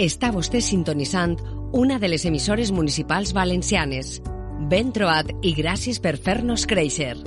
Està 0.00 0.30
vostè 0.32 0.62
sintonitzant 0.64 1.34
una 1.76 1.98
de 2.00 2.08
les 2.08 2.22
emissores 2.24 2.70
municipals 2.72 3.34
valencianes. 3.36 4.14
Ben 4.72 4.94
trobat 4.96 5.34
i 5.44 5.52
gràcies 5.52 6.00
per 6.00 6.14
fer-nos 6.16 6.64
créixer. 6.70 7.18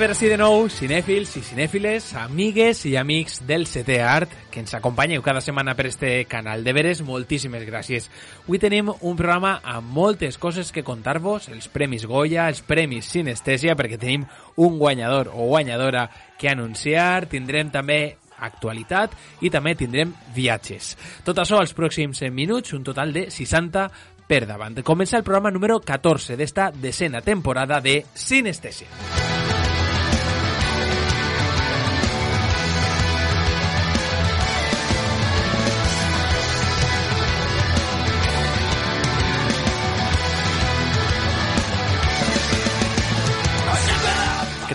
Per 0.00 0.14
si 0.16 0.30
de 0.32 0.38
nou, 0.40 0.62
cinèfils 0.72 1.34
i 1.36 1.42
cinèfiles, 1.44 2.06
amigues 2.16 2.78
i 2.88 2.94
amics 2.96 3.42
del 3.44 3.66
setè 3.68 3.98
art, 4.00 4.30
que 4.48 4.62
ens 4.62 4.72
acompanyeu 4.72 5.20
cada 5.20 5.42
setmana 5.44 5.74
per 5.76 5.90
este 5.90 6.24
canal. 6.24 6.64
De 6.64 6.72
veres, 6.72 7.02
moltíssimes 7.04 7.66
gràcies. 7.68 8.06
Avui 8.46 8.56
tenim 8.62 8.88
un 8.88 9.18
programa 9.18 9.58
amb 9.60 9.92
moltes 9.92 10.40
coses 10.40 10.72
que 10.72 10.86
contar-vos, 10.86 11.50
els 11.52 11.68
Premis 11.68 12.08
Goya, 12.08 12.48
els 12.48 12.62
Premis 12.64 13.12
Sinestèsia, 13.12 13.76
perquè 13.76 14.00
tenim 14.00 14.24
un 14.56 14.80
guanyador 14.80 15.34
o 15.34 15.50
guanyadora 15.52 16.06
que 16.40 16.48
anunciar, 16.48 17.28
tindrem 17.28 17.68
també 17.68 18.16
actualitat 18.40 19.12
i 19.44 19.52
també 19.52 19.76
tindrem 19.76 20.16
viatges. 20.32 20.94
Tot 21.28 21.44
això 21.44 21.60
als 21.60 21.76
pròxims 21.76 22.24
minuts, 22.32 22.72
un 22.72 22.88
total 22.88 23.12
de 23.12 23.28
60 23.28 23.84
per 24.24 24.46
davant. 24.48 24.80
Comença 24.80 25.20
el 25.20 25.28
programa 25.28 25.52
número 25.52 25.76
14 25.84 26.40
d'esta 26.40 26.72
decena 26.72 27.20
temporada 27.20 27.84
de 27.84 28.00
Sinestèsia. 28.14 28.88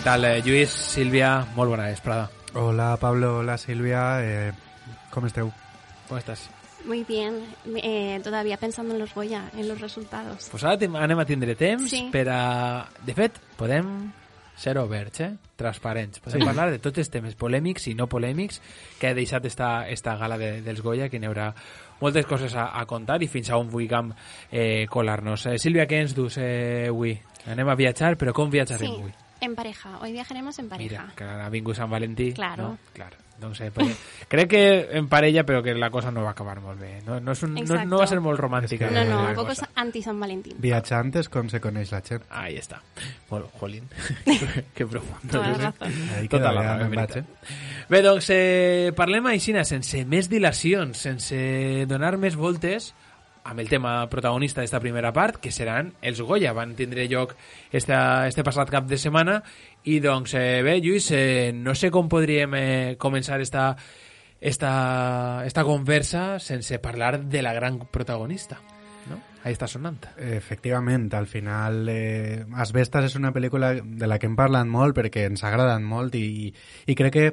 Tal, 0.06 0.24
eh, 0.24 0.40
Lluís, 0.40 0.70
Sílvia? 0.70 1.44
Molt 1.56 1.68
bona 1.72 1.88
vesprada. 1.88 2.30
Hola 2.54 2.96
Pablo, 2.96 3.38
hola 3.38 3.58
Silvia, 3.58 4.20
eh, 4.22 4.52
¿cómo 5.10 5.26
esteu? 5.26 5.50
Com 6.06 6.16
estàs? 6.16 6.48
Muy 6.84 7.02
bien, 7.02 7.42
eh, 7.82 8.20
todavía 8.22 8.56
pensando 8.56 8.94
en 8.94 9.00
los 9.00 9.12
Goya, 9.12 9.50
en 9.58 9.66
los 9.66 9.80
resultados. 9.80 10.46
Pues 10.48 10.62
ara 10.62 10.78
anem 11.02 11.18
a 11.18 11.24
tindre 11.26 11.56
temps 11.56 11.90
Sí. 11.90 12.08
per 12.12 12.28
a... 12.30 12.86
De 13.04 13.14
fet, 13.14 13.32
podem 13.58 14.12
ser 14.54 14.78
oberts, 14.78 15.20
eh? 15.20 15.32
transparents. 15.56 16.20
Podem 16.20 16.40
Sí. 16.40 16.46
parlar 16.46 16.70
de 16.70 16.78
tots 16.78 16.98
els 16.98 17.10
temes 17.10 17.34
polèmics 17.34 17.88
i 17.88 17.94
no 17.94 18.06
polèmics 18.06 18.62
que 19.00 19.08
ha 19.08 19.14
deixat 19.14 19.44
esta, 19.44 19.88
esta 19.88 20.14
gala 20.16 20.38
de, 20.38 20.62
dels 20.62 20.82
Goya, 20.82 21.08
que 21.08 21.18
n'hi 21.18 21.26
haurà 21.26 21.52
moltes 22.00 22.26
coses 22.26 22.54
a, 22.54 22.78
a 22.78 22.86
contar 22.86 23.20
i 23.24 23.26
fins 23.26 23.50
a 23.50 23.56
on 23.58 23.68
vulguem 23.68 24.14
eh, 24.52 24.86
colar-nos. 24.86 25.46
Eh, 25.46 25.58
Sílvia, 25.58 25.88
què 25.88 25.98
ens 25.98 26.14
dus 26.14 26.38
eh, 26.38 26.86
avui? 26.90 27.18
Anem 27.50 27.68
a 27.68 27.74
viatjar, 27.74 28.16
però 28.16 28.32
com 28.32 28.48
viatjarem 28.48 28.86
Sí, 28.86 28.94
avui? 28.94 29.25
En 29.40 29.54
pareja. 29.54 29.98
Hoy 30.00 30.12
viajaremos 30.12 30.58
en 30.58 30.68
pareja. 30.68 31.02
Mira, 31.02 31.14
que 31.16 31.24
ha 31.24 31.48
vingut 31.48 31.76
Sant 31.76 31.90
Valentí. 31.90 32.32
Claro. 32.32 32.62
No? 32.62 32.78
Claro. 32.92 33.16
Eh, 33.60 33.70
pues, 33.72 33.96
crec 34.28 34.48
que 34.48 34.88
en 34.96 35.08
parella, 35.08 35.44
però 35.44 35.62
que 35.62 35.74
la 35.74 35.90
cosa 35.90 36.10
no 36.10 36.22
va 36.24 36.30
acabar 36.30 36.60
molt 36.60 36.80
bé. 36.80 37.02
No, 37.04 37.20
no, 37.20 37.32
és 37.32 37.42
un, 37.42 37.52
no, 37.54 37.84
no 37.84 37.98
va 38.00 38.06
ser 38.08 38.18
molt 38.20 38.40
romàntica. 38.40 38.86
És 38.86 38.92
que- 38.92 38.94
No, 38.96 39.04
no, 39.04 39.28
un 39.28 39.34
poco 39.34 39.48
cosa. 39.48 39.68
anti-San 39.74 40.18
Valentín. 40.18 40.56
Viachantes 40.58 41.28
con 41.28 41.50
se 41.50 41.60
coneix 41.60 41.92
la 41.92 42.00
gent. 42.00 42.24
Ahí 42.30 42.56
està. 42.56 42.80
Molt, 43.30 43.50
jolín. 43.60 43.88
que 44.74 44.86
profundo. 44.86 45.30
Toda 45.30 45.48
la 45.48 45.58
razón. 45.70 45.92
Ahí 46.16 46.28
Tota 46.28 46.52
la 46.52 46.62
raó, 46.62 46.88
veritat. 46.88 47.16
eh? 47.18 47.24
Bé, 47.88 48.00
doncs 48.02 48.30
eh, 48.30 48.92
parlem 48.96 49.26
aixina, 49.26 49.64
sense 49.64 50.04
més 50.06 50.30
dilacions, 50.32 50.96
sense 50.96 51.84
donar 51.86 52.16
més 52.16 52.36
voltes 52.36 52.94
amb 53.46 53.60
el 53.62 53.68
tema 53.70 54.08
protagonista 54.10 54.60
d'esta 54.60 54.80
primera 54.82 55.12
part, 55.14 55.38
que 55.38 55.52
seran 55.54 55.92
els 56.02 56.20
Goya. 56.20 56.52
Van 56.56 56.74
tindre 56.74 57.06
lloc 57.08 57.36
esta, 57.70 58.26
este 58.26 58.42
passat 58.46 58.70
cap 58.72 58.88
de 58.90 58.98
setmana 58.98 59.38
i 59.86 60.00
doncs 60.02 60.34
bé, 60.34 60.62
bé 60.66 60.78
Lluís, 60.82 61.10
eh, 61.14 61.52
no 61.54 61.76
sé 61.78 61.92
com 61.94 62.10
podríem 62.10 62.58
eh, 62.58 62.96
començar 62.98 63.40
esta, 63.40 63.70
esta, 64.40 65.44
esta 65.46 65.64
conversa 65.64 66.40
sense 66.40 66.80
parlar 66.82 67.20
de 67.22 67.42
la 67.42 67.54
gran 67.54 67.78
protagonista. 67.86 68.58
No? 69.06 69.20
Ahí 69.44 69.54
està 69.54 69.70
sonant. 69.70 70.02
Efectivament, 70.18 71.06
al 71.14 71.30
final 71.30 71.86
eh, 71.88 72.42
Asbestas 72.58 73.12
és 73.12 73.14
una 73.14 73.30
pel·lícula 73.30 73.76
de 73.78 74.10
la 74.10 74.18
que 74.18 74.26
hem 74.26 74.34
parlat 74.34 74.66
molt 74.66 74.98
perquè 74.98 75.28
ens 75.30 75.44
ha 75.44 75.52
agradat 75.52 75.86
molt 75.86 76.18
i, 76.18 76.50
i 76.50 76.98
crec 76.98 77.14
que 77.14 77.28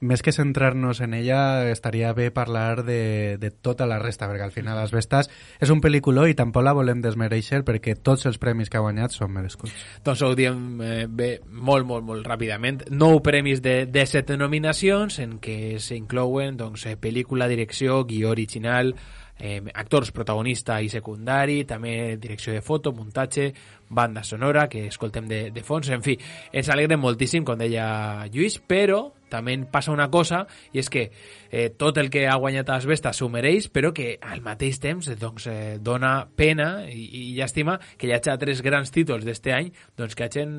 més 0.00 0.22
que 0.22 0.32
centrar-nos 0.32 1.00
en 1.00 1.14
ella 1.14 1.70
estaria 1.70 2.12
bé 2.12 2.30
parlar 2.30 2.84
de, 2.84 3.36
de 3.40 3.50
tota 3.50 3.86
la 3.86 3.98
resta 3.98 4.28
perquè 4.28 4.44
al 4.44 4.54
final 4.54 4.78
Asbestas 4.78 5.30
és 5.60 5.72
un 5.72 5.80
pel·lículó 5.84 6.26
i 6.28 6.36
tampoc 6.36 6.66
la 6.66 6.74
volem 6.76 7.00
desmereixer 7.04 7.62
perquè 7.66 7.96
tots 7.96 8.26
els 8.28 8.38
premis 8.42 8.70
que 8.70 8.80
ha 8.80 8.84
guanyat 8.84 9.16
són 9.16 9.32
merescuts. 9.32 9.74
Doncs 10.04 10.22
ho 10.22 10.32
diem 10.36 10.80
eh, 10.84 11.04
bé, 11.08 11.30
molt, 11.48 11.86
molt, 11.88 12.04
molt 12.06 12.26
ràpidament. 12.28 12.84
Nou 12.90 13.22
premis 13.24 13.62
de, 13.64 13.84
de 13.90 14.06
set 14.06 14.34
nominacions 14.36 15.20
en 15.22 15.38
què 15.42 15.76
s'inclouen 15.82 16.56
doncs, 16.60 16.86
eh, 16.90 16.96
pel·lícula, 17.00 17.48
direcció, 17.48 18.02
guió 18.08 18.30
original, 18.34 18.92
eh, 19.38 19.62
actors 19.74 20.12
protagonista 20.12 20.80
i 20.80 20.88
secundari, 20.92 21.64
també 21.64 22.16
direcció 22.20 22.52
de 22.52 22.62
foto, 22.62 22.92
muntatge, 22.92 23.52
banda 23.88 24.24
sonora, 24.24 24.68
que 24.68 24.86
escoltem 24.86 25.28
de, 25.28 25.50
de 25.50 25.62
fons, 25.62 25.88
en 25.94 26.02
fi, 26.02 26.16
ens 26.52 26.70
alegrem 26.72 27.00
moltíssim, 27.00 27.44
com 27.44 27.58
deia 27.60 28.26
Lluís, 28.32 28.58
però 28.58 29.15
també 29.28 29.56
passa 29.70 29.90
una 29.92 30.06
cosa, 30.10 30.44
i 30.72 30.78
és 30.78 30.88
que 30.92 31.08
eh, 31.50 31.70
tot 31.76 31.98
el 31.98 32.10
que 32.10 32.26
ha 32.28 32.36
guanyat 32.38 32.68
Asbestas 32.70 33.16
s'ho 33.18 33.28
mereix, 33.32 33.68
però 33.74 33.92
que 33.92 34.16
al 34.20 34.40
mateix 34.44 34.78
temps 34.80 35.08
eh, 35.08 35.16
doncs, 35.18 35.46
eh, 35.50 35.76
dona 35.80 36.28
pena 36.36 36.84
i, 36.88 37.04
i 37.32 37.34
llàstima 37.38 37.78
que 37.98 38.06
hi 38.06 38.12
hagi 38.14 38.36
tres 38.38 38.62
grans 38.62 38.90
títols 38.94 39.24
d'este 39.26 39.52
any 39.52 39.72
doncs, 39.96 40.14
que 40.14 40.24
hagin 40.28 40.52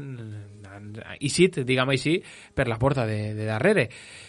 eixit, 1.20 1.62
diguem 1.66 1.90
així, 1.94 2.18
per 2.56 2.68
la 2.68 2.78
porta 2.80 3.06
de, 3.08 3.34
de 3.38 3.46
darrere. 3.48 3.88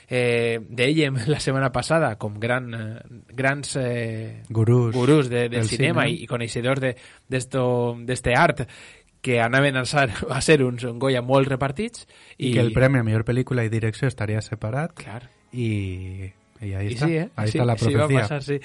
Eh, 0.08 0.58
Dèiem 0.68 1.18
la 1.32 1.40
setmana 1.40 1.70
passada 1.74 2.14
com 2.16 2.38
gran, 2.40 2.70
eh, 2.74 3.24
grans 3.36 3.74
eh, 3.80 4.42
Gurús, 4.48 4.94
gurús 4.94 5.28
de, 5.28 5.48
del 5.48 5.60
del 5.60 5.68
cinema 5.68 6.06
cine. 6.06 6.14
i, 6.20 6.22
i 6.24 6.30
coneixedors 6.30 6.80
de- 6.80 6.94
d'esto- 7.28 7.96
d'este 8.06 8.34
art 8.34 8.64
que 9.22 9.40
anaven 9.40 9.76
a 9.76 9.84
ser, 9.84 10.10
a 10.30 10.40
ser 10.40 10.62
uns 10.64 10.84
Goya 10.98 11.22
molt 11.22 11.48
repartits 11.48 12.06
I, 12.36 12.52
que 12.52 12.60
el 12.60 12.72
premi 12.76 13.00
a 13.00 13.06
millor 13.06 13.26
pel·lícula 13.28 13.66
i 13.66 13.72
direcció 13.72 14.08
estaria 14.10 14.42
separat 14.44 14.94
Clar. 14.98 15.24
i, 15.52 16.30
i 16.60 16.72
ahí 16.74 16.90
I 16.90 16.94
està, 16.96 17.06
sí, 17.06 17.16
eh? 17.16 17.28
ahí 17.36 17.50
sí, 17.52 17.58
està 17.58 17.66
la 17.66 17.76
sí, 17.78 17.92
va 17.92 18.06
profecia. 18.06 18.22
passar, 18.22 18.42
sí. 18.42 18.58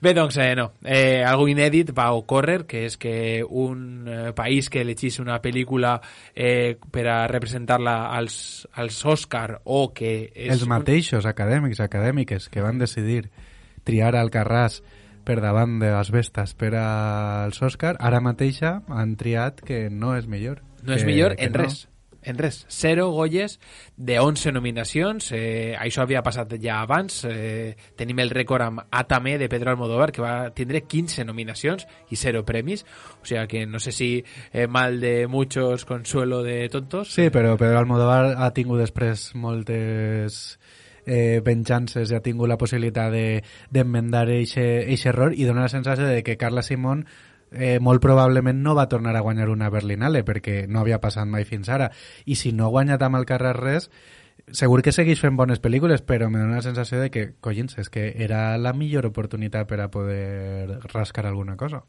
Bé, 0.00 0.12
doncs, 0.14 0.36
eh, 0.38 0.54
no. 0.58 0.72
Eh, 0.84 1.22
algo 1.26 1.48
inèdit 1.50 1.90
va 1.94 2.10
ocórrer, 2.14 2.64
que 2.70 2.84
és 2.86 2.96
que 2.98 3.42
un 3.42 4.06
eh, 4.06 4.32
país 4.34 4.70
que 4.70 4.82
elegís 4.82 5.18
una 5.22 5.40
pel·lícula 5.42 5.96
eh, 6.34 6.76
per 6.78 7.06
a 7.10 7.18
representar-la 7.30 7.96
als, 8.14 8.66
als 8.74 9.00
Òscar 9.06 9.60
o 9.64 9.88
que... 9.94 10.30
És 10.34 10.54
els 10.54 10.66
mateixos 10.70 11.26
acadèmics, 11.26 11.82
acadèmiques, 11.82 12.48
que 12.50 12.62
van 12.62 12.78
decidir 12.78 13.28
triar 13.86 14.14
Alcarràs 14.18 14.82
per 15.28 15.42
davant 15.44 15.76
de 15.82 15.92
les 15.92 16.08
bestes 16.14 16.56
per 16.56 16.72
als 16.80 17.60
Òscar, 17.60 17.98
ara 18.00 18.22
mateixa 18.24 18.78
han 18.88 19.14
triat 19.20 19.60
que 19.60 19.86
no 19.92 20.16
és 20.16 20.26
millor. 20.30 20.62
No 20.80 20.96
és 20.96 21.04
que, 21.04 21.10
millor 21.10 21.36
que 21.36 21.44
en 21.44 21.52
no. 21.52 21.64
res. 21.66 21.84
En 22.28 22.36
res. 22.36 22.64
Zero 22.68 23.06
Goyes 23.14 23.58
de 23.96 24.18
11 24.20 24.50
nominacions. 24.52 25.28
Eh, 25.36 25.76
això 25.78 26.02
havia 26.02 26.22
passat 26.24 26.56
ja 26.60 26.80
abans. 26.82 27.20
Eh, 27.28 27.76
tenim 27.96 28.18
el 28.24 28.32
rècord 28.34 28.64
amb 28.64 28.82
Atame 28.90 29.36
de 29.38 29.48
Pedro 29.48 29.70
Almodóvar, 29.70 30.10
que 30.12 30.24
va 30.24 30.50
tindre 30.56 30.82
15 30.82 31.24
nominacions 31.28 31.86
i 32.10 32.16
zero 32.16 32.42
premis. 32.48 32.84
O 33.22 33.28
sigui 33.28 33.46
que 33.52 33.66
no 33.66 33.78
sé 33.80 33.92
si 33.92 34.10
eh, 34.52 34.66
mal 34.66 34.98
de 35.00 35.26
muchos, 35.28 35.84
consuelo 35.84 36.42
de 36.42 36.68
tontos. 36.68 37.12
Sí, 37.12 37.28
però 37.30 37.56
Pedro 37.56 37.78
Almodóvar 37.84 38.34
ha 38.36 38.50
tingut 38.56 38.82
després 38.82 39.30
moltes 39.36 40.58
eh, 41.08 41.40
venjances 41.44 42.12
ha 42.12 42.20
tingut 42.22 42.48
la 42.48 42.58
possibilitat 42.60 43.10
de- 43.12 43.42
d'enmendar 43.70 44.26
de, 44.28 44.42
aquest 44.44 45.06
error 45.06 45.34
i 45.34 45.48
dona 45.48 45.64
la 45.66 45.72
sensació 45.72 46.06
de 46.06 46.22
que 46.22 46.36
Carla 46.36 46.62
Simón 46.62 47.06
eh, 47.50 47.78
molt 47.80 48.02
probablement 48.04 48.62
no 48.62 48.74
va 48.76 48.88
tornar 48.88 49.16
a 49.16 49.24
guanyar 49.24 49.48
una 49.48 49.70
Berlinale 49.70 50.24
perquè 50.24 50.66
no 50.68 50.80
havia 50.80 51.00
passat 51.00 51.26
mai 51.26 51.44
fins 51.48 51.68
ara. 51.68 51.90
I 52.26 52.36
si 52.36 52.52
no 52.52 52.66
ha 52.66 52.74
guanyat 52.74 53.02
amb 53.02 53.16
el 53.16 53.26
carrer 53.26 53.56
res 53.56 53.90
segur 54.52 54.82
que 54.82 54.92
segueix 54.92 55.20
fent 55.20 55.36
bones 55.36 55.60
pel·lícules 55.60 56.02
però 56.06 56.30
me 56.30 56.38
dona 56.40 56.60
la 56.60 56.64
sensació 56.64 57.00
de 57.00 57.10
que, 57.10 57.32
collins, 57.40 57.78
és 57.78 57.90
que 57.90 58.12
era 58.16 58.56
la 58.58 58.72
millor 58.72 59.06
oportunitat 59.10 59.68
per 59.68 59.80
a 59.80 59.90
poder 59.90 60.78
rascar 60.92 61.26
alguna 61.26 61.56
cosa 61.56 61.84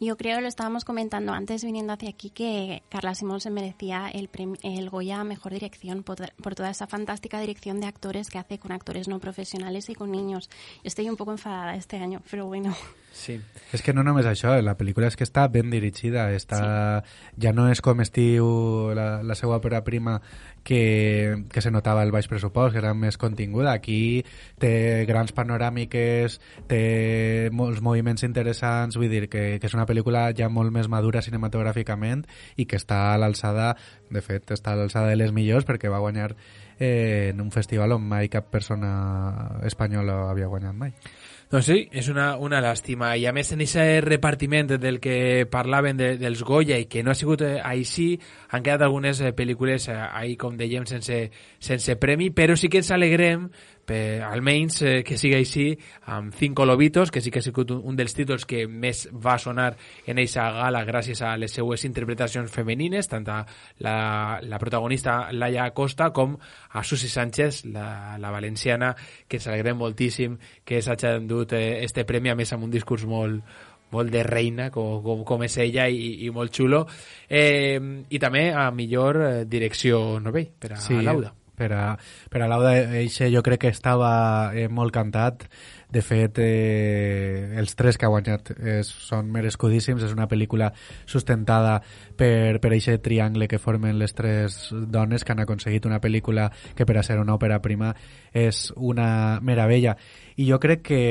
Yo 0.00 0.16
creo, 0.16 0.40
lo 0.40 0.46
estábamos 0.46 0.84
comentando 0.84 1.32
antes 1.32 1.64
viniendo 1.64 1.92
hacia 1.92 2.10
aquí, 2.10 2.30
que 2.30 2.84
Carla 2.88 3.16
Simón 3.16 3.40
se 3.40 3.50
merecía 3.50 4.08
el, 4.08 4.30
el 4.62 4.90
Goya 4.90 5.24
Mejor 5.24 5.52
Dirección 5.52 6.04
por, 6.04 6.18
por, 6.34 6.54
toda 6.54 6.70
esa 6.70 6.86
fantástica 6.86 7.40
dirección 7.40 7.80
de 7.80 7.88
actores 7.88 8.30
que 8.30 8.38
hace 8.38 8.60
con 8.60 8.70
actores 8.70 9.08
no 9.08 9.18
profesionales 9.18 9.88
y 9.88 9.94
con 9.96 10.12
niños. 10.12 10.50
Estoy 10.84 11.08
un 11.08 11.16
poco 11.16 11.32
enfadada 11.32 11.74
este 11.74 11.96
año, 11.96 12.22
pero 12.30 12.46
bueno. 12.46 12.76
Sí. 13.10 13.40
És 13.72 13.82
que 13.82 13.92
no 13.96 14.04
només 14.06 14.28
això, 14.30 14.52
la 14.62 14.76
pel·lícula 14.78 15.08
és 15.10 15.16
que 15.18 15.26
està 15.26 15.48
ben 15.50 15.72
dirigida, 15.72 16.28
està... 16.36 16.60
Sí. 17.02 17.40
ja 17.42 17.52
no 17.56 17.66
és 17.72 17.80
com 17.82 17.98
estiu 18.04 18.46
la, 18.94 19.24
la 19.26 19.34
seva 19.34 19.56
òpera 19.58 19.80
prima 19.82 20.20
que, 20.64 21.44
que 21.52 21.62
se 21.62 21.70
notava 21.70 22.02
el 22.04 22.12
baix 22.12 22.28
pressupost, 22.28 22.74
que 22.74 22.82
era 22.82 22.94
més 22.94 23.18
continguda. 23.20 23.72
Aquí 23.72 24.24
té 24.60 25.04
grans 25.08 25.32
panoràmiques, 25.36 26.38
té 26.70 26.82
molts 27.52 27.82
moviments 27.84 28.26
interessants, 28.26 28.98
vull 28.98 29.10
dir 29.12 29.26
que, 29.28 29.44
que 29.60 29.70
és 29.70 29.76
una 29.76 29.86
pel·lícula 29.88 30.28
ja 30.36 30.50
molt 30.52 30.74
més 30.74 30.90
madura 30.90 31.22
cinematogràficament 31.24 32.26
i 32.56 32.68
que 32.68 32.78
està 32.80 33.12
a 33.12 33.18
l'alçada, 33.20 33.74
de 34.10 34.24
fet, 34.24 34.50
està 34.54 34.74
a 34.74 34.80
l'alçada 34.80 35.12
de 35.12 35.18
les 35.20 35.32
millors 35.32 35.68
perquè 35.68 35.90
va 35.92 36.02
guanyar 36.04 36.34
eh, 36.78 37.30
en 37.32 37.40
un 37.40 37.50
festival 37.52 37.92
on 37.96 38.06
mai 38.08 38.28
cap 38.32 38.50
persona 38.50 39.60
espanyola 39.66 40.28
havia 40.30 40.50
guanyat 40.50 40.74
mai. 40.74 40.94
Doncs 41.48 41.64
sí, 41.64 41.78
és 41.96 42.10
una, 42.12 42.34
una 42.44 42.58
làstima. 42.60 43.14
I 43.16 43.22
a 43.24 43.32
més 43.32 43.54
en 43.54 43.62
aquest 43.64 44.04
repartiment 44.04 44.68
del 44.74 44.98
que 45.00 45.46
parlaven 45.48 45.96
de, 45.96 46.10
dels 46.20 46.42
Goya 46.44 46.76
i 46.76 46.84
que 46.92 47.00
no 47.00 47.14
ha 47.14 47.16
sigut 47.16 47.40
eh, 47.46 47.54
així, 47.64 48.10
han 48.52 48.60
quedat 48.66 48.84
algunes 48.84 49.22
eh, 49.24 49.32
pel·lícules 49.32 49.88
eh, 49.88 49.96
ahí, 49.96 50.36
com 50.36 50.58
dèiem, 50.60 50.84
sense, 50.84 51.22
sense 51.56 51.96
premi, 51.96 52.28
però 52.36 52.52
sí 52.52 52.68
que 52.68 52.82
ens 52.82 52.92
alegrem 52.92 53.48
per, 53.88 54.20
almenys 54.26 54.82
eh, 54.82 54.94
que 55.06 55.16
sigui 55.18 55.38
així 55.38 55.66
amb 56.12 56.34
Cinco 56.36 56.66
Lobitos, 56.68 57.10
que 57.10 57.22
sí 57.24 57.32
que 57.32 57.40
ha 57.40 57.44
sigut 57.44 57.72
un, 57.74 57.80
un 57.88 57.96
dels 57.96 58.14
títols 58.16 58.44
que 58.48 58.66
més 58.68 59.06
va 59.12 59.38
sonar 59.40 59.70
en 60.06 60.20
eixa 60.20 60.44
gala 60.54 60.84
gràcies 60.88 61.22
a 61.24 61.34
les 61.40 61.54
seues 61.56 61.86
interpretacions 61.88 62.52
femenines, 62.52 63.08
tant 63.08 63.26
a 63.32 63.40
la, 63.84 63.96
la 64.42 64.60
protagonista 64.60 65.32
Laia 65.32 65.70
Costa 65.76 66.10
com 66.12 66.36
a 66.38 66.84
Susi 66.84 67.08
Sánchez, 67.08 67.64
la, 67.72 68.18
la 68.20 68.34
valenciana, 68.34 68.92
que 69.26 69.40
ens 69.40 69.48
alegrem 69.48 69.80
moltíssim 69.80 70.36
que 70.64 70.82
s'hagi 70.84 71.14
endut 71.16 71.56
eh, 71.56 71.80
este 71.86 72.04
premi, 72.04 72.30
a 72.32 72.36
més 72.38 72.52
amb 72.52 72.68
un 72.68 72.74
discurs 72.74 73.06
molt, 73.08 73.40
molt 73.94 74.12
de 74.12 74.22
reina, 74.26 74.68
com, 74.74 75.00
com, 75.04 75.24
com 75.24 75.48
és 75.48 75.58
ella, 75.64 75.88
i, 75.88 76.26
i 76.26 76.30
molt 76.34 76.52
xulo. 76.54 76.84
Eh, 77.28 77.80
I 78.10 78.20
també 78.20 78.48
a 78.52 78.68
millor 78.74 79.22
eh, 79.24 79.34
direcció 79.48 80.18
novell 80.20 80.52
per 80.60 80.76
a 80.76 80.82
sí, 80.84 81.00
Lauda 81.00 81.37
per 81.58 81.72
a, 81.74 81.82
per 82.30 82.42
a 82.42 82.48
l'Auda 82.50 82.74
eixe 83.00 83.28
jo 83.32 83.42
crec 83.44 83.66
que 83.66 83.74
estava 83.74 84.54
eh, 84.54 84.68
molt 84.68 84.94
cantat. 84.94 85.48
De 85.88 86.02
fet 86.04 86.36
eh, 86.44 87.54
els 87.56 87.72
tres 87.74 87.96
que 87.96 88.04
ha 88.04 88.12
guanyat 88.12 88.50
eh, 88.58 88.80
són 88.84 89.30
merescudíssims. 89.32 90.04
És 90.04 90.14
una 90.14 90.28
pel·lícula 90.30 90.70
sustentada 91.08 91.78
per, 92.16 92.60
per 92.62 92.72
eixe 92.76 92.98
triangle 93.04 93.48
que 93.48 93.60
formen 93.62 93.98
les 93.98 94.14
tres 94.14 94.68
dones 94.70 95.24
que 95.24 95.32
han 95.32 95.44
aconseguit 95.44 95.88
una 95.88 96.00
pel·lícula 96.00 96.50
que 96.76 96.86
per 96.86 96.98
a 96.98 97.06
ser 97.06 97.18
una 97.18 97.38
òpera 97.38 97.62
prima 97.64 97.94
és 98.32 98.68
una 98.76 99.40
meravella. 99.42 99.96
I 100.36 100.50
jo 100.50 100.60
crec 100.62 100.84
que 100.92 101.02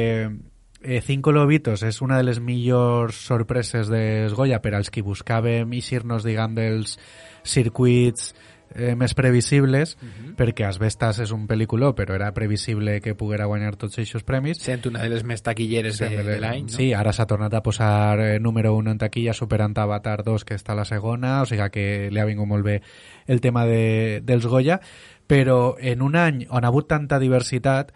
eh, 0.81 1.01
Cinco 1.01 1.31
Lobitos 1.31 1.83
és 1.83 2.01
una 2.01 2.17
de 2.17 2.23
les 2.23 2.39
millors 2.39 3.17
sorpreses 3.27 3.89
de 3.91 4.29
Goya 4.33 4.61
per 4.63 4.75
als 4.77 4.91
qui 4.93 5.03
buscàvem 5.03 5.73
eixir-nos, 5.75 6.23
diguem, 6.23 6.55
dels 6.55 6.97
circuits 7.47 8.33
eh, 8.77 8.95
més 8.95 9.13
previsibles, 9.17 9.97
uh 9.97 10.05
-huh. 10.05 10.35
perquè 10.37 10.67
Asbestas 10.67 11.19
és 11.19 11.31
un 11.31 11.47
pel·lículó, 11.47 11.93
però 11.95 12.13
era 12.15 12.31
previsible 12.33 13.01
que 13.01 13.15
poguera 13.15 13.45
guanyar 13.45 13.75
tots 13.75 13.97
aquests 13.97 14.23
premis. 14.23 14.61
Sent 14.61 14.85
una 14.87 15.01
de 15.01 15.09
les 15.09 15.23
més 15.23 15.41
taquilleres 15.41 15.99
de, 15.99 16.09
de 16.23 16.39
l'any, 16.39 16.63
no? 16.63 16.69
Sí, 16.69 16.93
ara 16.93 17.11
s'ha 17.11 17.25
tornat 17.25 17.53
a 17.53 17.63
posar 17.63 18.19
eh, 18.19 18.39
número 18.39 18.75
1 18.75 18.91
en 18.91 18.97
taquilla, 18.97 19.33
superant 19.33 19.77
Avatar 19.77 20.23
2, 20.23 20.45
que 20.45 20.55
està 20.55 20.71
a 20.73 20.75
la 20.75 20.85
segona, 20.85 21.41
o 21.41 21.45
sigui 21.45 21.69
que 21.71 22.09
li 22.11 22.19
ha 22.19 22.25
vingut 22.25 22.47
molt 22.47 22.63
bé 22.63 22.81
el 23.25 23.41
tema 23.41 23.65
de, 23.65 24.21
dels 24.23 24.45
Goya, 24.45 24.79
però 25.27 25.75
en 25.79 26.01
un 26.01 26.15
any 26.15 26.45
on 26.49 26.63
ha 26.63 26.67
hagut 26.67 26.87
tanta 26.87 27.19
diversitat, 27.19 27.91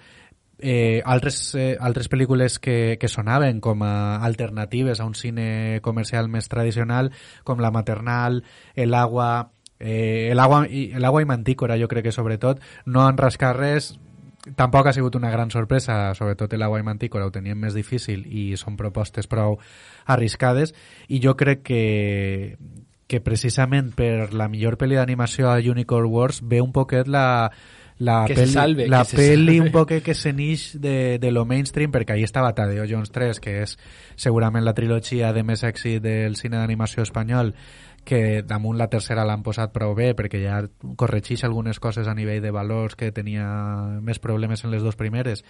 eh, 0.62 1.02
altres, 1.06 1.56
eh, 1.56 1.78
altres 1.80 2.10
pel·lícules 2.10 2.60
que, 2.60 2.98
que 3.00 3.08
sonaven 3.08 3.60
com 3.60 3.82
a 3.84 4.18
alternatives 4.18 5.00
a 5.00 5.06
un 5.06 5.16
cine 5.16 5.80
comercial 5.82 6.30
més 6.30 6.48
tradicional, 6.48 7.12
com 7.44 7.60
La 7.60 7.72
Maternal, 7.72 8.44
El 8.76 8.94
Agua, 8.94 9.52
Eh, 9.82 10.30
el, 10.32 10.40
agua, 10.40 10.68
i, 10.70 10.92
el 10.94 11.06
agua 11.06 11.24
i 11.24 11.26
mantícora, 11.26 11.80
jo 11.82 11.90
crec 11.90 12.06
que 12.06 12.16
sobretot 12.16 12.62
no 12.86 13.02
han 13.08 13.18
rascat 13.18 13.58
res 13.58 13.92
tampoc 14.58 14.88
ha 14.88 14.94
sigut 14.94 15.16
una 15.16 15.30
gran 15.30 15.52
sorpresa, 15.54 16.14
sobretot 16.18 16.54
l'agua 16.58 16.80
i 16.82 16.86
mantícora 16.86 17.26
ho 17.26 17.34
tenien 17.34 17.60
més 17.62 17.76
difícil 17.78 18.24
i 18.26 18.52
són 18.58 18.78
propostes 18.78 19.30
prou 19.30 19.60
arriscades 20.10 20.74
i 21.10 21.22
jo 21.22 21.36
crec 21.38 21.66
que 21.66 21.84
que 23.12 23.20
precisament 23.20 23.92
per 23.92 24.32
la 24.32 24.48
millor 24.48 24.78
pel·li 24.80 24.96
d'animació 24.96 25.50
a 25.52 25.58
Unicorn 25.60 26.08
Wars 26.08 26.40
ve 26.48 26.62
un 26.64 26.72
poquet 26.72 27.10
la, 27.12 27.52
la 28.00 28.22
que 28.26 28.38
peli, 28.38 28.54
salve, 28.54 28.86
la 28.88 29.02
que 29.04 29.18
peli 29.20 29.60
un 29.60 29.68
poquet 29.74 30.00
que 30.06 30.16
se 30.16 30.32
nix 30.32 30.80
de, 30.80 31.20
de 31.20 31.32
lo 31.36 31.44
mainstream 31.46 31.92
perquè 31.92 32.16
ahí 32.16 32.24
estava 32.24 32.54
Tadeo 32.56 32.88
Jones 32.88 33.12
3 33.12 33.44
que 33.44 33.58
és 33.66 33.76
segurament 34.16 34.64
la 34.64 34.74
trilogia 34.78 35.34
de 35.36 35.44
més 35.44 35.66
èxit 35.68 36.00
del 36.06 36.40
cine 36.40 36.56
d'animació 36.56 37.04
espanyol 37.04 37.52
que 38.04 38.42
damunt 38.42 38.80
la 38.80 38.90
tercera 38.90 39.26
l'han 39.28 39.44
posat 39.46 39.74
prou 39.74 39.94
bé 39.98 40.12
perquè 40.18 40.42
ja 40.42 40.62
corregeix 40.98 41.44
algunes 41.46 41.80
coses 41.80 42.08
a 42.08 42.16
nivell 42.18 42.42
de 42.42 42.52
valors 42.52 42.98
que 42.98 43.12
tenia 43.12 43.46
més 44.02 44.20
problemes 44.20 44.66
en 44.66 44.74
les 44.74 44.82
dues 44.82 44.98
primeres 44.98 45.46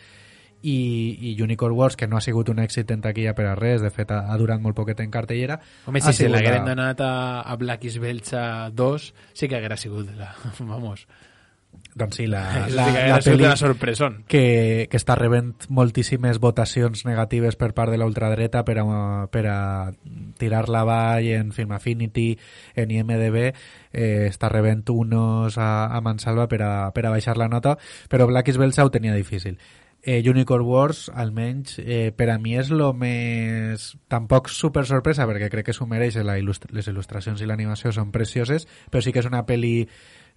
i, 0.62 1.18
i 1.32 1.42
Unicorn 1.42 1.74
Wars, 1.74 1.96
que 1.98 2.08
no 2.08 2.18
ha 2.18 2.22
sigut 2.22 2.50
un 2.54 2.62
èxit 2.62 2.92
en 2.94 3.02
taquilla 3.02 3.34
per 3.38 3.48
a 3.50 3.56
res, 3.58 3.82
de 3.82 3.90
fet 3.94 4.12
ha, 4.14 4.22
ha 4.30 4.38
durat 4.38 4.62
molt 4.62 4.78
poquet 4.78 5.00
en 5.02 5.12
cartellera. 5.14 5.60
Home, 5.90 6.02
si 6.06 6.14
se 6.14 6.30
l'hagueren 6.30 6.68
la... 6.68 6.76
donat 6.76 7.02
a, 7.02 7.14
a 7.42 7.58
Black 7.58 7.88
is 7.90 7.98
Belcha 8.02 8.70
2, 8.70 9.10
sí 9.34 9.50
que 9.50 9.58
haguera 9.58 9.78
sigut 9.78 10.12
la... 10.18 10.34
Vamos. 10.60 11.08
Doncs 11.94 12.16
sí, 12.16 12.28
la, 12.28 12.44
la, 12.70 12.88
la, 12.88 13.08
la 13.16 13.20
pel·li 13.24 13.48
sorpresón. 13.60 14.22
Que, 14.32 14.88
que 14.92 15.00
està 15.00 15.18
rebent 15.20 15.68
moltíssimes 15.70 16.40
votacions 16.44 17.04
negatives 17.08 17.58
per 17.60 17.74
part 17.78 17.92
de 17.92 18.00
la 18.00 18.08
ultradreta 18.08 18.64
per 18.68 18.78
a, 18.80 18.86
per 19.32 19.46
a 19.52 19.60
tirar-la 20.40 20.86
avall 20.86 21.28
en 21.36 21.52
Film 21.52 21.76
Affinity, 21.76 22.30
en 22.80 22.96
IMDB, 22.96 23.38
eh, 23.92 24.28
està 24.30 24.50
rebent 24.52 24.88
unos 24.94 25.60
a, 25.60 25.92
a 25.92 26.02
Mansalva 26.02 26.48
per 26.48 26.64
a, 26.64 26.74
per 26.96 27.06
a 27.06 27.14
baixar 27.14 27.38
la 27.38 27.52
nota, 27.52 27.78
però 28.10 28.28
Black 28.30 28.54
is 28.54 28.60
Belsa 28.62 28.86
ho 28.86 28.92
tenia 28.92 29.16
difícil. 29.18 29.60
Eh, 30.04 30.24
Unicorn 30.28 30.66
Wars, 30.66 31.12
almenys, 31.14 31.78
eh, 31.78 32.12
per 32.16 32.32
a 32.32 32.40
mi 32.42 32.56
és 32.58 32.72
lo 32.74 32.90
més... 32.98 33.92
Tampoc 34.10 34.50
super 34.50 34.82
sorpresa, 34.90 35.28
perquè 35.30 35.52
crec 35.54 35.68
que 35.68 35.76
s'ho 35.78 35.86
mereix, 35.86 36.18
la 36.26 36.40
il·lustra 36.42 36.74
les 36.74 36.90
il·lustracions 36.90 37.44
i 37.44 37.50
l'animació 37.50 37.92
són 37.94 38.10
precioses, 38.16 38.66
però 38.90 39.04
sí 39.06 39.14
que 39.14 39.22
és 39.22 39.30
una 39.30 39.44
pel·li 39.46 39.86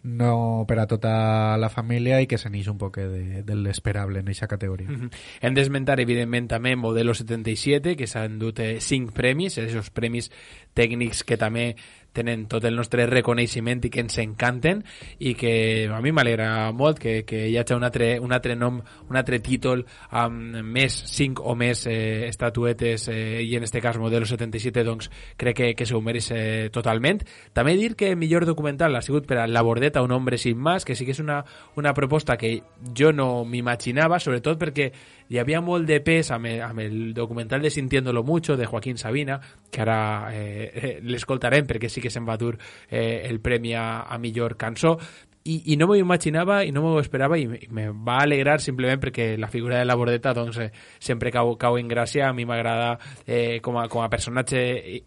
no 0.05 0.65
per 0.69 0.79
a 0.79 0.87
tota 0.87 1.57
la 1.57 1.71
família 1.73 2.21
i 2.21 2.29
que 2.29 2.37
se 2.39 2.51
un 2.53 2.77
poc 2.79 2.99
de, 3.01 3.43
de 3.43 3.55
l'esperable 3.57 4.21
en 4.21 4.29
aquesta 4.29 4.47
categoria. 4.47 4.89
Mm 4.89 5.01
-hmm. 5.01 5.11
Hem 5.41 5.55
d'esmentar, 5.55 5.99
evidentment, 6.01 6.49
també 6.49 6.77
Modelo 6.77 7.15
77, 7.15 7.97
que 7.97 8.07
s'han 8.07 8.39
dut 8.39 8.61
eh, 8.61 8.81
cinc 8.81 9.13
premis, 9.13 9.59
aquests 9.59 9.91
premis 9.91 10.31
tècnics 10.75 11.25
que 11.25 11.37
també 11.37 11.77
tenen 12.15 12.47
tot 12.51 12.65
el 12.65 12.77
nostre 12.79 13.07
reconeixement 13.11 13.83
i 13.85 13.91
que 13.93 14.05
ens 14.05 14.19
encanten 14.23 14.85
i 15.19 15.35
que 15.39 15.55
a 15.93 16.01
mi 16.05 16.13
m'alegra 16.15 16.71
molt 16.73 17.01
que, 17.03 17.17
que 17.29 17.49
hi 17.51 17.59
hagi 17.59 17.77
un 17.77 17.85
altre, 17.85 18.15
un 18.23 18.33
altre 18.33 18.57
nom, 18.57 18.81
un 19.11 19.19
altre 19.19 19.41
títol 19.45 19.85
amb 20.15 20.61
més 20.65 20.97
5 21.11 21.43
o 21.45 21.57
més 21.59 21.85
eh, 21.91 22.29
estatuetes 22.29 23.09
eh, 23.13 23.43
i 23.43 23.57
en 23.59 23.67
este 23.67 23.83
cas 23.85 23.99
Modelo 24.01 24.27
77 24.27 24.85
doncs 24.87 25.11
crec 25.37 25.57
que, 25.57 25.73
que 25.75 25.87
se 25.87 25.95
ho 25.95 26.03
mereix 26.05 26.31
eh, 26.35 26.71
totalment. 26.73 27.23
També 27.53 27.77
dir 27.79 27.95
que 27.99 28.15
millor 28.17 28.47
documental 28.47 28.97
ha 28.97 29.03
sigut 29.05 29.27
per 29.27 29.43
a 29.43 29.49
La 29.51 29.63
Bordeta, 29.63 30.03
un 30.03 30.13
hombre 30.13 30.39
sin 30.39 30.59
más, 30.59 30.85
que 30.85 30.95
sí 30.95 31.07
que 31.07 31.15
és 31.15 31.23
una, 31.23 31.43
una 31.77 31.95
proposta 31.95 32.37
que 32.37 32.57
jo 32.97 33.13
no 33.13 33.45
m'imaginava, 33.45 34.21
sobretot 34.23 34.61
perquè 34.61 34.91
hi 35.29 35.39
havia 35.41 35.61
molt 35.65 35.89
de 35.89 36.01
pes 36.05 36.31
amb 36.35 36.47
el, 36.47 37.15
documental 37.15 37.63
de 37.63 37.71
Sintiéndolo 37.71 38.25
Mucho 38.25 38.57
de 38.57 38.67
Joaquín 38.67 38.99
Sabina, 38.99 39.41
que 39.71 39.83
ara 39.83 40.31
eh, 40.33 40.99
l'escoltarem 41.11 41.67
perquè 41.67 41.89
sí 41.89 42.03
que 42.05 42.13
se'n 42.13 42.27
va 42.29 42.39
dur 42.41 42.57
eh, 42.89 43.25
el 43.29 43.41
premi 43.41 43.75
a, 43.75 44.05
a 44.05 44.19
millor 44.19 44.59
cançó, 44.61 44.99
i, 45.45 45.73
i 45.73 45.77
no 45.77 45.87
m'ho 45.87 45.97
imaginava 46.01 46.63
i 46.65 46.73
no 46.73 46.81
m'ho 46.81 46.99
esperava 47.03 47.37
i, 47.37 47.45
i 47.45 47.69
me 47.77 47.91
va 47.93 48.17
alegrar 48.25 48.57
simplement 48.65 49.01
perquè 49.03 49.35
la 49.37 49.51
figura 49.53 49.77
de 49.79 49.85
la 49.85 49.97
Bordeta 50.01 50.33
doncs, 50.33 50.57
eh, 50.65 50.71
sempre 50.99 51.31
cau, 51.35 51.53
cau 51.61 51.77
en 51.77 51.89
gràcia 51.91 52.31
a 52.31 52.33
mi 52.33 52.47
m'agrada 52.49 52.95
eh, 53.27 53.61
com, 53.61 53.77
a, 53.77 53.85
com 53.93 54.01
a 54.01 54.09
personatge 54.09 54.63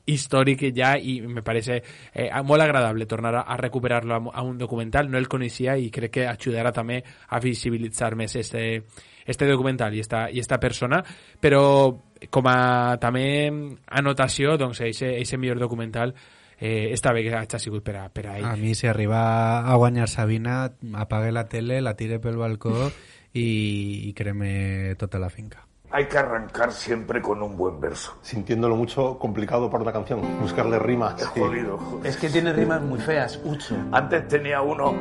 històric 0.05 0.67
ja 0.77 0.93
i 0.97 1.19
me 1.25 1.41
parece 1.41 1.81
eh, 2.13 2.29
molt 2.45 2.61
agradable 2.61 3.09
tornar 3.09 3.33
a, 3.41 3.43
a 3.49 3.57
recuperar-lo 3.57 4.13
a, 4.13 4.21
a 4.37 4.45
un 4.45 4.57
documental. 4.61 5.09
No 5.09 5.17
el 5.17 5.27
coneixia 5.27 5.77
i 5.77 5.89
crec 5.89 6.19
que 6.19 6.27
ajudarà 6.29 6.71
també 6.71 7.01
a 7.01 7.41
visibilitzar 7.41 8.13
més 8.15 8.37
este, 8.37 8.83
este 9.25 9.49
documental 9.49 9.95
i 9.97 10.05
esta, 10.05 10.27
i 10.29 10.39
esta 10.39 10.61
persona. 10.61 11.01
Però 11.41 11.63
com 12.29 12.49
a 12.49 12.97
també 13.01 13.27
anotació 13.89 14.57
doncs 14.57 14.85
aquest 14.85 15.37
millor 15.37 15.59
documental 15.61 16.13
eh, 16.59 16.91
esta 16.91 17.11
ha 17.11 17.59
sigut 17.59 17.83
per 17.83 17.95
a, 17.95 18.09
per 18.09 18.27
a 18.27 18.37
ell. 18.37 18.45
A 18.45 18.55
mi, 18.55 18.73
si 18.75 18.87
arriba 18.87 19.59
a 19.59 19.75
guanyar 19.75 20.09
Sabina, 20.09 20.73
apague 20.93 21.31
la 21.31 21.45
tele, 21.45 21.81
la 21.81 21.95
tire 21.95 22.19
pel 22.19 22.37
balcó 22.37 22.91
i, 23.33 24.09
i 24.09 24.13
creme 24.13 24.95
tota 24.97 25.19
la 25.19 25.29
finca. 25.29 25.67
Hay 25.89 26.07
que 26.07 26.17
arrancar 26.17 26.73
siempre 26.73 27.21
con 27.21 27.41
un 27.41 27.55
buen 27.55 27.79
verso. 27.79 28.17
Sintiéndolo 28.21 28.75
mucho 28.75 29.17
complicado 29.17 29.69
para 29.69 29.83
una 29.83 29.93
canción, 29.93 30.19
buscarle 30.41 30.79
rimas. 30.79 31.21
Es 31.21 31.27
jodido, 31.27 31.77
joder. 31.77 32.07
Es 32.07 32.17
que 32.17 32.29
tiene 32.29 32.51
rimas 32.51 32.81
muy 32.81 32.99
feas, 32.99 33.39
Ucho. 33.45 33.75
Antes 33.93 34.27
tenía 34.27 34.61
uno, 34.61 34.93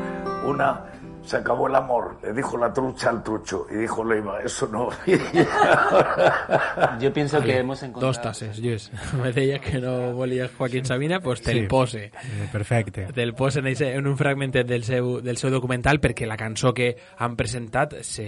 una, 0.47 0.96
se 1.26 1.37
acabó 1.37 1.66
el 1.68 1.75
amor, 1.75 2.16
le 2.23 2.33
dijo 2.33 2.56
la 2.56 2.73
trucha 2.73 3.11
al 3.11 3.23
trucho, 3.23 3.66
y 3.71 3.75
dijo 3.76 4.04
Leiva, 4.04 4.40
eso 4.42 4.66
no. 4.68 4.88
Yo 7.00 7.12
pienso 7.12 7.40
que 7.42 7.59
hemos 7.59 7.83
encontrado... 7.83 8.06
Dos 8.06 8.23
tases, 8.23 8.59
Lluís. 8.59 8.90
Me 9.23 9.33
deia 9.33 9.59
que 9.59 9.78
no 9.80 10.12
volia 10.12 10.49
Joaquín 10.56 10.85
Sabina, 10.85 11.18
doncs 11.18 11.42
te'l 11.42 11.62
Sí. 11.62 11.66
pose. 11.68 12.04
Eh, 12.06 12.49
perfecte. 12.52 13.09
Te'l 13.12 13.35
pose 13.35 13.61
en, 13.61 14.06
un 14.06 14.16
fragmentet 14.16 14.66
del 14.66 14.85
seu, 14.85 15.21
del 15.21 15.37
seu 15.37 15.50
documental 15.50 16.00
perquè 16.00 16.26
la 16.26 16.37
cançó 16.37 16.73
que 16.75 16.92
han 17.18 17.37
presentat 17.37 17.99
se 18.06 18.26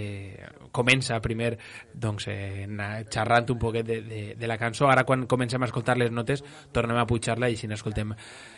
comença 0.71 1.19
primer 1.21 1.57
doncs, 1.93 2.27
eh, 2.27 2.67
xerrant 3.09 3.49
un 3.55 3.59
poquet 3.59 3.85
de, 3.87 4.01
de, 4.01 4.21
de 4.35 4.47
la 4.47 4.57
cançó. 4.57 4.89
Ara 4.89 5.05
quan 5.05 5.25
comencem 5.27 5.61
a 5.63 5.69
escoltar 5.69 5.97
les 5.97 6.11
notes 6.11 6.43
tornem 6.75 6.97
a 6.97 7.07
pujar-la 7.07 7.49
i 7.49 7.55
si 7.55 7.67
n'escoltem 7.69 8.13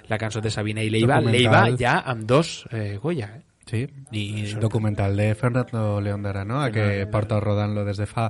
la 0.10 0.17
cançó 0.17 0.41
de 0.41 0.50
Sabina 0.51 0.81
i 0.83 0.89
Leiva. 0.89 1.19
Documental. 1.21 1.71
Leiva 1.71 1.77
ja 1.77 2.00
amb 2.05 2.25
dos 2.27 2.65
eh, 2.71 2.98
Goya. 3.01 3.31
Eh? 3.38 3.50
Sí, 3.72 3.86
i 4.12 4.54
documental 4.60 5.16
de 5.16 5.30
Fernando 5.40 6.01
León 6.04 6.22
de 6.24 6.30
Aranoa, 6.30 6.70
que 6.75 7.08
porta 7.10 7.40
rodant-lo 7.40 7.86
des 7.88 7.96
de 8.01 8.06
fa 8.10 8.25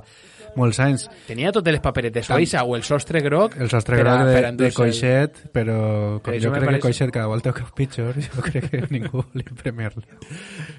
molts 0.54 0.78
anys. 0.84 1.08
Tenia 1.26 1.50
totes 1.50 1.72
les 1.74 1.80
paperetes 1.82 2.28
Oixa 2.30 2.62
o 2.62 2.76
el 2.76 2.82
sostre 2.84 3.20
groc 3.24 3.56
El 3.58 3.70
sostre 3.72 3.96
a- 3.96 4.04
groc 4.04 4.26
de, 4.28 4.34
de 4.36 4.48
endur-se 4.48 4.68
el- 4.70 4.74
Coixet, 4.76 5.38
però 5.52 6.20
com 6.22 6.30
Però 6.32 6.40
jo 6.44 6.52
crec 6.52 6.62
pareix- 6.68 6.76
que 6.78 6.86
Coixet 6.86 7.10
cada 7.10 7.26
volta 7.26 7.52
que 7.56 7.64
és 7.66 7.72
pitjor, 7.74 8.14
jo 8.22 8.42
crec 8.46 8.70
que 8.70 8.82
ningú 8.94 9.24
volia 9.32 9.50
premiar-li. 9.62 10.04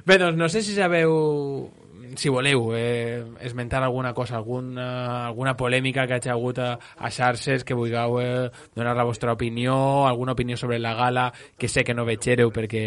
Bé, 0.05 0.17
doncs 0.21 0.37
no 0.37 0.47
sé 0.47 0.61
si 0.63 0.75
sabeu 0.77 1.69
si 2.15 2.29
voleu 2.29 2.75
eh, 2.75 3.23
esmentar 3.41 3.83
alguna 3.83 4.13
cosa, 4.13 4.37
alguna, 4.37 5.27
alguna 5.27 5.55
polèmica 5.55 6.07
que 6.07 6.13
hagi 6.15 6.29
hagut 6.29 6.59
a, 6.59 6.79
a 6.97 7.11
xarxes, 7.11 7.63
que 7.63 7.73
vulgueu 7.73 8.19
eh, 8.21 8.51
donar 8.75 8.95
la 8.95 9.03
vostra 9.03 9.33
opinió, 9.33 10.07
alguna 10.07 10.33
opinió 10.33 10.57
sobre 10.57 10.79
la 10.79 10.93
gala, 10.93 11.33
que 11.57 11.67
sé 11.67 11.83
que 11.83 11.93
no 11.93 12.05
veig 12.05 12.23
perquè 12.53 12.83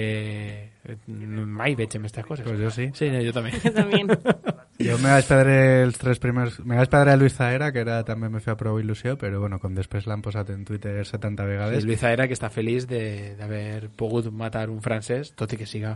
eh, 0.85 0.99
mai 1.07 1.75
veig 1.75 1.97
aquestes 1.97 2.25
coses. 2.25 2.47
Pues 2.47 2.61
jo 2.61 2.71
sí. 2.71 2.91
Sí, 2.95 3.11
jo 3.11 3.33
també. 3.33 3.53
También. 3.71 4.09
Jo 4.79 4.99
me 5.01 5.09
vaig 5.09 5.25
perdre 5.25 5.83
els 5.87 5.97
tres 5.97 6.19
primers... 6.21 6.59
Me 6.65 6.77
vaig 6.77 6.91
perdre 6.93 7.15
a 7.15 7.17
Luis 7.17 7.33
Zaera, 7.39 7.71
que 7.73 7.81
era, 7.81 8.03
també 8.05 8.29
me 8.29 8.43
feia 8.45 8.59
prou 8.61 8.77
il·lusió, 8.77 9.15
però 9.17 9.41
bueno, 9.41 9.57
com 9.63 9.73
després 9.75 10.05
l'han 10.07 10.21
posat 10.25 10.51
en 10.53 10.67
Twitter 10.69 10.99
70 11.01 11.43
Sí, 11.43 11.49
vegades... 11.49 11.87
Luis 11.89 12.01
Zaera, 12.03 12.27
que 12.29 12.37
està 12.37 12.51
feliç 12.53 12.85
de- 12.91 13.35
d'haver 13.39 13.89
pogut 13.97 14.29
matar 14.33 14.69
un 14.69 14.83
francès, 14.85 15.33
tot 15.35 15.53
i 15.57 15.61
que 15.61 15.67
siga 15.67 15.95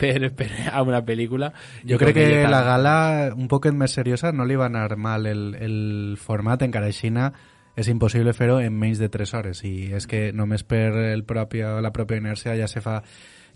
per, 0.00 0.30
per 0.32 0.48
a 0.72 0.80
una 0.82 1.02
pel·lícula. 1.04 1.52
Jo 1.84 1.98
crec 2.00 2.16
que 2.16 2.48
la 2.48 2.62
gala, 2.64 2.96
un 3.36 3.48
poquet 3.52 3.76
més 3.76 3.92
seriosa, 3.92 4.32
no 4.32 4.48
li 4.48 4.56
va 4.56 4.70
anar 4.72 4.96
mal 4.96 5.26
el, 5.28 5.52
el 5.60 6.16
format, 6.20 6.64
encara 6.64 6.88
així 6.88 7.12
és 7.76 7.88
impossible 7.88 8.32
fer-ho 8.36 8.58
en 8.60 8.74
menys 8.76 8.98
de 9.00 9.08
3 9.08 9.30
hores 9.34 9.62
i 9.64 9.92
és 9.96 10.06
que 10.06 10.26
només 10.36 10.62
per 10.64 10.92
el 11.12 11.24
propi, 11.24 11.62
la 11.64 11.92
pròpia 11.92 12.20
inèrcia 12.20 12.56
ja 12.58 12.68
se 12.68 12.82
fa 12.84 12.98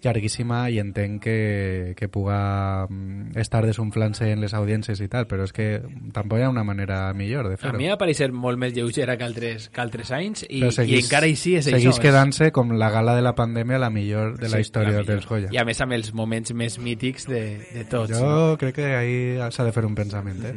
llarguíssima 0.03 0.69
i 0.71 0.79
entenc 0.79 1.23
que, 1.23 1.95
que 1.97 2.09
puga 2.09 2.87
mm, 2.89 3.37
estar 3.41 3.65
desunflant-se 3.67 4.29
en 4.31 4.41
les 4.41 4.53
audiències 4.55 5.01
i 5.03 5.09
tal, 5.09 5.27
però 5.27 5.45
és 5.49 5.53
que 5.57 5.81
tampoc 6.15 6.39
hi 6.39 6.45
ha 6.47 6.51
una 6.53 6.63
manera 6.65 7.13
millor 7.17 7.49
de 7.49 7.55
A 7.55 7.61
fer-ho. 7.61 7.79
mi 7.79 7.89
m'ha 7.89 7.97
pareixer 7.99 8.31
molt 8.33 8.59
més 8.61 8.75
lleugera 8.77 9.17
que 9.17 9.25
altres, 9.25 9.69
que 9.71 9.81
altres 9.81 10.13
anys 10.13 10.45
i, 10.49 10.61
Però 10.63 10.85
i 10.87 10.99
encara 11.01 11.27
així 11.27 11.57
és 11.57 11.65
seguís 11.65 11.83
això. 11.87 11.95
és- 11.97 12.01
quedant-se 12.01 12.53
com 12.53 12.73
la 12.79 12.91
gala 12.91 13.17
de 13.17 13.23
la 13.23 13.35
pandèmia 13.35 13.79
la 13.79 13.91
millor 13.91 14.37
de 14.39 14.49
la 14.49 14.57
Sí, 14.61 14.67
història 14.69 14.91
millor. 15.01 15.07
dels 15.07 15.27
Goya. 15.27 15.49
I 15.53 15.57
a 15.59 15.65
més 15.65 15.81
amb 15.81 15.93
els 15.93 16.13
moments 16.15 16.53
més 16.55 16.79
mítics 16.79 17.27
de, 17.27 17.43
de 17.75 17.85
tots. 17.85 18.13
Jo 18.13 18.21
no? 18.53 18.57
crec 18.59 18.75
que 18.77 18.95
ahí 18.95 19.17
s'ha 19.51 19.65
de 19.65 19.73
fer 19.73 19.85
un 19.87 19.95
pensament, 19.95 20.45
eh? 20.45 20.55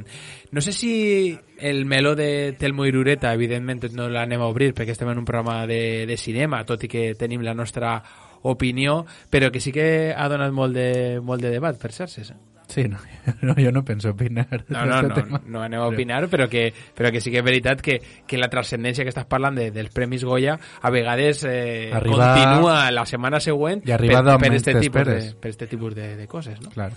no 0.51 0.61
sé 0.61 0.71
si 0.73 1.37
el 1.59 1.85
meló 1.85 2.15
de 2.15 2.53
Telmo 2.59 2.85
i 2.85 2.91
Rureta, 2.91 3.33
evidentment 3.33 3.83
no 3.93 4.09
l'anem 4.09 4.41
a 4.41 4.47
obrir 4.47 4.73
perquè 4.73 4.91
estem 4.91 5.09
en 5.09 5.17
un 5.19 5.25
programa 5.25 5.65
de, 5.67 6.05
de 6.07 6.17
cinema, 6.17 6.63
tot 6.65 6.83
i 6.83 6.87
que 6.87 7.13
tenim 7.15 7.41
la 7.41 7.53
nostra 7.53 8.01
opinió, 8.43 9.05
però 9.29 9.51
que 9.51 9.59
sí 9.59 9.71
que 9.71 10.13
ha 10.15 10.29
donat 10.29 10.51
molt 10.51 10.73
de, 10.75 11.19
molt 11.21 11.41
de 11.41 11.49
debat 11.51 11.77
per 11.79 11.91
xarxes. 11.91 12.31
eh? 12.31 12.35
Sí, 12.69 12.83
no, 12.87 12.99
no, 13.41 13.55
jo 13.57 13.71
no 13.71 13.83
penso 13.83 14.11
opinar 14.11 14.45
No, 14.67 14.85
no, 14.85 15.01
d'este 15.01 15.07
no, 15.07 15.15
tema. 15.15 15.41
no 15.47 15.61
aneu 15.63 15.81
a 15.81 15.87
opinar, 15.87 16.27
però 16.29 16.47
que, 16.47 16.71
però 16.95 17.09
que 17.11 17.19
sí 17.19 17.31
que 17.31 17.39
és 17.41 17.43
veritat 17.43 17.81
que, 17.81 17.95
que 18.27 18.37
la 18.37 18.47
transcendència 18.47 19.01
que 19.03 19.09
estàs 19.09 19.25
parlant 19.25 19.57
de, 19.57 19.71
dels 19.73 19.89
Premis 19.89 20.23
Goya 20.23 20.59
a 20.81 20.91
vegades 20.93 21.41
eh, 21.49 21.89
Arriba- 21.91 22.35
continua 22.35 22.91
la 22.91 23.07
setmana 23.09 23.39
següent 23.41 23.81
I 23.89 23.91
arriba 23.97 24.21
per, 24.21 24.37
per, 24.37 24.53
este 24.53 24.75
tipus 24.75 25.03
de, 25.07 25.33
per 25.41 25.49
este 25.49 25.65
tipus 25.65 25.95
de, 25.95 26.15
de 26.15 26.27
coses, 26.27 26.61
no? 26.61 26.69
Claro. 26.69 26.93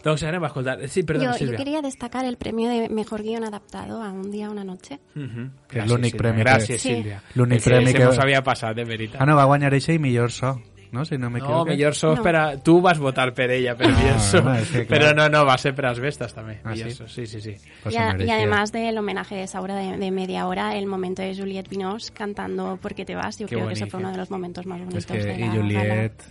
Doncs 0.00 0.22
anem 0.24 0.42
a 0.42 0.46
escoltar. 0.48 0.88
Sí, 0.88 1.02
perdona, 1.02 1.32
Yo, 1.32 1.32
yo 1.32 1.38
Silvia. 1.44 1.58
quería 1.58 1.82
destacar 1.82 2.24
el 2.24 2.38
premio 2.38 2.70
de 2.70 2.88
mejor 2.88 3.20
guion 3.22 3.44
adaptado 3.44 4.02
a 4.02 4.08
Un 4.10 4.30
día, 4.30 4.48
una 4.48 4.64
noche. 4.64 4.98
Que 5.12 5.20
és 5.20 5.84
Gràcies, 5.84 5.90
l'únic 5.90 6.16
premi 6.16 6.38
que- 6.38 6.44
Gràcies, 6.48 6.78
Sí. 6.80 6.94
Sílvia. 6.94 7.20
L'únic 7.34 7.58
És 7.58 7.64
que 7.64 7.70
premi 7.74 7.90
se 7.92 7.98
que- 7.98 8.06
mos 8.06 8.18
havia 8.18 8.40
passat, 8.42 8.74
de 8.74 8.84
veritat. 8.88 9.20
Ah, 9.20 9.26
no, 9.26 9.36
va 9.36 9.44
guanyar 9.44 9.74
eixe 9.74 9.92
i 9.92 9.98
millor 9.98 10.30
so, 10.32 10.54
no? 10.92 11.04
Si 11.04 11.16
no 11.18 11.26
No, 11.26 11.30
m'equivoco. 11.30 11.66
millor 11.66 11.94
so 11.94 12.14
No. 12.16 12.22
per 12.22 12.36
a... 12.36 12.56
Tu 12.58 12.80
vas 12.80 12.98
votar 12.98 13.32
per 13.34 13.50
ella, 13.50 13.76
per 13.76 13.86
Ah, 13.90 14.18
so. 14.18 14.40
no, 14.44 14.54
és 14.54 14.68
que, 14.70 14.86
clar. 14.86 14.98
Però 15.00 15.14
no, 15.14 15.28
no, 15.28 15.44
va 15.46 15.56
ser 15.58 15.74
per 15.74 15.86
asbestas 15.86 16.34
també. 16.34 16.58
Ah, 16.64 16.70
millor 16.72 16.90
sí? 16.90 17.04
Sí, 17.06 17.26
sí, 17.26 17.40
sí. 17.40 17.56
Pues 17.82 17.94
y, 17.94 17.98
a- 17.98 18.16
y 18.18 18.30
además 18.30 18.72
del 18.72 18.96
homenaje 18.98 19.34
de 19.36 19.42
esa 19.44 19.60
obra 19.60 19.76
de, 19.76 19.96
de 19.96 20.10
media 20.10 20.46
hora, 20.46 20.76
el 20.76 20.86
momento 20.86 21.22
de 21.22 21.34
Juliette 21.36 21.68
Binoche 21.68 22.12
cantando 22.12 22.78
Porque 22.82 23.04
te 23.04 23.14
vas, 23.14 23.38
yo 23.38 23.46
Qué 23.46 23.54
creo 23.56 23.68
que 23.68 23.74
eso 23.74 23.86
fue 23.86 24.00
uno 24.00 24.10
de 24.10 24.16
los 24.18 24.30
momentos 24.30 24.66
más 24.66 24.78
bonitos 24.80 25.04
És 25.04 25.06
que, 25.06 25.18
de 25.18 25.38
la 25.38 25.46
i 25.46 25.48
Juliet... 25.56 26.22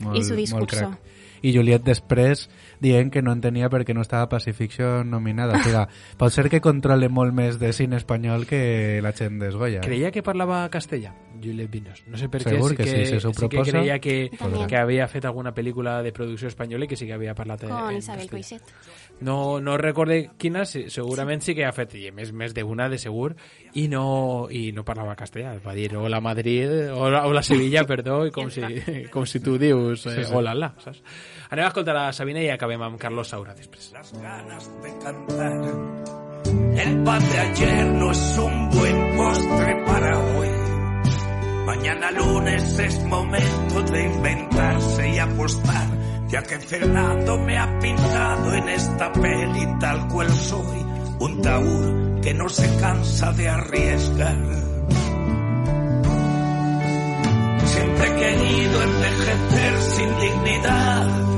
Molt, 0.00 0.16
I 0.18 0.24
su 0.24 0.34
discurso. 0.34 0.76
crac. 0.90 0.98
I 1.42 1.52
Juliet 1.54 1.82
després 1.84 2.48
dient 2.80 3.12
que 3.12 3.22
no 3.22 3.34
entenia 3.36 3.70
perquè 3.72 3.94
no 3.94 4.04
estava 4.04 4.28
Pacifiction 4.32 5.10
nominada. 5.10 5.58
O 5.58 5.64
sigui, 5.64 5.84
pot 6.18 6.34
ser 6.34 6.48
que 6.52 6.62
controle 6.64 7.08
molt 7.12 7.34
més 7.36 7.60
de 7.60 7.72
cine 7.76 8.00
espanyol 8.00 8.46
que 8.48 9.00
la 9.04 9.12
gent 9.16 9.40
d'Esgoya. 9.42 9.82
Creia 9.84 10.10
que 10.14 10.24
parlava 10.26 10.64
castellà, 10.72 11.14
Juliette 11.42 11.70
Vinos. 11.72 12.02
No 12.10 12.18
sé 12.20 12.30
per 12.32 12.42
què, 12.44 12.56
Segur 12.56 12.72
sí 12.72 12.76
que 12.80 12.86
que, 12.86 12.90
sí, 12.90 13.14
si 13.14 13.20
s'ho 13.20 13.32
sí 13.32 13.40
que 13.40 13.48
proposa, 13.48 13.72
creia 13.72 13.98
que, 13.98 14.16
Podrà. 14.38 14.66
que 14.70 14.78
havia 14.80 15.08
fet 15.10 15.26
alguna 15.28 15.52
pel·lícula 15.54 15.98
de 16.04 16.12
producció 16.16 16.48
espanyola 16.48 16.86
i 16.86 16.88
que 16.88 16.98
sí 16.98 17.08
que 17.08 17.16
havia 17.16 17.34
parlat 17.34 17.66
en, 17.66 17.74
con 17.74 17.90
en 17.90 18.00
Isabel 18.00 18.28
castellà. 18.28 18.60
Coixet. 18.60 19.22
No, 19.26 19.60
no 19.64 19.76
recorde 19.80 20.18
quina, 20.36 20.66
sí, 20.68 20.86
segurament 20.92 21.40
sí 21.44 21.54
que 21.56 21.64
ha 21.64 21.72
fet, 21.72 21.94
i 21.96 22.10
a 22.10 22.14
més, 22.14 22.32
més 22.36 22.54
d'una 22.56 22.90
de 22.92 22.98
segur, 23.00 23.30
i 23.74 23.86
no, 23.88 24.48
i 24.52 24.70
no 24.76 24.84
parlava 24.84 25.16
castellà. 25.16 25.56
Va 25.64 25.74
dir 25.76 25.88
hola 25.96 26.20
Madrid, 26.20 26.90
hola, 26.92 27.24
hola 27.26 27.42
Sevilla, 27.46 27.86
perdó, 27.88 28.24
i 28.28 28.34
com 28.34 28.50
si, 28.52 28.62
com 29.14 29.26
si 29.28 29.40
tu 29.40 29.56
dius 29.60 30.06
eh, 30.10 30.26
hola 30.32 30.54
la, 30.56 30.72
saps? 30.82 31.02
Anem 31.46 31.64
a 31.64 31.70
escoltar 31.70 31.94
a 32.00 32.12
Sabina 32.12 32.42
i 32.42 32.48
acabem 32.50 32.65
Carlos 32.98 33.28
Saura 33.28 33.54
las 33.92 34.12
ganas 34.20 34.68
de 34.82 34.98
cantar. 34.98 35.62
El 36.76 37.04
pan 37.04 37.28
de 37.28 37.38
ayer 37.38 37.86
no 37.86 38.10
es 38.10 38.38
un 38.38 38.70
buen 38.70 39.16
postre 39.16 39.84
para 39.86 40.18
hoy. 40.18 40.48
Mañana 41.64 42.10
lunes 42.10 42.78
es 42.80 43.04
momento 43.04 43.82
de 43.82 44.02
inventarse 44.02 45.08
y 45.10 45.18
apostar, 45.18 45.86
ya 46.28 46.42
que 46.42 46.58
Fernando 46.58 47.38
me 47.38 47.56
ha 47.56 47.78
pintado 47.78 48.54
en 48.54 48.68
esta 48.68 49.12
peli 49.12 49.78
tal 49.78 50.08
cual 50.08 50.30
soy, 50.30 50.86
un 51.20 51.42
taur 51.42 52.20
que 52.20 52.34
no 52.34 52.48
se 52.48 52.76
cansa 52.80 53.32
de 53.32 53.48
arriesgar. 53.48 54.36
Siempre 57.64 58.08
he 58.08 58.16
querido 58.16 58.82
envejecer 58.82 59.82
sin 59.82 60.18
dignidad, 60.18 61.35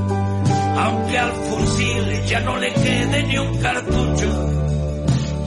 aunque 0.81 1.19
al 1.19 1.33
fusil 1.33 2.23
ya 2.27 2.41
no 2.41 2.57
le 2.57 2.73
quede 2.73 3.23
ni 3.25 3.39
un 3.39 3.59
cartucho. 3.59 4.31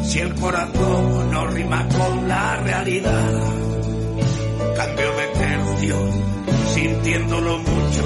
Si 0.04 0.20
el 0.20 0.34
corazón 0.36 1.32
no 1.32 1.48
rima 1.48 1.88
con 1.88 2.28
la 2.28 2.58
realidad, 2.58 3.32
cambio 4.76 5.12
de 5.16 5.28
tercio, 5.28 5.96
sintiéndolo 6.74 7.58
mucho. 7.60 8.04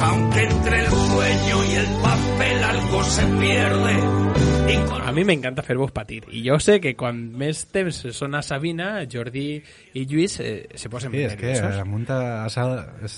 Aunque 0.00 0.42
entre 0.42 0.80
el 0.80 0.90
sueño 0.90 1.64
y 1.64 1.74
el 1.74 1.86
papel 2.02 2.64
algo 2.64 3.04
se 3.04 3.26
pierde. 3.26 4.72
Y 4.72 4.76
con 4.88 5.02
A 5.02 5.12
mi 5.12 5.24
m'encanta 5.24 5.62
fer-vos 5.62 5.92
patir. 5.92 6.24
I 6.32 6.40
jo 6.48 6.56
sé 6.62 6.78
que 6.80 6.94
quan 6.96 7.18
més 7.36 7.66
temps 7.74 7.98
sona 8.16 8.40
Sabina, 8.46 9.02
Jordi 9.10 9.58
i 9.98 10.04
Lluís 10.08 10.38
eh, 10.40 10.64
se 10.74 10.88
posen 10.88 11.12
Sí, 11.12 11.26
és 11.26 11.36
que 11.36 11.52
nerviosos. 11.52 11.80
amunt 11.82 12.08
has, 12.08 12.56
has, 12.56 13.16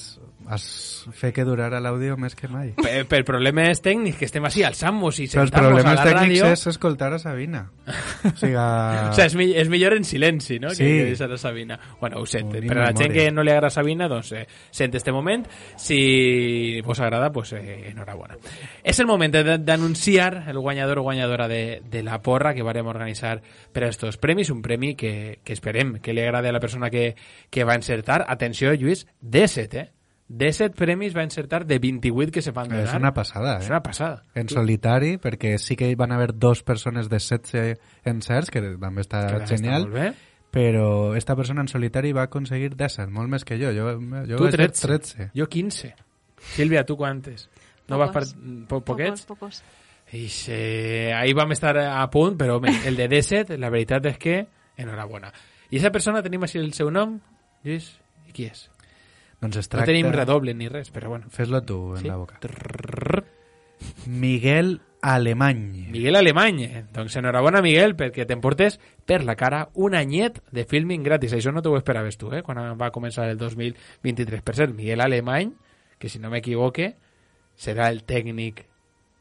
has 0.49 1.07
fer 1.17 1.33
que 1.33 1.45
durara 1.45 1.81
l'àudio 1.81 2.17
més 2.21 2.35
que 2.37 2.49
mai. 2.49 2.73
Per, 2.77 3.05
per 3.09 3.23
problemes 3.25 3.81
tècnics, 3.85 4.19
que 4.21 4.27
estem 4.29 4.45
així 4.45 4.63
alçant-nos 4.65 5.19
i 5.21 5.27
Però 5.29 5.43
els 5.45 5.51
sentant-nos 5.53 5.55
a 5.55 5.69
problemes 5.71 5.99
la 5.99 6.05
tècnics 6.05 6.41
ràdio... 6.43 6.53
és 6.53 6.67
escoltar 6.73 7.13
a 7.15 7.19
Sabina. 7.19 7.63
O 8.25 8.33
sigui, 8.37 8.55
O 9.11 9.13
sea, 9.17 9.27
és, 9.27 9.35
mi- 9.37 9.53
és 9.57 9.69
millor 9.73 9.95
en 9.97 10.05
silenci, 10.05 10.59
no? 10.61 10.71
Sí. 10.71 10.85
Que, 10.85 11.05
deixar 11.11 11.31
a 11.33 11.39
Sabina. 11.39 11.79
Bueno, 12.01 12.19
ho 12.21 12.27
sent. 12.27 12.51
Per 12.55 12.79
a 12.79 12.91
la 12.91 12.93
gent 12.97 13.13
que 13.13 13.31
no 13.33 13.43
li 13.45 13.53
agrada 13.53 13.71
Sabina, 13.71 14.09
doncs 14.09 14.33
eh, 14.33 14.47
sent 14.71 14.95
este 14.95 15.13
moment. 15.13 15.47
Si 15.77 16.81
vos 16.83 17.01
agrada, 17.01 17.31
pues 17.33 17.53
eh, 17.53 17.91
enhorabona. 17.91 18.37
És 18.83 18.99
el 19.01 19.07
moment 19.07 19.33
de- 19.35 19.59
d'anunciar 19.59 20.45
el 20.49 20.59
guanyador 20.59 20.99
o 20.99 21.03
guanyadora 21.03 21.49
de, 21.49 21.83
de 21.91 22.03
la 22.03 22.21
porra 22.23 22.55
que 22.55 22.63
varem 22.63 22.87
organitzar 22.87 23.41
per 23.73 23.85
a 23.85 23.89
estos 23.89 24.17
premis. 24.17 24.51
Un 24.51 24.63
premi 24.63 24.95
que, 24.95 25.41
que 25.45 25.53
esperem 25.53 25.99
que 26.01 26.13
li 26.15 26.23
agrade 26.23 26.49
a 26.49 26.53
la 26.53 26.61
persona 26.61 26.91
que, 26.91 27.15
que 27.51 27.65
va 27.65 27.75
encertar. 27.75 28.25
Atenció, 28.29 28.73
Lluís, 28.75 29.07
D7, 29.23 29.75
eh? 29.75 29.91
17 30.29 30.75
premis 30.75 31.15
va 31.15 31.23
encertar 31.23 31.67
de 31.67 31.79
28 31.79 32.33
que 32.33 32.43
se 32.43 32.51
van 32.51 32.69
donar. 32.69 32.85
És 32.87 32.95
una 32.97 33.13
passada, 33.13 33.59
És 33.59 33.67
eh? 33.67 33.71
una 33.71 33.83
passada. 33.83 34.23
En 34.35 34.49
solitari, 34.49 35.19
perquè 35.21 35.59
sí 35.59 35.77
que 35.77 35.91
hi 35.91 35.95
van 35.95 36.13
haver 36.13 36.33
dos 36.39 36.63
persones 36.63 37.11
de 37.11 37.19
16 37.19 37.79
encerts, 38.05 38.51
que 38.51 38.63
també 38.81 39.03
està 39.05 39.27
Que 39.29 39.43
està 39.43 39.57
genial, 39.57 39.83
molt 39.89 39.95
bé. 39.95 40.15
però 40.51 41.15
esta 41.17 41.37
persona 41.37 41.61
en 41.61 41.69
solitari 41.69 42.13
va 42.13 42.23
aconseguir 42.31 42.75
17, 42.75 43.11
molt 43.13 43.29
més 43.29 43.45
que 43.45 43.59
jo. 43.61 43.71
Jo, 43.77 43.99
jo 44.01 44.37
Tu 44.39 44.45
vaig 44.45 44.57
fer 44.57 44.71
13. 44.73 44.87
13. 44.87 45.31
Jo 45.37 45.47
15. 45.49 45.95
Sílvia, 46.55 46.85
tu 46.85 46.97
quantes? 46.97 47.49
No 47.89 47.99
vas 47.99 48.11
per... 48.11 48.25
Po 48.69 48.81
poquets? 48.81 49.27
Pocos, 49.27 49.61
pocos. 49.61 49.63
Ix, 50.13 50.49
eh, 50.53 51.13
ahí 51.17 51.33
vam 51.33 51.51
estar 51.53 51.77
a 51.79 52.09
punt, 52.11 52.37
però 52.39 52.57
home, 52.59 52.71
el 52.87 52.97
de 52.97 53.09
Deset, 53.09 53.51
la 53.59 53.71
veritat 53.73 54.05
és 54.07 54.19
que 54.19 54.47
enhorabona. 54.77 55.33
I 55.71 55.77
aquesta 55.79 55.91
persona 55.93 56.23
tenim 56.23 56.43
així 56.45 56.59
el 56.61 56.73
seu 56.73 56.91
nom, 56.91 57.19
Lluís, 57.65 57.91
i 58.29 58.33
qui 58.33 58.45
és? 58.47 58.71
Doncs 59.45 59.61
es 59.61 59.69
No 59.69 59.77
tracta... 59.77 59.93
tenim 59.93 60.09
redoble 60.15 60.55
ni 60.57 60.69
res, 60.73 60.91
però 60.91 61.13
bueno. 61.13 61.29
Fes-lo 61.31 61.61
tu 61.63 61.79
en 61.99 62.03
Sí? 62.03 62.09
la 62.09 62.17
boca. 62.17 62.41
Trrrr. 62.41 63.25
Miguel 64.07 64.81
Alemany. 65.03 65.89
Miguel 65.93 66.17
Alemany. 66.17 66.63
Doncs 66.95 67.17
enhorabona, 67.21 67.61
Miguel, 67.63 67.93
perquè 67.97 68.25
t'emportes 68.27 68.79
per 69.05 69.21
la 69.25 69.35
cara 69.37 69.67
un 69.75 69.95
anyet 69.95 70.41
de 70.55 70.65
filming 70.65 71.05
gratis. 71.05 71.35
Això 71.37 71.53
no 71.53 71.61
t'ho 71.63 71.77
esperaves 71.77 72.17
tu, 72.17 72.33
eh? 72.33 72.41
quan 72.43 72.63
va 72.81 72.91
començar 72.95 73.27
el 73.29 73.37
2023. 73.39 74.41
Per 74.43 74.55
cert, 74.57 74.75
Miguel 74.75 75.05
Alemany, 75.05 75.53
que 75.99 76.09
si 76.09 76.19
no 76.23 76.31
m'equivoque, 76.33 76.95
serà 77.57 77.91
el 77.93 78.05
tècnic 78.09 78.65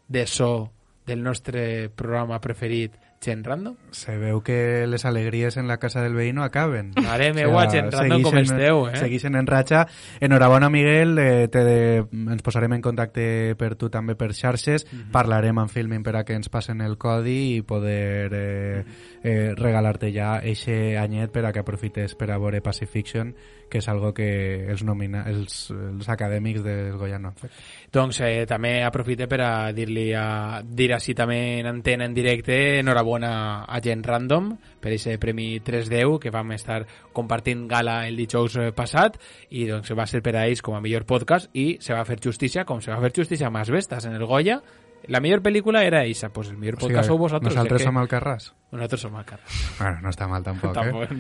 de 0.08 0.26
so 0.28 0.72
del 1.06 1.22
nostre 1.24 1.90
programa 1.92 2.40
preferit, 2.40 2.96
Gen 3.24 3.44
Random. 3.44 3.78
Se 3.92 4.18
veu 4.20 4.42
que 4.44 4.86
les 4.88 5.06
alegries 5.06 5.56
en 5.58 5.68
la 5.68 5.78
casa 5.80 6.02
del 6.04 6.14
veí 6.14 6.34
no 6.34 6.44
acaben. 6.44 6.92
Mare 7.02 7.32
meua, 7.34 7.70
Gen 7.72 7.90
Random, 7.92 8.22
com 8.22 8.38
esteu, 8.42 8.88
eh? 8.90 8.98
Seguixen 9.00 9.38
en 9.40 9.48
ratxa. 9.48 9.86
Enhorabona, 10.20 10.70
Miguel. 10.70 11.16
Eh, 11.18 11.48
te 11.48 11.64
de, 11.64 11.78
ens 12.12 12.44
posarem 12.44 12.76
en 12.76 12.84
contacte 12.84 13.56
per 13.56 13.74
tu 13.80 13.90
també 13.90 14.18
per 14.20 14.34
xarxes. 14.36 14.86
Mhm. 14.92 15.12
Parlarem 15.16 15.64
amb 15.64 15.72
Filmin 15.72 16.04
per 16.04 16.18
a 16.20 16.26
que 16.28 16.36
ens 16.36 16.52
passen 16.52 16.82
el 16.82 16.98
codi 16.98 17.56
i 17.56 17.62
poder 17.62 18.34
eh, 18.34 18.84
eh, 19.24 19.54
regalar-te 19.56 20.12
ja 20.12 20.36
eixe 20.44 20.98
anyet 21.00 21.32
per 21.32 21.46
a 21.46 21.54
que 21.54 21.64
aprofites 21.64 22.16
per 22.20 22.32
a 22.32 22.38
veure 22.38 22.62
Pacifiction, 22.62 23.34
que 23.74 23.82
és 23.82 23.88
algo 23.90 24.12
que 24.14 24.28
els, 24.70 24.84
nomina, 24.86 25.24
els, 25.30 25.72
els 25.74 26.10
acadèmics 26.14 26.62
del 26.62 26.98
Goya 27.00 27.18
no 27.22 27.32
han 27.32 27.40
fet. 27.40 27.56
Doncs 27.94 28.22
eh, 28.22 28.46
també 28.50 28.76
aprofite 28.86 29.26
per 29.32 29.40
a 29.42 29.52
dir-li 29.74 30.12
a 30.18 30.62
dir 30.64 30.92
així 30.94 31.16
també 31.18 31.40
en 31.64 31.72
antena 31.72 32.06
en 32.06 32.14
directe 32.14 32.60
enhorabona 32.84 33.34
a 33.66 33.82
Gent 33.82 34.06
Random 34.06 34.54
per 34.84 34.94
aquest 34.94 35.18
premi 35.22 35.58
310 35.66 36.20
que 36.22 36.34
vam 36.34 36.54
estar 36.54 36.84
compartint 37.14 37.66
gala 37.72 38.04
el 38.08 38.20
dijous 38.20 38.60
eh, 38.62 38.70
passat 38.76 39.18
i 39.50 39.66
doncs 39.72 39.94
va 39.98 40.06
ser 40.10 40.22
per 40.22 40.38
a 40.38 40.46
ells 40.46 40.62
com 40.62 40.78
a 40.78 40.84
millor 40.84 41.08
podcast 41.10 41.50
i 41.58 41.80
se 41.82 41.98
va 41.98 42.06
fer 42.06 42.22
justícia 42.22 42.68
com 42.70 42.82
se 42.82 42.94
va 42.94 43.02
fer 43.02 43.14
justícia 43.16 43.50
a 43.50 43.54
Más 43.54 43.74
Vestas 43.74 44.06
en 44.06 44.14
el 44.14 44.26
Goya 44.30 44.62
la 45.08 45.20
millor 45.20 45.42
pel·lícula 45.44 45.84
era 45.84 46.06
eixa, 46.08 46.30
pues 46.32 46.50
el 46.50 46.58
millor 46.58 46.78
podcast 46.80 47.10
sou 47.10 47.18
vosaltres. 47.20 47.52
nosaltres 47.52 47.82
que 47.82 47.90
som 47.90 47.98
al 48.00 48.08
Carràs. 48.08 48.54
Nosaltres 48.74 49.02
som 49.06 49.16
al 49.16 49.26
carrer. 49.26 49.46
Bueno, 49.78 50.00
no 50.02 50.10
està 50.10 50.26
mal 50.28 50.42
tampoc, 50.42 50.74
Tampoc, 50.74 51.04
eh? 51.12 51.18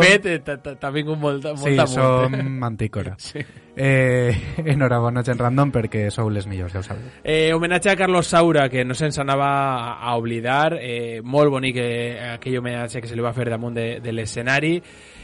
fet, 0.00 0.26
eh, 0.32 0.38
t'ha 0.40 0.56
t'ha 0.80 0.90
vingut 0.94 1.18
molta, 1.20 1.52
Sí, 1.60 1.66
molta 1.74 1.86
som 1.92 2.32
multa. 2.32 2.48
mantícora. 2.64 3.14
Sí. 3.20 3.44
Eh, 3.76 4.32
enhorabona, 4.72 5.22
gent 5.26 5.38
random, 5.44 5.70
perquè 5.76 6.06
sou 6.10 6.30
les 6.32 6.48
millors, 6.48 6.72
ja 6.72 6.80
ho 6.80 6.86
sabeu. 6.86 7.04
Eh, 7.22 7.52
homenatge 7.52 7.92
a 7.92 7.96
Carlos 8.00 8.32
Saura, 8.32 8.68
que 8.72 8.84
no 8.84 8.96
se'ns 8.96 9.20
anava 9.20 9.50
a 10.00 10.16
oblidar. 10.16 10.78
Eh, 10.80 11.20
molt 11.22 11.52
bonic 11.52 11.76
eh, 11.84 12.32
aquell 12.34 12.58
homenatge 12.62 13.02
que 13.04 13.08
se 13.12 13.16
li 13.18 13.24
va 13.24 13.34
fer 13.36 13.50
damunt 13.52 13.76
de, 13.76 13.88
de 14.00 14.12
l'escenari. 14.16 14.78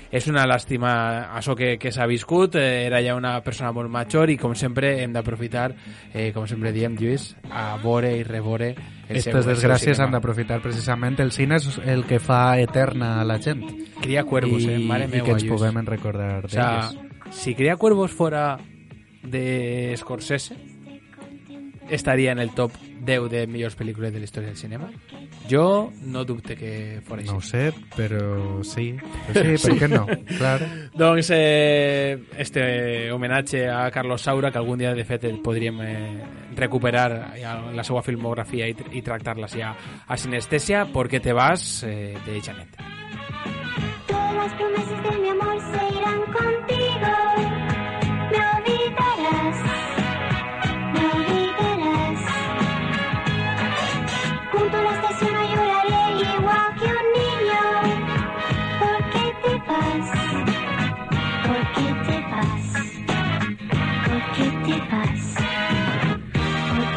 És 0.06 0.28
una 0.30 0.44
làstima 0.46 0.90
això 1.34 1.56
que, 1.58 1.72
que 1.82 1.90
s'ha 1.90 2.06
viscut. 2.06 2.54
Eh, 2.60 2.84
era 2.86 3.00
ja 3.02 3.16
una 3.18 3.40
persona 3.42 3.72
molt 3.74 3.90
major 3.90 4.30
i, 4.30 4.36
com 4.38 4.54
sempre, 4.54 4.92
hem 5.02 5.16
d'aprofitar, 5.16 5.70
eh, 6.12 6.28
com 6.36 6.46
sempre 6.46 6.70
diem, 6.72 6.94
Lluís, 7.00 7.32
a 7.50 7.74
veure 7.82 8.12
i 8.14 8.22
seu, 8.24 8.74
Aquestes 9.06 9.46
desgràcies 9.46 10.00
han 10.02 10.10
d'aprofitar 10.14 10.58
precisament 10.64 11.18
el 11.22 11.30
cine 11.34 11.60
és 11.60 11.80
el 11.86 12.04
que 12.08 12.18
fa 12.18 12.58
eterna 12.58 13.20
a 13.20 13.26
la 13.26 13.38
gent. 13.42 13.62
Cria 14.02 14.24
cuervos, 14.26 14.64
I, 14.64 14.72
eh? 14.74 14.78
Mare 14.82 15.06
i 15.06 15.12
meua, 15.14 15.24
que 15.28 15.36
ens 15.36 15.44
puguem 15.46 15.78
recordar 15.86 16.44
O 16.44 16.48
sea, 16.50 16.90
si 17.30 17.54
Cría 17.54 17.76
Cuervos 17.76 18.12
fuera 18.12 18.58
de 19.22 19.94
Scorsese, 19.96 20.56
estaría 21.90 22.32
en 22.32 22.38
el 22.38 22.50
top 22.54 22.72
10 23.06 23.30
de 23.30 23.46
millors 23.46 23.76
pel·lícules 23.78 24.12
de 24.12 24.18
la 24.18 24.24
història 24.24 24.50
del 24.50 24.56
cinema. 24.56 24.90
Jo 25.50 25.92
no 26.02 26.24
dubte 26.24 26.56
que 26.56 27.00
fora 27.06 27.22
així. 27.22 27.30
No 27.30 27.38
ho 27.38 27.44
sé, 27.44 27.70
però 27.94 28.64
sí. 28.66 28.88
Però 29.28 29.44
sí, 29.56 29.62
per 29.66 29.76
què 29.78 29.90
no? 29.92 30.04
Clar. 30.36 30.58
Doncs 30.96 31.30
eh, 31.36 32.18
este 32.36 33.12
homenatge 33.12 33.66
a 33.70 33.90
Carlos 33.94 34.22
Saura, 34.22 34.50
que 34.50 34.58
algun 34.58 34.82
dia 34.82 34.94
de 34.94 35.04
fet 35.06 35.24
el 35.30 35.40
podríem 35.44 35.80
eh, 35.84 35.96
recuperar 36.56 37.36
la 37.36 37.84
seva 37.84 38.02
filmografia 38.02 38.68
i, 38.68 38.76
i 38.98 39.02
tractar-la 39.02 39.48
a, 39.62 39.74
a 40.06 40.16
Sinestesia, 40.16 40.86
porque 40.92 41.20
te 41.20 41.32
vas 41.32 41.84
eh, 41.86 42.16
de 42.26 42.40
Janet. 42.40 42.76
Todas 44.06 44.34
las 44.34 44.52
promesas 44.54 45.02
de 45.02 45.18
mi 45.18 45.28
amor 45.28 45.45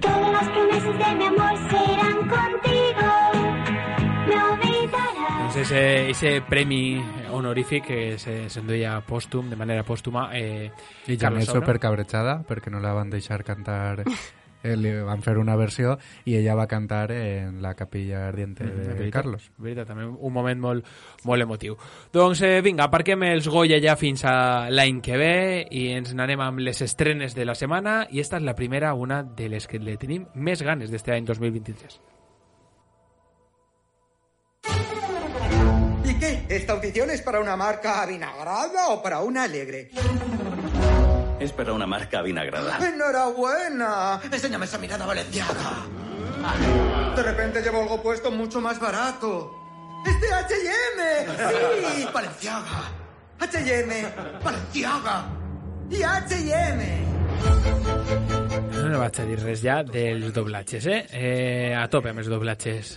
Todas 0.00 0.32
las 0.32 0.48
promesas 0.48 0.98
de 0.98 1.14
mi 1.16 1.24
amor 1.24 1.56
serán 1.70 2.18
contigo. 2.28 3.08
Me 4.28 4.36
olvidarás. 4.42 5.38
Doncs 5.40 5.56
ese, 5.56 6.10
ese 6.10 6.42
premi 6.42 7.02
honorífic 7.32 7.84
que 7.86 8.18
se 8.18 8.48
s'enduia 8.50 9.00
pòstum, 9.06 9.50
de 9.50 9.56
manera 9.56 9.82
pòstuma, 9.84 10.30
eh, 10.32 10.70
I 11.06 11.16
Carlos 11.16 11.20
Janet 11.20 11.46
Saura. 11.46 11.60
supercabrejada 11.60 12.42
perquè 12.46 12.70
no 12.70 12.80
la 12.80 12.92
van 12.92 13.10
deixar 13.10 13.42
cantar 13.44 14.04
li 14.62 14.92
van 15.06 15.22
fer 15.24 15.36
una 15.40 15.56
versió 15.56 15.96
i 16.28 16.36
ella 16.36 16.54
va 16.58 16.66
cantar 16.68 17.10
en 17.12 17.60
la 17.62 17.74
capilla 17.74 18.26
ardiente 18.28 18.64
de 18.64 18.92
veritat, 18.92 19.12
Carlos. 19.12 19.50
veritat, 19.58 19.88
també 19.88 20.06
un 20.06 20.32
moment 20.32 20.60
molt, 20.60 20.86
molt 21.24 21.42
emotiu. 21.42 21.76
Doncs 22.12 22.42
eh, 22.46 22.60
vinga, 22.64 22.88
aparquem 22.88 23.24
els 23.30 23.48
Goya 23.48 23.80
ja 23.82 23.96
fins 23.96 24.24
a 24.28 24.68
l'any 24.70 25.00
que 25.04 25.16
ve 25.20 25.34
i 25.70 25.88
ens 25.96 26.14
n'anem 26.14 26.40
amb 26.44 26.60
les 26.64 26.82
estrenes 26.84 27.34
de 27.34 27.48
la 27.48 27.54
setmana 27.54 28.04
i 28.10 28.20
esta 28.20 28.40
és 28.40 28.46
la 28.46 28.54
primera, 28.54 28.94
una 28.94 29.22
de 29.22 29.48
les 29.48 29.66
que 29.66 29.80
le 29.80 29.96
tenim 30.00 30.26
més 30.34 30.62
ganes 30.62 30.90
d'este 30.90 31.12
any 31.14 31.24
2023. 31.24 32.00
¿Y 36.04 36.14
qué? 36.18 36.44
¿Esta 36.48 36.72
audición 36.72 37.10
es 37.10 37.22
para 37.22 37.40
una 37.40 37.56
marca 37.56 38.02
avinagrada 38.02 38.88
o 38.88 39.02
para 39.02 39.20
una 39.20 39.44
alegre? 39.44 39.90
Es 41.40 41.52
para 41.52 41.72
una 41.72 41.86
marca 41.86 42.18
avinagrada. 42.18 42.78
¡Enhorabuena! 42.86 44.20
Enséñame 44.30 44.66
esa 44.66 44.76
mirada 44.78 45.06
valenciaga. 45.06 45.86
De 47.16 47.22
repente 47.22 47.62
llevo 47.62 47.80
algo 47.82 48.02
puesto 48.02 48.30
mucho 48.30 48.60
más 48.60 48.78
barato. 48.78 49.56
¡Es 50.06 50.20
de 50.20 50.34
H&M! 50.34 51.96
¡Sí! 51.96 52.08
¡Valenciaga! 52.12 52.92
¡H&M! 53.38 54.06
¡Valenciaga! 54.44 55.24
¡Y 55.90 56.02
H&M! 56.02 57.10
No 58.90 58.98
vaig 58.98 59.20
a 59.22 59.24
dir 59.24 59.38
res 59.40 59.60
ja 59.62 59.80
dels 59.86 60.32
doblatges, 60.34 60.86
eh? 60.90 61.00
eh 61.14 61.74
a 61.78 61.86
tope 61.92 62.10
amb 62.10 62.20
els 62.22 62.28
doblatges, 62.28 62.96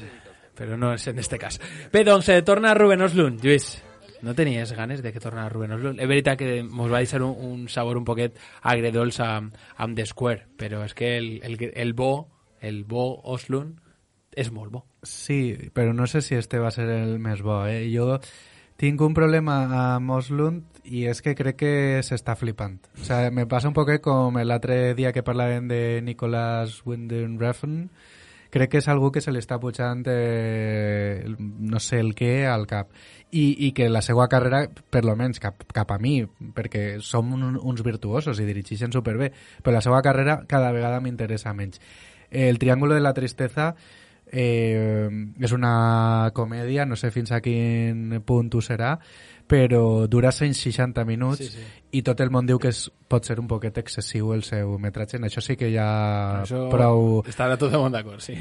però 0.58 0.78
no 0.80 0.94
és 0.98 1.06
en 1.12 1.20
este 1.22 1.38
cas. 1.40 1.60
Bé, 1.94 2.04
doncs, 2.08 2.30
eh, 2.34 2.42
torna 2.42 2.74
Ruben 2.74 3.04
Oslund. 3.06 3.44
Lluís, 3.46 3.76
no 4.24 4.34
tenies 4.36 4.72
ganes 4.74 5.04
de 5.04 5.12
que 5.14 5.22
torna 5.22 5.50
Ruben 5.52 5.76
Oslund? 5.76 6.02
És 6.02 6.10
veritat 6.10 6.40
que 6.40 6.64
mos 6.64 6.92
va 6.92 7.04
deixar 7.04 7.22
un, 7.22 7.36
un 7.36 7.68
sabor 7.70 8.00
un 8.00 8.08
poquet 8.08 8.40
agredolç 8.62 9.20
amb, 9.26 9.58
amb 9.78 10.00
The 10.00 10.08
Square, 10.10 10.48
però 10.58 10.82
és 10.88 10.96
que 10.98 11.18
el, 11.20 11.36
el, 11.44 11.60
el 11.76 11.94
bo, 11.94 12.14
el 12.62 12.84
bo 12.88 13.06
Oslund, 13.36 13.78
és 14.34 14.50
molt 14.52 14.72
bo. 14.74 14.86
Sí, 15.04 15.70
però 15.76 15.94
no 15.94 16.08
sé 16.08 16.24
si 16.26 16.36
este 16.36 16.60
va 16.60 16.72
ser 16.72 16.88
el 16.90 17.20
més 17.22 17.44
bo, 17.46 17.62
eh? 17.68 17.86
Jo 17.94 18.18
tinc 18.80 19.02
un 19.06 19.14
problema 19.14 19.62
amb 19.96 20.16
Oslund 20.16 20.82
i 20.84 21.06
és 21.08 21.22
que 21.24 21.36
crec 21.38 21.60
que 21.60 21.74
s'està 22.04 22.36
flipant. 22.36 22.80
O 23.00 23.06
sea, 23.06 23.30
me 23.32 23.46
passa 23.48 23.70
un 23.70 23.78
poquet 23.78 24.02
com 24.04 24.40
l'altre 24.42 24.96
dia 24.98 25.14
que 25.14 25.24
parlàvem 25.24 25.70
de 25.70 26.02
Nicolas 26.04 26.82
Winding 26.86 27.38
Refn. 27.40 27.88
Crec 28.54 28.70
que 28.70 28.82
és 28.84 28.90
algú 28.92 29.10
que 29.14 29.22
se 29.22 29.32
li 29.34 29.42
està 29.42 29.58
pujant 29.62 30.04
eh, 30.12 31.24
no 31.40 31.80
sé 31.82 32.02
el 32.04 32.14
què 32.18 32.46
al 32.50 32.68
cap. 32.70 32.92
I, 33.34 33.46
i 33.67 33.72
que 33.74 33.89
la 33.89 34.04
seva 34.06 34.28
carrera, 34.30 34.67
per 34.69 35.04
lo 35.08 35.15
menys 35.17 35.41
cap, 35.41 35.65
cap 35.74 35.89
a 35.89 35.98
mi, 35.98 36.19
perquè 36.54 37.00
som 37.02 37.34
un, 37.34 37.58
uns 37.58 37.82
virtuosos 37.86 38.38
i 38.39 38.46
dirigeixen 38.46 38.93
superbé, 38.93 39.32
però 39.63 39.74
la 39.80 39.82
seva 39.82 40.04
carrera 40.06 40.43
cada 40.48 40.72
vegada 40.76 41.02
m'interessa 41.02 41.54
menys. 41.58 41.82
El 42.30 42.60
Triángulo 42.62 42.93
de 42.93 43.02
la 43.02 43.13
Tristeza 43.13 43.74
Eh, 44.36 45.10
és 45.46 45.52
una 45.54 46.32
comèdia, 46.34 46.88
no 46.89 46.96
sé 46.98 47.12
fins 47.13 47.30
a 47.36 47.38
quin 47.46 48.15
punt 48.26 48.48
ho 48.58 48.63
serà, 48.65 48.96
però 49.54 50.08
dura 50.10 50.32
160 50.34 51.06
minuts 51.06 51.44
Sí, 51.44 51.50
sí. 51.54 51.63
i 52.00 52.02
tot 52.02 52.22
el 52.24 52.32
món 52.34 52.48
diu 52.50 52.58
que 52.62 52.72
és, 52.74 52.88
pot 53.10 53.26
ser 53.28 53.36
un 53.42 53.46
poquet 53.50 53.76
excessiu 53.78 54.32
el 54.34 54.42
seu 54.48 54.72
metratge. 54.82 55.20
En 55.20 55.28
això 55.28 55.44
sí 55.46 55.54
que 55.60 55.70
hi 55.70 55.78
ha 55.78 56.42
Això 56.42 56.63
prou, 56.72 57.22
Estarà 57.30 57.58
tot 57.62 57.74
el 57.74 57.84
món 57.84 57.94
d'acord, 57.94 58.22
sí. 58.24 58.34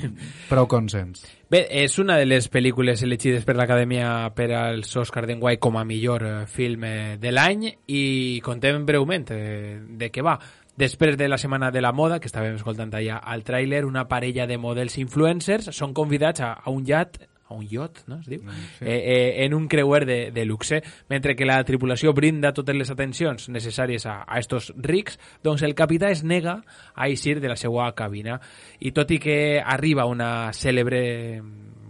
prou 0.48 0.68
consens. 0.70 1.26
Bé, 1.52 1.66
és 1.82 1.98
una 2.00 2.16
de 2.16 2.24
les 2.24 2.48
pel·lícules 2.48 3.02
elegides 3.04 3.44
per 3.44 3.58
l'Acadèmia 3.58 4.30
per 4.36 4.48
als 4.56 4.94
Oscar 4.96 5.26
d'enguany 5.28 5.60
com 5.60 5.76
a 5.76 5.84
millor 5.84 6.24
eh, 6.24 6.34
film 6.48 6.86
eh, 6.88 7.18
de 7.20 7.32
l'any 7.34 7.68
i 7.92 8.40
contem 8.44 8.86
breument 8.88 9.28
eh, 9.36 9.76
de 9.84 10.08
què 10.14 10.24
va. 10.24 10.38
Després 10.80 11.18
de 11.20 11.28
la 11.28 11.36
Setmana 11.36 11.68
de 11.70 11.82
la 11.84 11.92
Moda, 11.92 12.16
que 12.18 12.30
estàvem 12.30 12.56
escoltant 12.56 12.94
allà 12.96 13.18
al 13.20 13.44
tràiler, 13.44 13.82
una 13.84 14.06
parella 14.08 14.46
de 14.48 14.56
models 14.56 14.96
influencers 15.02 15.68
són 15.76 15.92
convidats 15.92 16.40
a, 16.40 16.54
a 16.64 16.72
un 16.72 16.86
yacht 16.88 17.20
a 17.52 17.58
un 17.58 17.68
yacht, 17.68 18.02
no 18.08 18.18
es 18.20 18.28
diu? 18.30 18.42
sí. 18.42 18.84
Eh, 18.84 18.96
eh, 18.96 19.44
en 19.44 19.54
un 19.54 19.68
creuer 19.68 20.06
de, 20.06 20.18
de 20.32 20.44
luxe, 20.44 20.82
mentre 21.08 21.36
que 21.36 21.46
la 21.48 21.62
tripulació 21.64 22.12
brinda 22.16 22.54
totes 22.56 22.76
les 22.76 22.90
atencions 22.90 23.48
necessàries 23.52 24.06
a, 24.06 24.22
a 24.26 24.40
estos 24.40 24.72
rics, 24.76 25.18
doncs 25.44 25.62
el 25.62 25.76
capità 25.78 26.10
es 26.10 26.24
nega 26.24 26.62
a 26.94 27.08
eixir 27.08 27.40
de 27.40 27.52
la 27.52 27.56
seva 27.56 27.90
cabina. 27.94 28.40
I 28.80 28.92
tot 28.96 29.10
i 29.12 29.20
que 29.22 29.36
arriba 29.60 30.08
una 30.08 30.52
cèlebre 30.56 31.02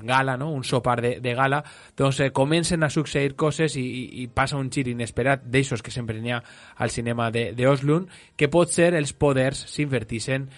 gala, 0.02 0.36
no? 0.36 0.50
un 0.50 0.64
sopar 0.64 1.00
de, 1.00 1.20
de 1.20 1.34
gala, 1.34 1.62
doncs 1.96 2.20
eh, 2.20 2.30
comencen 2.32 2.82
a 2.82 2.90
succeir 2.90 3.34
coses 3.36 3.76
i, 3.76 3.84
i, 3.84 4.04
i 4.22 4.26
passa 4.28 4.58
un 4.58 4.70
gir 4.70 4.88
inesperat 4.90 5.46
d'eixos 5.46 5.82
que 5.82 5.94
sempre 5.94 6.20
n'hi 6.20 6.34
ha 6.34 6.42
al 6.76 6.90
cinema 6.90 7.30
de, 7.30 7.52
de 7.56 7.68
Oslund, 7.70 8.10
que 8.36 8.50
pot 8.52 8.70
ser 8.70 8.92
els 8.98 9.14
poders 9.14 9.64
s'invertixen 9.72 10.50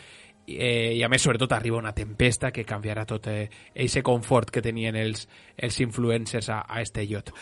eh, 0.46 0.94
i 0.96 1.02
a 1.02 1.09
més 1.09 1.22
sobretot 1.24 1.52
arriba 1.52 1.80
una 1.80 1.94
tempesta 1.96 2.50
que 2.52 2.66
canviarà 2.68 3.04
tot 3.09 3.28
eh, 3.33 3.48
eixe 3.74 4.02
confort 4.02 4.50
que 4.50 4.62
tenien 4.62 4.96
els, 4.96 5.28
els 5.57 5.80
influencers 5.80 6.50
a, 6.50 6.64
a 6.68 6.83
este 6.85 7.07
yacht. 7.07 7.33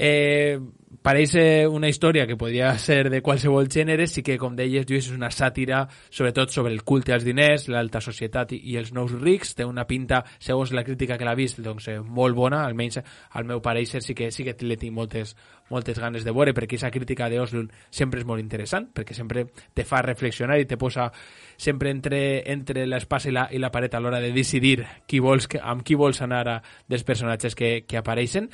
Eh, 0.00 0.56
pareix 1.04 1.34
una 1.68 1.88
història 1.88 2.26
que 2.28 2.36
podria 2.36 2.70
ser 2.78 3.10
de 3.12 3.20
qualsevol 3.24 3.68
gènere, 3.72 4.06
sí 4.08 4.22
que, 4.24 4.38
com 4.40 4.56
deies, 4.56 4.86
Lluís, 4.88 5.06
és 5.08 5.16
una 5.16 5.30
sàtira 5.32 5.82
sobretot 6.08 6.52
sobre 6.52 6.72
el 6.72 6.82
culte 6.84 7.12
als 7.12 7.24
diners, 7.24 7.66
l'alta 7.72 8.02
societat 8.04 8.52
i, 8.56 8.76
els 8.80 8.92
nous 8.96 9.12
rics, 9.12 9.54
té 9.56 9.64
una 9.64 9.86
pinta, 9.88 10.22
segons 10.38 10.72
la 10.76 10.84
crítica 10.84 11.16
que 11.20 11.28
l'ha 11.28 11.36
vist, 11.36 11.60
doncs, 11.64 11.88
eh, 11.88 11.98
molt 12.00 12.36
bona, 12.36 12.62
almenys 12.66 13.00
al 13.00 13.48
meu 13.48 13.62
pareixer 13.64 14.02
sí 14.04 14.16
que, 14.16 14.30
sí 14.32 14.44
que 14.44 14.56
le 14.64 14.76
tinc 14.80 14.96
moltes, 14.96 15.34
moltes 15.70 16.00
ganes 16.00 16.24
de 16.24 16.32
veure, 16.36 16.52
perquè 16.56 16.76
aquesta 16.76 16.92
crítica 16.92 17.30
d'Oslund 17.32 17.72
sempre 17.90 18.20
és 18.20 18.28
molt 18.28 18.40
interessant, 18.40 18.90
perquè 18.92 19.16
sempre 19.16 19.46
te 19.76 19.84
fa 19.88 20.02
reflexionar 20.04 20.58
i 20.60 20.68
te 20.68 20.76
posa 20.80 21.10
sempre 21.60 21.90
entre, 21.92 22.42
entre 22.50 22.86
l'espasa 22.88 23.28
i 23.28 23.36
la, 23.36 23.48
i 23.52 23.60
la 23.60 23.72
paret 23.72 23.94
a 23.94 24.00
l'hora 24.00 24.20
de 24.20 24.32
decidir 24.32 24.84
qui 25.06 25.20
vols, 25.20 25.48
amb 25.60 25.84
qui 25.84 25.96
vols 25.96 26.20
anar 26.24 26.46
a, 26.48 26.60
dels 26.88 27.04
personatges 27.04 27.56
que, 27.56 27.84
que 27.88 28.00
apareixen. 28.00 28.50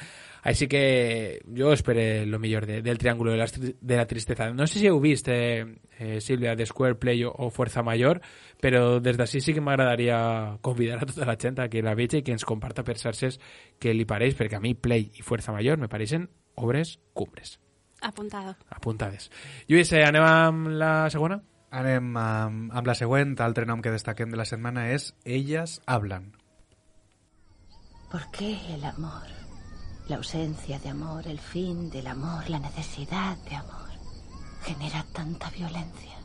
Així 0.46 0.68
que 0.70 1.40
jo 1.50 1.72
espero 1.74 1.98
el 2.00 2.38
millor 2.38 2.66
de, 2.66 2.80
del 2.80 2.98
Triángulo 2.98 3.32
de 3.32 3.38
la, 3.38 3.46
de 3.50 3.96
la 3.96 4.06
Tristeza. 4.06 4.52
No 4.54 4.68
sé 4.68 4.78
si 4.78 4.86
heu 4.86 5.00
vist, 5.02 5.26
eh, 5.26 5.66
eh, 5.98 6.20
Sílvia, 6.20 6.54
de 6.54 6.66
Square 6.66 6.94
Play 7.02 7.24
o, 7.24 7.32
o 7.34 7.50
Fuerza 7.50 7.82
Mayor, 7.82 8.20
però 8.62 9.00
des 9.02 9.18
d'ací 9.18 9.40
sí 9.42 9.56
que 9.56 9.64
m'agradaria 9.64 10.58
convidar 10.62 11.00
a 11.02 11.08
tota 11.10 11.26
la 11.26 11.34
gent 11.34 11.58
a 11.58 11.66
que 11.68 11.82
la 11.82 11.96
vegi 11.98 12.20
i 12.20 12.22
que 12.22 12.30
ens 12.36 12.46
comparta 12.46 12.84
per 12.86 12.94
xarxes 13.00 13.40
què 13.82 13.90
li 13.90 14.06
pareix, 14.06 14.36
perquè 14.38 14.60
a 14.60 14.62
mi 14.62 14.76
Play 14.78 15.10
i 15.18 15.26
Fuerza 15.26 15.50
Mayor 15.56 15.82
me 15.82 15.90
pareixen 15.90 16.28
obres 16.54 17.00
cumbres, 17.12 17.58
Apuntado. 18.00 18.54
apuntades. 18.70 19.32
Lluís, 19.66 19.90
eh, 19.92 20.04
anem 20.06 20.22
amb 20.22 20.68
la 20.78 21.10
segona? 21.10 21.40
Anem 21.74 22.12
amb, 22.16 22.70
amb 22.70 22.86
la 22.86 22.94
següent. 22.94 23.34
Altre 23.42 23.66
nom 23.66 23.82
que 23.82 23.90
destaquem 23.90 24.30
de 24.30 24.38
la 24.38 24.46
setmana 24.46 24.92
és 24.92 25.10
Ellas 25.24 25.80
hablan. 25.86 26.36
¿Por 28.12 28.30
qué 28.30 28.54
el 28.72 28.84
amor? 28.84 29.45
La 30.08 30.16
ausencia 30.16 30.78
de 30.78 30.88
amor, 30.88 31.26
el 31.26 31.40
fin 31.40 31.90
del 31.90 32.06
amor, 32.06 32.48
la 32.48 32.60
necesidad 32.60 33.36
de 33.38 33.56
amor 33.56 33.90
genera 34.62 35.04
tanta 35.12 35.50
violencia. 35.50 36.16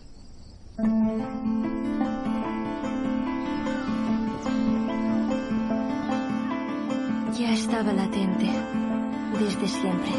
Ya 7.39 7.54
estaba 7.54 7.91
latente, 7.91 8.50
desde 9.39 9.67
siempre. 9.67 10.12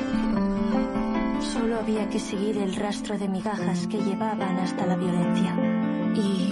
Solo 1.40 1.78
había 1.78 2.08
que 2.08 2.18
seguir 2.18 2.58
el 2.58 2.74
rastro 2.74 3.16
de 3.16 3.28
migajas 3.28 3.86
que 3.86 3.98
llevaban 3.98 4.58
hasta 4.58 4.86
la 4.86 4.96
violencia. 4.96 5.91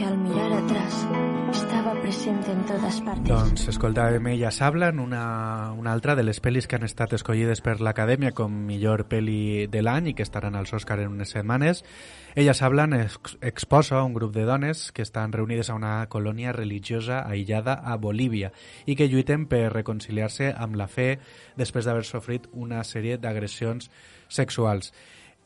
Al 0.02 0.16
mirar 0.16 0.50
atrás, 0.52 1.06
estaba 1.52 2.00
presente 2.00 2.50
en 2.50 2.64
todas 2.64 3.00
partes. 3.02 3.28
Doncs 3.28 3.66
escoltàvem 3.68 4.30
Elles 4.32 4.60
hablan, 4.64 4.98
una, 4.98 5.72
una 5.76 5.92
altra 5.92 6.14
de 6.16 6.24
les 6.24 6.40
pel·lis 6.40 6.64
que 6.66 6.78
han 6.78 6.86
estat 6.86 7.12
escollides 7.18 7.60
per 7.60 7.76
l'Acadèmia 7.84 8.32
com 8.32 8.54
millor 8.64 9.04
pel·li 9.12 9.68
de 9.68 9.82
l'any 9.84 10.08
i 10.10 10.14
que 10.16 10.24
estaran 10.24 10.56
als 10.56 10.72
Òscar 10.72 10.98
en 11.04 11.12
unes 11.12 11.34
setmanes. 11.36 11.84
Elles 12.32 12.62
hablan 12.64 12.96
ex 12.96 13.36
exposa 13.44 14.00
un 14.02 14.16
grup 14.16 14.32
de 14.32 14.46
dones 14.48 14.88
que 14.96 15.04
estan 15.04 15.36
reunides 15.36 15.68
a 15.68 15.76
una 15.76 15.94
colònia 16.08 16.56
religiosa 16.56 17.20
aïllada 17.28 17.76
a 17.84 17.98
Bolívia 18.00 18.54
i 18.86 18.96
que 18.96 19.10
lluiten 19.12 19.44
per 19.52 19.68
reconciliar-se 19.74 20.54
amb 20.56 20.80
la 20.80 20.88
fe 20.88 21.18
després 21.60 21.84
d'haver 21.84 22.08
sofrit 22.08 22.48
una 22.52 22.84
sèrie 22.88 23.20
d'agressions 23.20 23.92
sexuals. 24.32 24.94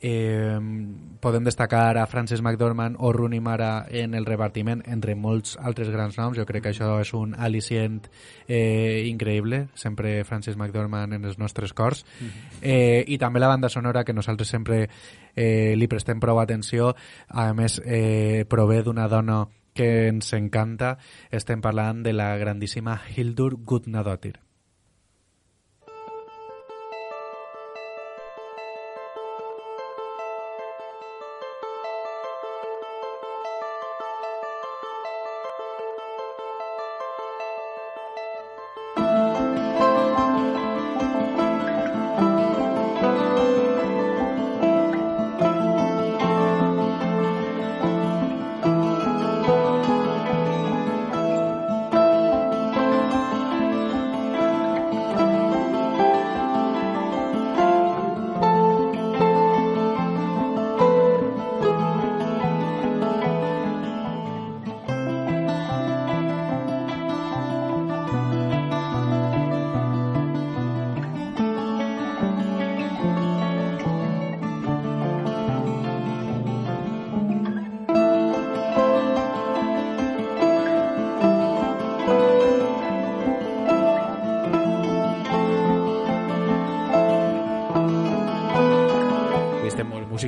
Eh, 0.06 0.60
podem 1.20 1.44
destacar 1.44 1.96
a 1.96 2.06
Frances 2.06 2.42
McDormand 2.42 2.96
o 2.98 3.10
Rooney 3.10 3.40
Mara 3.40 3.86
en 3.88 4.12
el 4.12 4.26
repartiment, 4.26 4.82
entre 4.84 5.14
molts 5.16 5.56
altres 5.56 5.88
grans 5.88 6.18
noms. 6.20 6.36
Jo 6.36 6.44
crec 6.44 6.66
que 6.66 6.74
això 6.74 6.98
és 7.00 7.14
un 7.16 7.32
al·licient 7.32 8.10
eh, 8.44 9.08
increïble, 9.08 9.62
sempre 9.72 10.18
Frances 10.28 10.58
McDormand 10.60 11.16
en 11.16 11.24
els 11.24 11.40
nostres 11.40 11.72
cors. 11.72 12.04
eh, 12.60 13.02
I 13.08 13.16
també 13.16 13.40
la 13.40 13.48
banda 13.48 13.72
sonora, 13.72 14.04
que 14.04 14.12
nosaltres 14.12 14.52
sempre 14.52 14.90
eh, 15.34 15.72
li 15.74 15.88
prestem 15.88 16.20
prou 16.20 16.38
atenció. 16.38 16.92
A 17.28 17.54
més, 17.56 17.80
eh, 17.86 18.44
prové 18.44 18.82
d'una 18.82 19.08
dona 19.08 19.46
que 19.72 20.08
ens 20.12 20.34
encanta. 20.36 20.98
Estem 21.30 21.64
parlant 21.64 22.04
de 22.04 22.12
la 22.12 22.34
grandíssima 22.36 23.00
Hildur 23.16 23.56
Gudnadottir. 23.64 24.43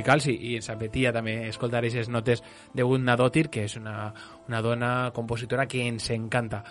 Musicals 0.07 0.27
i, 0.27 0.35
i 0.51 0.55
ens 0.55 0.69
apetia 0.71 1.11
també 1.11 1.47
escoltar 1.49 1.81
aquestes 1.81 2.09
notes 2.09 2.43
que 3.51 3.65
és 3.65 3.75
una, 3.77 4.13
una 4.47 4.61
dona 4.61 5.11
compositora 5.13 5.67
que 5.67 5.83
ens 5.83 6.09
encanta 6.11 6.63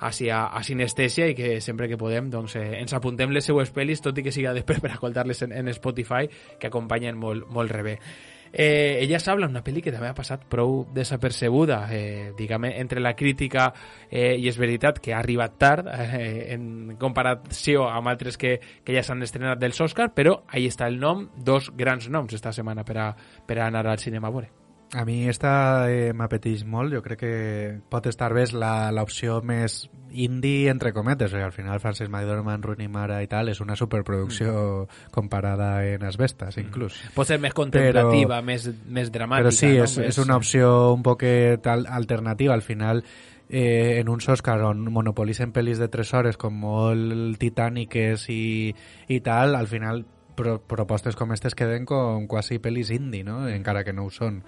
hacia 0.00 0.46
a 0.46 0.62
sinestèsia 0.62 1.26
i 1.28 1.34
que 1.34 1.60
sempre 1.60 1.88
que 1.88 1.98
podem 1.98 2.30
doncs, 2.30 2.56
eh, 2.56 2.78
ens 2.80 2.94
apuntem 2.94 3.30
les 3.30 3.44
seues 3.44 3.72
pel·lis, 3.74 4.00
tot 4.00 4.16
i 4.18 4.22
que 4.22 4.32
siga 4.32 4.54
després 4.54 4.80
per 4.80 4.92
escoltar-les 4.92 5.42
en, 5.42 5.52
en 5.52 5.68
Spotify, 5.74 6.28
que 6.58 6.68
acompanyen 6.68 7.18
molt, 7.18 7.48
molt 7.50 7.70
rebé. 7.70 7.98
Eh, 8.52 8.98
ella 9.02 9.20
s'habla 9.20 9.48
una 9.50 9.62
pel·li 9.64 9.82
que 9.84 9.92
també 9.94 10.10
ha 10.10 10.16
passat 10.16 10.44
prou 10.50 10.84
desapercebuda, 10.94 11.80
eh, 11.92 12.30
diguem, 12.38 12.68
entre 12.70 13.02
la 13.04 13.14
crítica 13.16 13.72
eh, 14.10 14.36
i 14.36 14.48
és 14.48 14.58
veritat 14.58 15.00
que 15.02 15.14
ha 15.14 15.22
arribat 15.22 15.58
tard 15.58 15.90
eh, 15.92 16.54
en 16.54 16.96
comparació 17.00 17.88
amb 17.88 18.12
altres 18.12 18.38
que, 18.40 18.58
que 18.84 18.96
ja 18.96 19.04
s'han 19.04 19.22
estrenat 19.26 19.60
dels 19.60 19.80
Oscar, 19.84 20.10
però 20.14 20.42
ahí 20.48 20.68
està 20.68 20.88
el 20.88 21.00
nom, 21.00 21.28
dos 21.36 21.72
grans 21.76 22.08
noms 22.08 22.34
esta 22.34 22.52
setmana 22.52 22.84
per 22.84 22.98
a, 22.98 23.12
per 23.46 23.60
a 23.60 23.68
anar 23.68 23.86
al 23.86 24.00
cinema 24.02 24.28
a 24.28 24.34
veure. 24.38 24.67
A 24.96 25.04
mi 25.04 25.28
esta 25.28 25.84
eh, 25.92 26.14
m'apeteix 26.16 26.62
molt, 26.64 26.94
jo 26.96 27.02
crec 27.04 27.18
que 27.20 27.32
pot 27.92 28.06
estar 28.08 28.30
bé 28.32 28.46
l'opció 28.96 29.42
més 29.44 29.82
indie, 30.16 30.70
entre 30.72 30.94
cometes, 30.96 31.28
perquè 31.34 31.44
al 31.44 31.52
final 31.52 31.80
Francis 31.82 32.08
McDormand, 32.08 32.64
Rooney 32.64 32.88
Mara 32.88 33.18
i 33.22 33.28
tal, 33.28 33.50
és 33.52 33.60
una 33.60 33.76
superproducció 33.76 34.86
comparada 35.12 35.84
en 35.84 36.06
Asbestas, 36.08 36.56
inclús. 36.56 36.96
Pot 37.14 37.28
ser 37.28 37.36
més 37.38 37.52
contemplativa, 37.52 38.38
Però- 38.40 38.44
més, 38.48 38.70
més 38.88 39.12
dramàtica. 39.12 39.50
Però 39.50 39.52
sí, 39.52 39.74
no? 39.76 39.84
és, 39.84 39.98
Més- 39.98 40.08
és 40.08 40.18
una 40.24 40.36
opció 40.40 40.94
un 40.94 41.02
poquet 41.02 41.66
al 41.66 41.84
alternativa. 41.86 42.54
Al 42.54 42.62
final, 42.62 43.04
eh, 43.50 43.98
en 44.00 44.08
uns 44.08 44.26
Oscars 44.28 44.62
on 44.64 44.86
monopolitzen 44.90 45.52
pel·lis 45.52 45.76
de 45.78 45.88
3 45.88 46.14
hores 46.14 46.36
com 46.40 46.54
molt 46.54 47.36
titàniques 47.38 48.24
i, 48.32 48.74
i 49.08 49.20
tal, 49.20 49.54
al 49.54 49.66
final 49.68 50.06
pro, 50.38 50.58
propostes 50.62 51.18
com 51.18 51.32
aquestes 51.32 51.56
queden 51.58 51.86
com 51.88 52.28
quasi 52.30 52.60
pel·lis 52.62 52.92
indie, 52.94 53.24
no? 53.26 53.42
encara 53.50 53.82
que 53.84 53.94
no 53.96 54.06
ho 54.06 54.12
són 54.14 54.40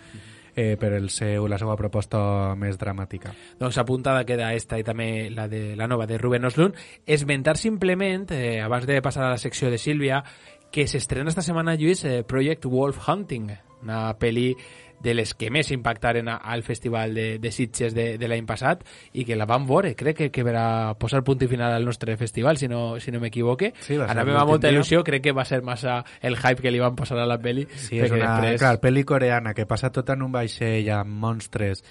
eh, 0.55 0.77
per 0.81 0.93
el 0.95 1.11
seu, 1.11 1.49
la 1.51 1.59
seva 1.59 1.77
proposta 1.79 2.21
més 2.59 2.79
dramàtica. 2.79 3.35
Doncs 3.61 3.79
apuntada 3.83 4.27
queda 4.29 4.53
esta 4.55 4.79
i 4.79 4.87
també 4.87 5.29
la 5.35 5.49
de 5.51 5.75
la 5.79 5.89
nova 5.91 6.07
de 6.07 6.19
Ruben 6.19 6.47
Oslund. 6.47 6.79
Esmentar 7.07 7.57
simplement, 7.59 8.31
eh, 8.35 8.61
abans 8.63 8.87
de 8.87 9.01
passar 9.03 9.27
a 9.27 9.35
la 9.35 9.43
secció 9.43 9.71
de 9.71 9.79
Sílvia, 9.79 10.23
que 10.71 10.87
s'estrena 10.87 11.31
esta 11.31 11.43
setmana, 11.43 11.75
Lluís, 11.75 12.05
eh, 12.05 12.23
Project 12.23 12.67
Wolf 12.67 13.09
Hunting, 13.09 13.51
una 13.83 14.15
pel·li 14.19 14.55
de 15.01 15.15
les 15.15 15.33
que 15.35 15.49
més 15.51 15.71
impactaren 15.73 16.29
al 16.29 16.63
Festival 16.63 17.15
de, 17.15 17.39
de 17.41 17.51
Sitges 17.53 17.95
de, 17.97 18.19
de 18.21 18.29
l'any 18.29 18.45
passat 18.47 18.83
i 19.17 19.25
que 19.25 19.37
la 19.37 19.47
vam 19.49 19.65
veure, 19.67 19.95
crec 19.97 20.17
que, 20.19 20.29
que 20.31 20.45
verà 20.45 20.93
posar 21.01 21.23
punt 21.25 21.41
i 21.43 21.49
final 21.49 21.73
al 21.73 21.85
nostre 21.89 22.17
festival, 22.21 22.59
si 22.61 22.69
no, 22.69 23.01
si 23.01 23.11
no 23.11 23.21
m'equivoque. 23.21 23.73
Sí, 23.81 23.97
va 23.97 24.11
Anàvem 24.13 24.35
l'últim 24.35 24.43
amb 24.43 24.53
molta 24.55 24.69
dia. 24.69 24.77
il·lusió, 24.77 25.01
crec 25.07 25.25
que 25.25 25.33
va 25.33 25.45
ser 25.49 25.63
massa 25.63 26.03
el 26.21 26.37
hype 26.37 26.61
que 26.63 26.71
li 26.71 26.79
van 26.83 26.95
posar 26.97 27.19
a 27.19 27.27
la 27.27 27.39
pel·li. 27.41 27.67
Sí, 27.75 27.99
és 27.99 28.11
una 28.13 28.37
després- 28.37 28.61
clar, 28.61 28.77
pel·li 28.81 29.05
coreana 29.09 29.55
que 29.55 29.67
passa 29.67 29.91
tot 29.91 30.11
en 30.11 30.23
un 30.23 30.33
vaixell 30.33 30.91
amb 30.93 31.11
monstres 31.25 31.83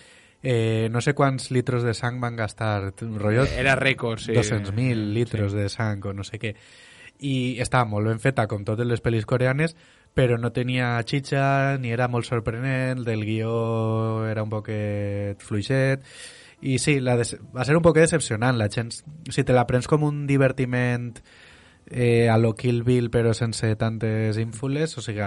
eh, 0.42 0.88
no 0.92 1.02
sé 1.02 1.12
quants 1.14 1.50
litros 1.52 1.84
de 1.84 1.94
sang 1.94 2.22
van 2.22 2.38
gastar 2.38 2.94
rotllo, 3.02 3.44
Era 3.58 3.76
rècord, 3.76 4.22
sí. 4.24 4.32
200.000 4.38 5.12
litros 5.14 5.52
de 5.52 5.68
sang 5.68 6.06
o 6.06 6.14
no 6.14 6.24
sé 6.24 6.40
què 6.40 6.54
i 7.20 7.60
estava 7.60 7.84
molt 7.84 8.08
ben 8.08 8.20
feta 8.24 8.46
com 8.48 8.64
totes 8.64 8.88
les 8.88 9.02
pel·lis 9.04 9.26
coreanes 9.28 9.76
però 10.14 10.38
no 10.38 10.52
tenia 10.52 10.98
xitxa 11.08 11.78
ni 11.80 11.94
era 11.96 12.10
molt 12.12 12.28
sorprenent 12.28 13.06
el 13.08 13.24
guió 13.26 14.26
era 14.28 14.44
un 14.44 14.52
poquet 14.52 15.42
fluixet 15.42 16.04
i 16.62 16.78
sí, 16.78 17.00
la 17.00 17.16
va 17.16 17.24
ser 17.64 17.78
un 17.78 17.84
poquet 17.86 18.10
decepcionant 18.10 18.58
la 18.60 18.68
gent, 18.70 18.92
si 18.92 19.46
te 19.48 19.56
la 19.56 19.66
prens 19.68 19.88
com 19.88 20.04
un 20.04 20.26
divertiment 20.28 21.14
eh, 21.90 22.28
a 22.30 22.38
lo 22.38 22.54
Kill 22.56 22.84
Bill 22.84 23.10
però 23.10 23.34
sense 23.34 23.72
tantes 23.80 24.38
ínfules 24.38 24.98
o 24.98 25.02
sigui, 25.02 25.24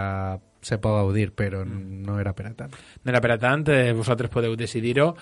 se 0.63 0.79
pot 0.79 0.99
gaudir 1.01 1.33
però 1.35 1.65
no 1.67 2.19
era 2.21 2.35
per 2.37 2.47
a 2.47 2.55
tant. 2.55 2.77
No 3.03 3.11
era 3.11 3.21
per 3.21 3.33
a 3.35 3.39
tant, 3.41 3.65
eh, 3.73 3.93
vosaltres 3.97 4.31
podeu 4.31 4.55
decidir-ho 4.57 5.13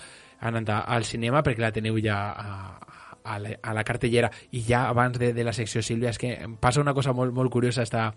anant 0.41 0.69
al 0.73 1.05
cinema 1.05 1.41
perquè 1.45 1.63
la 1.63 1.73
teniu 1.73 1.97
ja 2.01 2.19
a, 2.31 2.90
a, 3.23 3.37
la, 3.39 3.55
a 3.61 3.73
la 3.73 3.83
cartellera 3.87 4.31
i 4.51 4.63
ja 4.67 4.87
abans 4.89 5.19
de, 5.19 5.31
de 5.33 5.43
la 5.43 5.53
secció 5.53 5.83
Sílvia 5.85 6.11
és 6.11 6.19
que 6.21 6.33
em 6.45 6.57
passa 6.61 6.81
una 6.81 6.95
cosa 6.97 7.13
molt, 7.13 7.33
molt 7.33 7.51
curiosa 7.53 7.83
esta, 7.83 8.11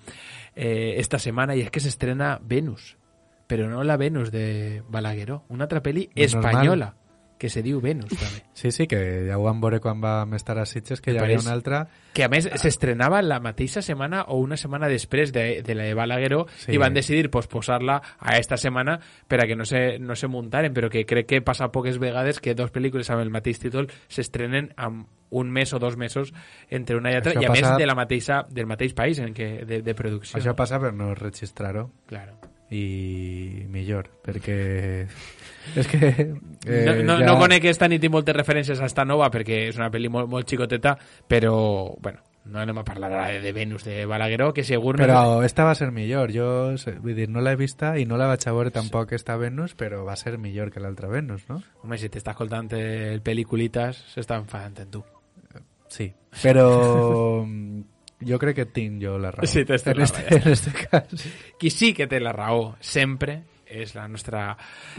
eh, 0.54 0.94
esta 0.98 1.18
setmana 1.18 1.56
i 1.56 1.64
és 1.64 1.70
que 1.70 1.82
s'estrena 1.84 2.38
Venus 2.42 2.94
però 3.46 3.68
no 3.68 3.84
la 3.84 3.98
Venus 4.00 4.32
de 4.32 4.82
Balagueró 4.88 5.42
una 5.48 5.68
altra 5.68 5.82
pel·li 5.84 6.08
Menos 6.14 6.34
espanyola 6.34 6.92
mal. 6.92 7.03
Que 7.44 7.50
se 7.52 7.60
diu 7.62 7.82
Venus 7.84 8.08
també 8.16 8.40
Sí, 8.56 8.70
sí, 8.72 8.86
que 8.88 8.98
ja 9.28 9.36
ho 9.36 9.42
vam 9.44 9.60
veure 9.60 9.80
quan 9.84 10.00
vam 10.00 10.32
estar 10.38 10.56
a 10.58 10.64
Sitges, 10.64 11.02
que 11.04 11.12
hi 11.12 11.18
havia 11.20 11.38
una 11.42 11.52
altra... 11.52 11.82
que 12.14 12.24
a 12.24 12.28
més 12.32 12.46
s'estrenava 12.62 13.20
la 13.22 13.40
mateixa 13.44 13.82
setmana 13.84 14.22
o 14.32 14.38
una 14.40 14.56
setmana 14.56 14.88
després 14.88 15.32
de, 15.34 15.60
de 15.66 15.74
la 15.76 15.84
de 15.90 15.94
Balagueró 15.98 16.44
Sí. 16.64 16.72
i 16.72 16.78
van 16.80 16.94
decidir 16.94 17.28
posposar-la 17.34 17.98
a 18.18 18.38
esta 18.38 18.56
setmana 18.56 18.98
per 19.28 19.42
a 19.42 19.46
que 19.50 19.56
no 19.58 19.64
se, 19.68 19.98
no 19.98 20.14
se 20.16 20.28
muntaren, 20.30 20.72
però 20.72 20.88
que 20.88 21.04
crec 21.04 21.26
que 21.28 21.42
passa 21.42 21.68
poques 21.74 21.98
vegades 21.98 22.40
que 22.40 22.54
dos 22.54 22.72
pel·lícules 22.72 23.10
amb 23.12 23.20
el 23.26 23.30
mateix 23.34 23.58
títol 23.60 23.90
s'estrenen 24.08 24.70
amb 24.76 25.06
un 25.34 25.50
mes 25.50 25.72
o 25.74 25.80
dos 25.82 25.96
mesos 25.98 26.32
entre 26.70 26.96
una 26.96 27.10
i 27.10 27.16
altra, 27.18 27.32
Això 27.34 27.42
i 27.42 27.44
a 27.44 27.52
passa- 27.52 27.70
més 27.74 27.78
de 27.82 27.86
la 27.90 27.94
mateixa, 27.98 28.42
del 28.48 28.66
mateix 28.70 28.94
país 28.94 29.18
en 29.18 29.34
què, 29.34 29.64
de, 29.66 29.82
de 29.82 29.94
producció. 29.98 30.38
Això 30.38 30.54
passa 30.54 30.78
per 30.80 30.92
no 30.94 31.12
registrar-ho. 31.18 31.88
Claro. 32.06 32.38
I 32.70 33.66
millor, 33.68 34.08
perquè... 34.24 35.06
És 35.76 35.88
que... 35.88 36.10
Eh, 36.66 36.84
no, 36.86 36.94
no, 37.04 37.18
ja- 37.20 37.26
no 37.26 37.38
conec 37.38 37.64
esta 37.70 37.88
ni 37.88 37.98
tinc 37.98 38.12
moltes 38.12 38.36
referències 38.36 38.80
a 38.80 38.86
esta 38.86 39.04
nova 39.04 39.30
perquè 39.30 39.66
és 39.70 39.76
una 39.80 39.90
pel·li 39.92 40.08
molt, 40.12 40.28
molt 40.30 40.48
xicoteta, 40.48 40.94
però, 41.28 41.54
bueno, 42.00 42.20
no 42.44 42.58
anem 42.60 42.76
a 42.78 42.84
parlar 42.84 43.08
ara 43.12 43.40
de 43.40 43.52
Venus 43.56 43.84
de 43.84 44.04
Balagueró, 44.04 44.52
que 44.52 44.64
segur... 44.64 44.98
no- 44.98 45.04
Però 45.06 45.42
esta 45.44 45.64
va 45.64 45.74
ser 45.74 45.90
millor. 45.92 46.32
Jo, 46.32 46.76
sé- 46.76 46.98
vull 47.00 47.14
dir, 47.16 47.28
no 47.32 47.40
l'he 47.40 47.56
vista 47.56 47.94
i 47.98 48.04
no 48.04 48.18
la 48.20 48.26
vaig 48.28 48.44
a 48.48 48.52
veure 48.52 48.70
tampoc 48.70 49.12
esta 49.16 49.36
Venus, 49.40 49.72
però 49.74 50.02
va 50.04 50.16
ser 50.16 50.36
millor 50.38 50.70
que 50.70 50.80
l'altra 50.84 51.08
Venus, 51.08 51.46
no? 51.48 51.62
Home, 51.82 51.96
si 51.98 52.08
t'està 52.12 52.32
escoltant 52.36 52.68
el 52.76 53.22
pel·lículitas, 53.24 54.02
s'està 54.14 54.36
enfadant 54.40 54.76
en 54.84 54.90
tu. 54.92 55.04
Sí, 55.88 56.08
però 56.42 57.44
jo 58.24 58.38
crec 58.40 58.56
que 58.56 58.66
tinc 58.66 59.02
jo 59.02 59.16
la 59.20 59.30
raó. 59.34 59.46
Sí, 59.46 59.64
tens 59.68 59.86
en, 59.86 59.98
la 59.98 60.04
este, 60.04 60.22
en 60.36 60.48
este 60.52 60.72
cas. 60.72 61.24
Qui 61.60 61.70
sí 61.70 61.92
que 61.94 62.06
té 62.10 62.20
la 62.20 62.32
raó 62.32 62.74
sempre 62.80 63.42
és 63.74 63.94
la 63.96 64.06
nostra, 64.08 64.46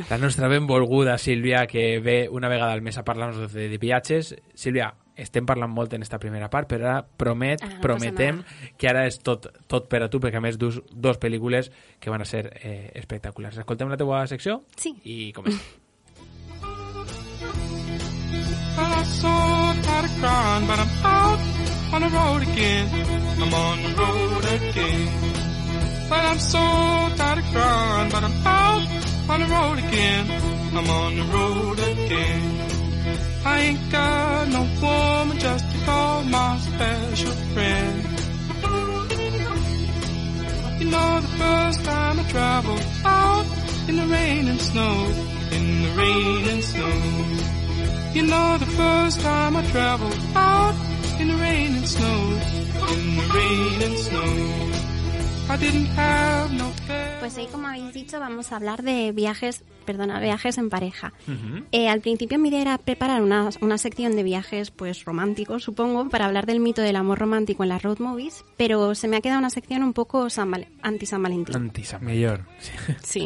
la 0.09 0.17
nostra 0.19 0.49
benvolguda 0.51 1.17
Sílvia, 1.17 1.65
que 1.67 1.99
ve 2.03 2.27
una 2.29 2.49
vegada 2.51 2.73
al 2.73 2.81
mes 2.81 2.97
a 2.97 3.03
parlar-nos 3.07 3.53
de, 3.53 3.69
de 3.69 3.77
viatges. 3.81 4.35
Sílvia, 4.53 4.91
estem 5.15 5.45
parlant 5.47 5.71
molt 5.71 5.93
en 5.95 6.03
esta 6.03 6.19
primera 6.19 6.49
part, 6.51 6.67
però 6.69 6.89
ara 6.89 7.05
promet, 7.05 7.63
Ah, 7.63 7.71
no 7.75 7.81
prometem 7.81 8.43
que 8.77 8.89
ara 8.91 9.05
és 9.07 9.19
tot, 9.23 9.47
tot 9.71 9.87
per 9.91 10.03
a 10.03 10.09
tu, 10.11 10.19
perquè 10.19 10.41
a 10.41 10.43
més 10.43 10.59
dus 10.59 10.81
dos 10.91 11.19
pel·lícules 11.21 11.71
que 11.99 12.11
van 12.11 12.21
a 12.21 12.27
ser 12.27 12.49
eh, 12.61 12.91
espectaculars. 12.99 13.57
Escoltem 13.63 13.89
la 13.89 13.97
teua 13.97 14.25
secció? 14.27 14.63
Sí. 14.75 14.95
I 15.03 15.31
comencem. 15.33 15.63
Well, 23.55 25.44
but 26.09 26.19
I'm 26.19 26.39
so 26.39 26.59
tired 27.17 27.39
of 27.39 27.45
crying, 27.45 28.09
but 28.11 28.23
I'm 28.23 28.47
out 28.47 29.05
on 29.29 29.39
the 29.41 29.47
road 29.47 29.77
again. 29.79 30.25
I'm 30.77 30.89
on 30.89 31.15
the 31.15 31.23
road 31.23 31.79
again. 31.79 32.75
I 33.45 33.59
ain't 33.59 33.91
got 33.91 34.47
no 34.49 34.61
woman 34.81 35.39
just 35.39 35.71
to 35.71 35.77
call 35.85 36.23
my 36.23 36.57
special 36.59 37.31
friend. 37.53 38.03
You 40.79 40.91
know 40.91 41.21
the 41.21 41.33
first 41.39 41.85
time 41.85 42.19
I 42.19 42.23
traveled 42.29 42.85
out 43.05 43.45
in 43.87 43.95
the 43.95 44.07
rain 44.07 44.47
and 44.47 44.61
snow, 44.61 45.05
in 45.51 45.83
the 45.83 45.89
rain 46.01 46.47
and 46.49 46.63
snow. 46.63 46.95
You 48.13 48.23
know 48.23 48.57
the 48.57 48.65
first 48.65 49.21
time 49.21 49.55
I 49.55 49.63
traveled 49.71 50.17
out 50.35 50.75
in 51.19 51.27
the 51.29 51.35
rain 51.35 51.75
and 51.75 51.87
snow, 51.87 52.39
in 52.93 53.17
the 53.17 53.27
rain 53.33 53.81
and 53.81 53.97
snow. 53.97 54.74
Pues 57.19 57.37
ahí, 57.37 57.47
como 57.51 57.67
habéis 57.67 57.93
dicho, 57.93 58.19
vamos 58.19 58.51
a 58.51 58.55
hablar 58.55 58.83
de 58.83 59.11
viajes, 59.11 59.63
perdona, 59.85 60.19
viajes 60.19 60.57
en 60.57 60.69
pareja. 60.69 61.13
Eh, 61.71 61.87
al 61.87 62.01
principio 62.01 62.39
mi 62.39 62.49
idea 62.49 62.61
era 62.61 62.77
preparar 62.77 63.21
una, 63.21 63.49
una 63.61 63.77
sección 63.77 64.15
de 64.15 64.23
viajes 64.23 64.71
pues 64.71 65.05
románticos, 65.05 65.63
supongo, 65.63 66.09
para 66.09 66.25
hablar 66.25 66.45
del 66.45 66.59
mito 66.59 66.81
del 66.81 66.95
amor 66.95 67.19
romántico 67.19 67.63
en 67.63 67.69
las 67.69 67.83
road 67.83 67.99
movies, 67.99 68.43
pero 68.57 68.95
se 68.95 69.07
me 69.07 69.17
ha 69.17 69.21
quedado 69.21 69.39
una 69.39 69.49
sección 69.49 69.83
un 69.83 69.93
poco 69.93 70.29
San 70.29 70.51
Val- 70.51 70.67
anti-San 70.81 71.21
Valentín. 71.21 71.55
Anti-San 71.55 72.03
Millor. 72.05 72.41
Sí. 73.03 73.25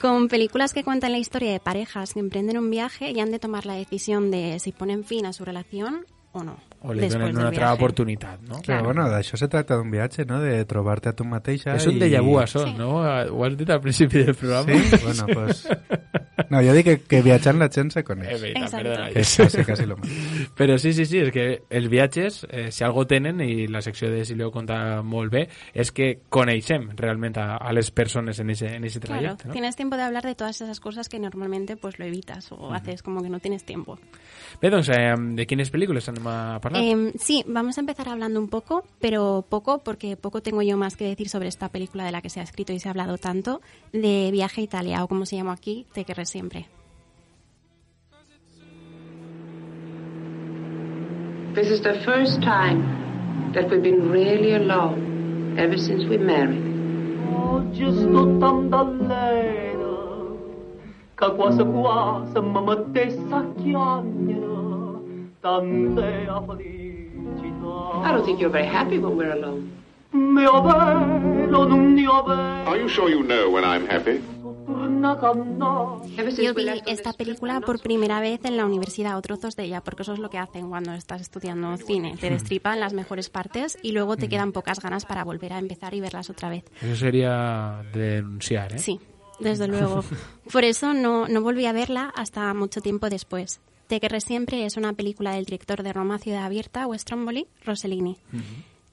Con 0.00 0.28
películas 0.28 0.72
que 0.72 0.84
cuentan 0.84 1.12
la 1.12 1.18
historia 1.18 1.50
de 1.52 1.60
parejas 1.60 2.14
que 2.14 2.20
emprenden 2.20 2.56
un 2.58 2.70
viaje 2.70 3.10
y 3.10 3.20
han 3.20 3.30
de 3.32 3.38
tomar 3.40 3.66
la 3.66 3.74
decisión 3.74 4.30
de 4.30 4.58
si 4.60 4.72
ponen 4.72 5.04
fin 5.04 5.26
a 5.26 5.32
su 5.32 5.44
relación 5.44 6.06
o 6.32 6.44
no. 6.44 6.56
O 6.82 6.94
li 6.94 7.08
donen 7.10 7.34
una 7.34 7.48
altra 7.48 7.72
oportunitat, 7.74 8.42
no? 8.46 8.60
Però 8.62 8.84
bueno, 8.84 9.08
d'això 9.10 9.38
se 9.40 9.48
tracta 9.50 9.78
d'un 9.80 9.90
viatge, 9.90 10.24
no? 10.28 10.38
De 10.44 10.60
trobar-te 10.68 11.10
a 11.10 11.16
tu 11.16 11.26
mateixa 11.26 11.74
És 11.74 11.88
un 11.90 11.96
i... 11.96 12.02
déjà 12.04 12.22
vu, 12.22 12.36
això, 12.38 12.62
no? 12.78 13.00
Ho 13.02 13.44
has 13.46 13.56
dit 13.58 13.70
al 13.74 13.80
principi 13.82 14.22
del 14.22 14.36
programa. 14.38 14.78
Sí? 14.78 15.02
Bueno, 15.04 15.26
pues... 15.34 15.66
No, 16.48 16.60
jo 16.62 16.72
dic 16.72 16.86
que, 16.86 16.94
que 17.10 17.18
viatjant 17.20 17.58
la 17.60 17.66
gent 17.68 17.90
se 17.92 18.04
coneix. 18.06 18.30
És 18.36 18.40
veritat, 18.40 18.72
perdona. 18.78 19.08
Que 19.12 19.24
és 19.24 19.32
quasi, 19.40 19.64
quasi 19.66 19.86
lo 19.90 19.96
mateix. 19.98 20.46
Però 20.56 20.76
sí, 20.80 20.92
sí, 20.96 21.04
sí, 21.10 21.18
és 21.20 21.32
que 21.34 21.46
els 21.68 21.88
viatges, 21.90 22.38
eh, 22.48 22.68
si 22.72 22.86
algo 22.86 23.04
tenen, 23.10 23.42
i 23.44 23.66
la 23.68 23.82
secció 23.84 24.08
de 24.12 24.22
Silvio 24.24 24.52
conta 24.54 25.02
molt 25.02 25.32
bé, 25.34 25.42
és 25.74 25.90
que 25.92 26.08
coneixem 26.32 26.88
realment 26.96 27.36
a, 27.42 27.48
a 27.58 27.74
les 27.76 27.90
persones 27.90 28.38
en 28.40 28.54
ese, 28.54 28.70
en 28.76 28.86
ese 28.86 29.00
Claro, 29.00 29.20
trajecte, 29.20 29.48
no? 29.48 29.52
tienes 29.52 29.76
tiempo 29.76 29.96
de 29.98 30.02
hablar 30.06 30.24
de 30.24 30.34
todas 30.34 30.60
esas 30.60 30.80
cosas 30.80 31.08
que 31.08 31.18
normalmente 31.18 31.76
pues 31.76 31.98
lo 31.98 32.06
evitas 32.06 32.50
o 32.52 32.72
haces 32.72 33.02
como 33.02 33.22
que 33.22 33.28
no 33.28 33.40
tienes 33.40 33.64
tiempo. 33.64 33.98
Bé, 34.62 34.70
doncs, 34.70 34.88
eh, 34.94 35.12
de 35.18 35.46
quines 35.46 35.72
pel·lícules 35.74 36.06
a? 36.26 36.60
Em, 36.74 37.12
sí, 37.18 37.44
vamos 37.46 37.78
a 37.78 37.80
empezar 37.80 38.08
hablando 38.08 38.40
un 38.40 38.48
poco, 38.48 38.84
pero 39.00 39.44
poco, 39.48 39.78
porque 39.78 40.16
poco 40.16 40.42
tengo 40.42 40.62
yo 40.62 40.76
más 40.76 40.96
que 40.96 41.04
decir 41.04 41.28
sobre 41.28 41.48
esta 41.48 41.68
película 41.68 42.04
de 42.04 42.12
la 42.12 42.22
que 42.22 42.30
se 42.30 42.40
ha 42.40 42.42
escrito 42.42 42.72
y 42.72 42.78
se 42.78 42.88
ha 42.88 42.90
hablado 42.90 43.18
tanto, 43.18 43.60
de 43.92 44.30
Viaje 44.32 44.60
a 44.60 44.64
Italia, 44.64 45.04
o 45.04 45.08
como 45.08 45.26
se 45.26 45.36
llama 45.36 45.52
aquí, 45.52 45.86
Te 45.92 46.04
querré 46.04 46.26
siempre. 46.26 46.68
This 51.54 51.70
is 51.70 51.82
the 51.82 51.94
first 52.04 52.40
time 52.40 53.52
that 53.52 53.68
we've 53.68 53.82
been 53.82 54.10
really 54.10 54.54
alone 54.54 55.56
ever 55.58 55.76
since 55.78 56.04
we 56.06 56.18
married. 56.18 56.62
Oggi 57.34 57.90
sto 57.90 58.38
tanto 58.38 58.76
a 58.76 58.84
letto 58.84 59.68
quasi 61.18 61.64
quasi 61.64 62.40
mamma 62.40 62.76
chiamerà 62.92 63.18
tante 63.28 63.60
felicità. 63.60 64.47
I 68.04 68.12
don't 68.12 68.24
think 68.24 68.40
you're 68.40 68.50
very 68.50 68.66
happy 68.66 68.98
when 68.98 69.16
we're 69.16 69.32
alone. 69.32 69.70
Are 72.66 72.76
you 72.76 72.88
sure 72.88 73.10
you 73.10 73.22
know 73.22 73.50
when 73.50 73.64
I'm 73.64 73.86
happy? 73.86 74.20
Yo 76.42 76.54
vi 76.54 76.66
esta 76.86 77.12
película 77.12 77.60
por 77.60 77.80
primera 77.80 78.20
vez 78.20 78.40
en 78.44 78.56
la 78.56 78.64
universidad, 78.66 79.16
o 79.16 79.22
trozos 79.22 79.54
de 79.56 79.64
ella, 79.64 79.80
porque 79.80 80.02
eso 80.02 80.12
es 80.12 80.18
lo 80.18 80.28
que 80.28 80.38
hacen 80.38 80.68
cuando 80.68 80.92
estás 80.92 81.20
estudiando 81.20 81.76
cine. 81.76 82.16
Te 82.20 82.30
destripan 82.30 82.80
las 82.80 82.92
mejores 82.92 83.30
partes 83.30 83.78
y 83.82 83.92
luego 83.92 84.16
te 84.16 84.28
quedan 84.28 84.52
pocas 84.52 84.80
ganas 84.80 85.04
para 85.06 85.24
volver 85.24 85.52
a 85.52 85.58
empezar 85.58 85.94
y 85.94 86.00
verlas 86.00 86.30
otra 86.30 86.48
vez. 86.48 86.64
Eso 86.82 86.96
sería 86.96 87.82
denunciar, 87.92 88.74
¿eh? 88.74 88.78
Sí, 88.78 89.00
desde 89.38 89.68
luego. 89.68 90.04
Por 90.52 90.64
eso 90.64 90.94
no, 90.94 91.28
no 91.28 91.42
volví 91.42 91.66
a 91.66 91.72
verla 91.72 92.12
hasta 92.16 92.52
mucho 92.54 92.80
tiempo 92.80 93.08
después. 93.08 93.60
Te 93.88 94.00
querré 94.00 94.20
siempre 94.20 94.66
es 94.66 94.76
una 94.76 94.92
película 94.92 95.32
del 95.32 95.46
director 95.46 95.82
de 95.82 95.94
Roma 95.94 96.18
Ciudad 96.18 96.44
Abierta, 96.44 96.86
Westromboli, 96.86 97.48
Rossellini. 97.64 98.18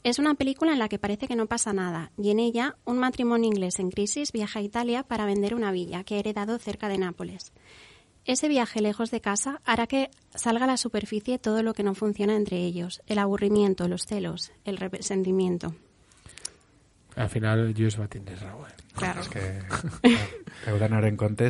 Es 0.03 0.19
una 0.19 0.35
película 0.35 0.71
en 0.71 0.79
la 0.79 0.87
que 0.87 0.99
parece 0.99 1.27
que 1.27 1.35
no 1.35 1.47
pasa 1.47 1.73
nada 1.73 2.11
y 2.17 2.31
en 2.31 2.39
ella 2.39 2.77
un 2.85 2.97
matrimonio 2.99 3.49
inglés 3.49 3.79
en 3.79 3.91
crisis 3.91 4.31
viaja 4.31 4.59
a 4.59 4.61
Italia 4.61 5.03
para 5.03 5.25
vender 5.25 5.53
una 5.53 5.73
villa 5.73 6.05
que 6.05 6.15
ha 6.15 6.19
heredado 6.19 6.57
cerca 6.59 6.87
de 6.87 6.97
Nápoles. 6.97 7.51
Ese 8.23 8.47
viaje 8.47 8.81
lejos 8.81 9.11
de 9.11 9.19
casa 9.19 9.59
hará 9.65 9.85
que 9.85 10.09
salga 10.33 10.63
a 10.63 10.67
la 10.67 10.77
superficie 10.77 11.39
todo 11.39 11.61
lo 11.61 11.73
que 11.73 11.83
no 11.83 11.93
funciona 11.93 12.37
entre 12.37 12.57
ellos, 12.57 13.01
el 13.05 13.19
aburrimiento, 13.19 13.89
los 13.89 14.03
celos, 14.07 14.53
el 14.63 14.77
resentimiento. 14.77 15.75
Al 17.17 17.29
final, 17.29 17.73
Lluís 17.73 17.99
va. 17.99 18.05
Eh? 18.05 18.09
Claro. 18.95 19.21
És 19.21 19.29
que 19.29 19.61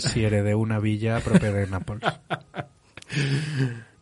si 0.01 0.23
heredeu 0.23 0.60
una 0.60 0.79
villa 0.79 1.19
propera 1.21 1.60
de 1.60 1.67
Nàpols. 1.67 2.05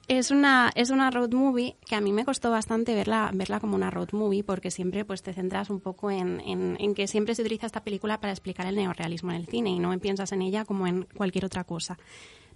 Es 0.10 0.32
una, 0.32 0.70
es 0.76 0.90
una 0.90 1.10
road 1.12 1.32
movie 1.32 1.78
que 1.86 1.96
a 1.96 2.02
mí 2.02 2.12
me 2.12 2.26
costó 2.26 2.52
bastante 2.52 2.94
verla, 2.94 3.32
verla 3.34 3.62
como 3.62 3.76
una 3.76 3.90
road 3.90 4.10
movie 4.12 4.44
porque 4.44 4.70
siempre 4.70 5.06
pues, 5.06 5.24
te 5.24 5.34
centras 5.34 5.70
un 5.70 5.80
poco 5.80 6.12
en, 6.12 6.42
en, 6.42 6.76
en 6.80 6.94
que 6.94 7.08
siempre 7.08 7.36
se 7.36 7.42
utiliza 7.42 7.68
esta 7.68 7.84
película 7.86 8.20
para 8.20 8.34
explicar 8.34 8.66
el 8.68 8.76
neorrealismo 8.76 9.32
en 9.32 9.38
el 9.38 9.48
cine 9.48 9.70
y 9.70 9.80
no 9.80 9.98
piensas 10.00 10.34
en 10.34 10.42
ella 10.42 10.66
como 10.66 10.88
en 10.88 11.04
cualquier 11.16 11.46
otra 11.46 11.64
cosa. 11.64 11.98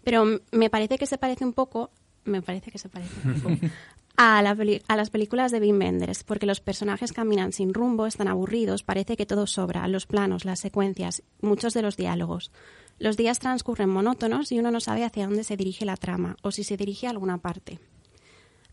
Pero 0.04 0.26
me 0.52 0.70
parece 0.70 0.98
que 0.98 1.06
se 1.06 1.18
parece 1.18 1.46
un 1.46 1.54
poco, 1.54 1.90
me 2.26 2.42
parece 2.42 2.70
que 2.70 2.80
se 2.80 2.90
parece 2.90 3.12
un 3.26 3.42
poco 3.42 3.56
a, 4.18 4.42
la 4.42 4.54
peli- 4.54 4.82
a 4.90 4.98
las 4.98 5.10
películas 5.10 5.52
de 5.54 5.60
Wim 5.62 5.80
Wenders, 5.80 6.26
porque 6.26 6.46
los 6.46 6.60
personajes 6.60 7.14
caminan 7.14 7.54
sin 7.54 7.74
rumbo, 7.74 8.08
están 8.08 8.28
aburridos, 8.28 8.84
parece 8.84 9.16
que 9.16 9.26
todo 9.26 9.48
sobra, 9.48 9.88
los 9.88 10.06
planos, 10.06 10.44
las 10.44 10.60
secuencias, 10.60 11.24
muchos 11.42 11.74
de 11.74 11.82
los 11.82 11.96
diálogos. 11.96 12.52
Los 13.00 13.16
días 13.16 13.40
transcurren 13.40 13.90
monótonos 13.90 14.52
y 14.52 14.60
uno 14.60 14.72
no 14.72 14.80
sabe 14.80 15.04
hacia 15.04 15.26
dónde 15.26 15.44
se 15.44 15.58
dirige 15.58 15.86
la 15.86 15.98
trama 15.98 16.36
o 16.42 16.52
si 16.52 16.64
se 16.64 16.78
dirige 16.78 17.08
a 17.08 17.12
alguna 17.12 17.38
parte. 17.38 17.80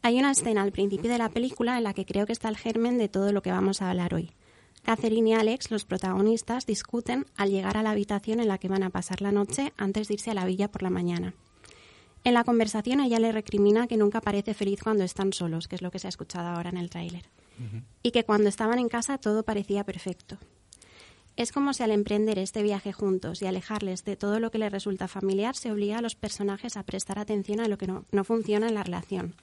Hay 0.00 0.18
una 0.18 0.30
escena 0.30 0.62
al 0.62 0.72
principio 0.72 1.10
de 1.10 1.18
la 1.18 1.28
película 1.28 1.76
en 1.76 1.84
la 1.84 1.94
que 1.94 2.06
creo 2.06 2.26
que 2.26 2.32
está 2.32 2.48
el 2.48 2.56
germen 2.56 2.98
de 2.98 3.08
todo 3.08 3.32
lo 3.32 3.42
que 3.42 3.50
vamos 3.50 3.80
a 3.80 3.90
hablar 3.90 4.14
hoy. 4.14 4.32
Catherine 4.82 5.30
y 5.30 5.32
Alex, 5.32 5.70
los 5.70 5.86
protagonistas, 5.86 6.66
discuten 6.66 7.24
al 7.36 7.50
llegar 7.50 7.78
a 7.78 7.82
la 7.82 7.90
habitación 7.90 8.40
en 8.40 8.48
la 8.48 8.58
que 8.58 8.68
van 8.68 8.82
a 8.82 8.90
pasar 8.90 9.22
la 9.22 9.32
noche 9.32 9.72
antes 9.78 10.08
de 10.08 10.14
irse 10.14 10.30
a 10.30 10.34
la 10.34 10.44
villa 10.44 10.70
por 10.70 10.82
la 10.82 10.90
mañana. 10.90 11.34
En 12.22 12.34
la 12.34 12.44
conversación 12.44 13.00
ella 13.00 13.18
le 13.18 13.32
recrimina 13.32 13.86
que 13.86 13.96
nunca 13.96 14.20
parece 14.20 14.54
feliz 14.54 14.82
cuando 14.82 15.04
están 15.04 15.32
solos, 15.32 15.68
que 15.68 15.76
es 15.76 15.82
lo 15.82 15.90
que 15.90 15.98
se 15.98 16.06
ha 16.06 16.10
escuchado 16.10 16.48
ahora 16.48 16.70
en 16.70 16.78
el 16.78 16.90
tráiler, 16.90 17.24
y 18.02 18.10
que 18.10 18.24
cuando 18.24 18.48
estaban 18.48 18.78
en 18.78 18.88
casa 18.88 19.18
todo 19.18 19.42
parecía 19.42 19.84
perfecto. 19.84 20.38
Es 21.36 21.50
como 21.50 21.72
si 21.72 21.82
al 21.82 21.90
emprender 21.90 22.38
este 22.38 22.62
viaje 22.62 22.92
juntos 22.92 23.42
y 23.42 23.46
alejarles 23.46 24.04
de 24.04 24.16
todo 24.16 24.38
lo 24.38 24.50
que 24.50 24.58
les 24.58 24.70
resulta 24.70 25.08
familiar 25.08 25.56
se 25.56 25.72
obliga 25.72 25.98
a 25.98 26.02
los 26.02 26.14
personajes 26.14 26.76
a 26.76 26.84
prestar 26.84 27.18
atención 27.18 27.60
a 27.60 27.66
lo 27.66 27.76
que 27.76 27.88
no, 27.88 28.04
no 28.12 28.22
funciona 28.22 28.68
en 28.68 28.74
la 28.74 28.84
relación. 28.84 29.34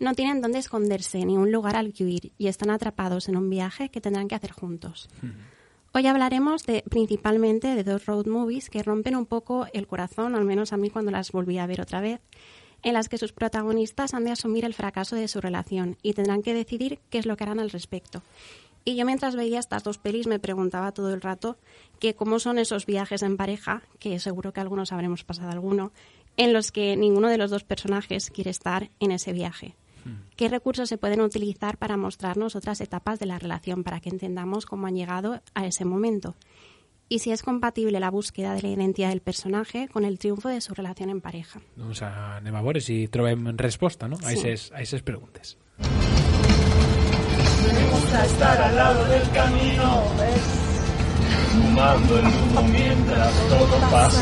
No 0.00 0.14
tienen 0.14 0.40
dónde 0.40 0.58
esconderse 0.58 1.24
ni 1.26 1.36
un 1.36 1.52
lugar 1.52 1.76
al 1.76 1.92
que 1.92 2.04
huir 2.04 2.32
y 2.38 2.46
están 2.46 2.70
atrapados 2.70 3.28
en 3.28 3.36
un 3.36 3.50
viaje 3.50 3.90
que 3.90 4.00
tendrán 4.00 4.28
que 4.28 4.36
hacer 4.36 4.52
juntos. 4.52 5.08
Hoy 5.92 6.06
hablaremos 6.06 6.64
de, 6.64 6.84
principalmente 6.88 7.74
de 7.74 7.84
dos 7.84 8.06
road 8.06 8.26
movies 8.26 8.70
que 8.70 8.82
rompen 8.82 9.16
un 9.16 9.26
poco 9.26 9.66
el 9.72 9.86
corazón, 9.86 10.34
al 10.34 10.44
menos 10.44 10.72
a 10.72 10.76
mí 10.76 10.88
cuando 10.88 11.10
las 11.10 11.32
volví 11.32 11.58
a 11.58 11.66
ver 11.66 11.80
otra 11.80 12.00
vez, 12.00 12.20
en 12.82 12.94
las 12.94 13.08
que 13.08 13.18
sus 13.18 13.32
protagonistas 13.32 14.14
han 14.14 14.24
de 14.24 14.30
asumir 14.30 14.64
el 14.64 14.74
fracaso 14.74 15.16
de 15.16 15.28
su 15.28 15.40
relación 15.40 15.96
y 16.02 16.12
tendrán 16.12 16.42
que 16.42 16.54
decidir 16.54 17.00
qué 17.10 17.18
es 17.18 17.26
lo 17.26 17.36
que 17.36 17.44
harán 17.44 17.58
al 17.58 17.70
respecto. 17.70 18.22
Y 18.88 18.96
yo 18.96 19.04
mientras 19.04 19.36
veía 19.36 19.58
estas 19.58 19.84
dos 19.84 19.98
pelis 19.98 20.26
me 20.26 20.38
preguntaba 20.38 20.92
todo 20.92 21.12
el 21.12 21.20
rato 21.20 21.58
que 22.00 22.14
cómo 22.14 22.38
son 22.38 22.58
esos 22.58 22.86
viajes 22.86 23.22
en 23.22 23.36
pareja, 23.36 23.82
que 23.98 24.18
seguro 24.18 24.54
que 24.54 24.60
algunos 24.60 24.92
habremos 24.92 25.24
pasado 25.24 25.50
alguno, 25.50 25.92
en 26.38 26.54
los 26.54 26.72
que 26.72 26.96
ninguno 26.96 27.28
de 27.28 27.36
los 27.36 27.50
dos 27.50 27.64
personajes 27.64 28.30
quiere 28.30 28.48
estar 28.50 28.88
en 28.98 29.10
ese 29.10 29.34
viaje. 29.34 29.76
¿Qué 30.36 30.48
recursos 30.48 30.88
se 30.88 30.96
pueden 30.96 31.20
utilizar 31.20 31.76
para 31.76 31.98
mostrarnos 31.98 32.56
otras 32.56 32.80
etapas 32.80 33.18
de 33.18 33.26
la 33.26 33.38
relación 33.38 33.84
para 33.84 34.00
que 34.00 34.08
entendamos 34.08 34.64
cómo 34.64 34.86
han 34.86 34.96
llegado 34.96 35.42
a 35.52 35.66
ese 35.66 35.84
momento? 35.84 36.34
Y 37.10 37.18
si 37.18 37.30
es 37.30 37.42
compatible 37.42 38.00
la 38.00 38.10
búsqueda 38.10 38.54
de 38.54 38.62
la 38.62 38.68
identidad 38.68 39.10
del 39.10 39.20
personaje 39.20 39.88
con 39.88 40.06
el 40.06 40.18
triunfo 40.18 40.48
de 40.48 40.62
su 40.62 40.72
relación 40.72 41.10
en 41.10 41.20
pareja. 41.20 41.60
Doncs 41.76 42.00
anem 42.00 42.56
a 42.56 42.64
veure 42.64 42.80
si 42.80 43.04
trobem 43.08 43.52
resposta 43.58 44.08
no? 44.08 44.16
a 44.16 44.32
Sí. 44.32 44.38
aquestes 44.40 44.72
a 44.72 44.76
aquestes 44.76 45.02
preguntes. 45.02 45.58
Me 47.64 47.90
gusta 47.90 48.24
estar 48.24 48.62
al 48.62 48.76
lado 48.76 49.04
del 49.06 49.30
camino, 49.30 50.02
fumando 51.52 52.18
el 52.18 52.26
humo 52.26 52.62
mientras 52.62 53.32
todo 53.48 53.90
pasa. 53.90 54.20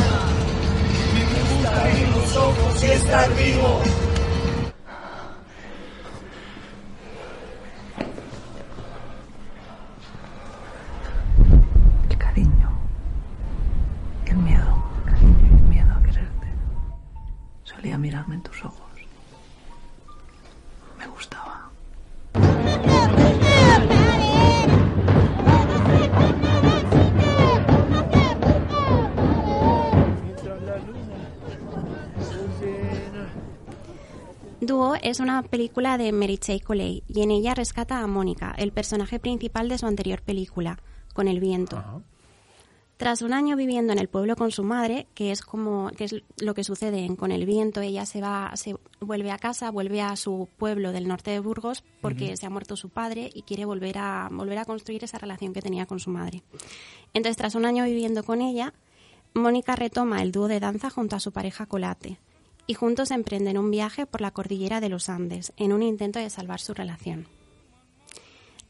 Me 1.15 1.25
gusta 1.25 1.81
abrir 1.81 2.09
los 2.09 2.37
ojos 2.37 2.83
y 2.83 2.87
estar 2.87 3.29
vivo. 3.35 3.83
El 12.11 12.19
cariño. 12.19 12.71
El 14.27 14.37
miedo. 14.39 14.85
El 15.21 15.69
miedo 15.69 15.93
a 15.95 16.03
quererte. 16.03 16.49
Solía 17.65 17.99
mirarme 17.99 18.37
en 18.37 18.43
tus 18.43 18.65
ojos. 18.65 18.76
Dúo 34.67 34.97
es 35.01 35.21
una 35.21 35.45
película 35.45 35.97
de 35.97 36.11
Mary 36.11 36.41
J. 36.45 36.59
Coley 36.65 37.05
y 37.07 37.23
en 37.23 37.31
ella 37.31 37.55
rescata 37.55 38.01
a 38.01 38.07
Mónica, 38.09 38.53
el 38.59 38.73
personaje 38.73 39.21
principal 39.21 39.69
de 39.69 39.79
su 39.79 39.87
anterior 39.87 40.23
película, 40.23 40.81
Con 41.15 41.29
el 41.29 41.39
viento. 41.39 42.03
Tras 42.97 43.23
un 43.23 43.33
año 43.33 43.55
viviendo 43.55 43.93
en 43.93 44.01
el 44.01 44.09
pueblo 44.09 44.35
con 44.35 44.51
su 44.51 44.65
madre, 44.65 45.07
que 45.15 45.31
es 45.31 45.43
como 45.43 45.91
que 45.97 46.05
es 46.05 46.17
lo 46.39 46.55
que 46.55 46.65
sucede 46.65 47.05
en 47.05 47.15
Con 47.15 47.31
el 47.31 47.47
viento, 47.47 47.81
ella 47.81 48.07
se 48.07 48.21
va, 48.21 48.51
se 48.57 48.75
vuelve 49.01 49.31
a 49.31 49.39
casa, 49.39 49.71
vuelve 49.71 50.03
a 50.03 50.17
su 50.17 50.49
pueblo 50.59 50.91
del 50.91 51.07
norte 51.07 51.31
de 51.31 51.39
Burgos 51.39 51.85
porque 52.01 52.37
se 52.37 52.47
ha 52.47 52.51
muerto 52.51 52.75
su 52.75 52.89
padre 52.89 53.31
y 53.33 53.43
quiere 53.43 53.67
volver 53.67 53.99
a 53.99 54.29
volver 54.33 54.59
a 54.59 54.65
construir 54.65 55.05
esa 55.05 55.19
relación 55.19 55.53
que 55.53 55.63
tenía 55.63 55.87
con 55.87 56.01
su 56.01 56.11
madre. 56.11 56.43
Entonces, 57.15 57.37
tras 57.37 57.55
un 57.55 57.67
año 57.67 57.85
viviendo 57.85 58.25
con 58.25 58.43
ella, 58.43 58.75
Mónica 59.33 59.77
retoma 59.77 60.23
el 60.23 60.33
dúo 60.33 60.49
de 60.49 60.59
danza 60.59 60.91
junto 60.91 61.15
a 61.15 61.21
su 61.21 61.31
pareja 61.31 61.67
Colate 61.67 62.19
y 62.67 62.75
juntos 62.75 63.11
emprenden 63.11 63.59
un 63.59 63.71
viaje 63.71 64.07
por 64.07 64.21
la 64.21 64.31
cordillera 64.31 64.81
de 64.81 64.89
los 64.89 65.09
Andes 65.09 65.53
en 65.57 65.73
un 65.73 65.83
intento 65.83 66.19
de 66.19 66.31
salvar 66.31 66.61
su 66.61 66.75
relación. 66.75 67.27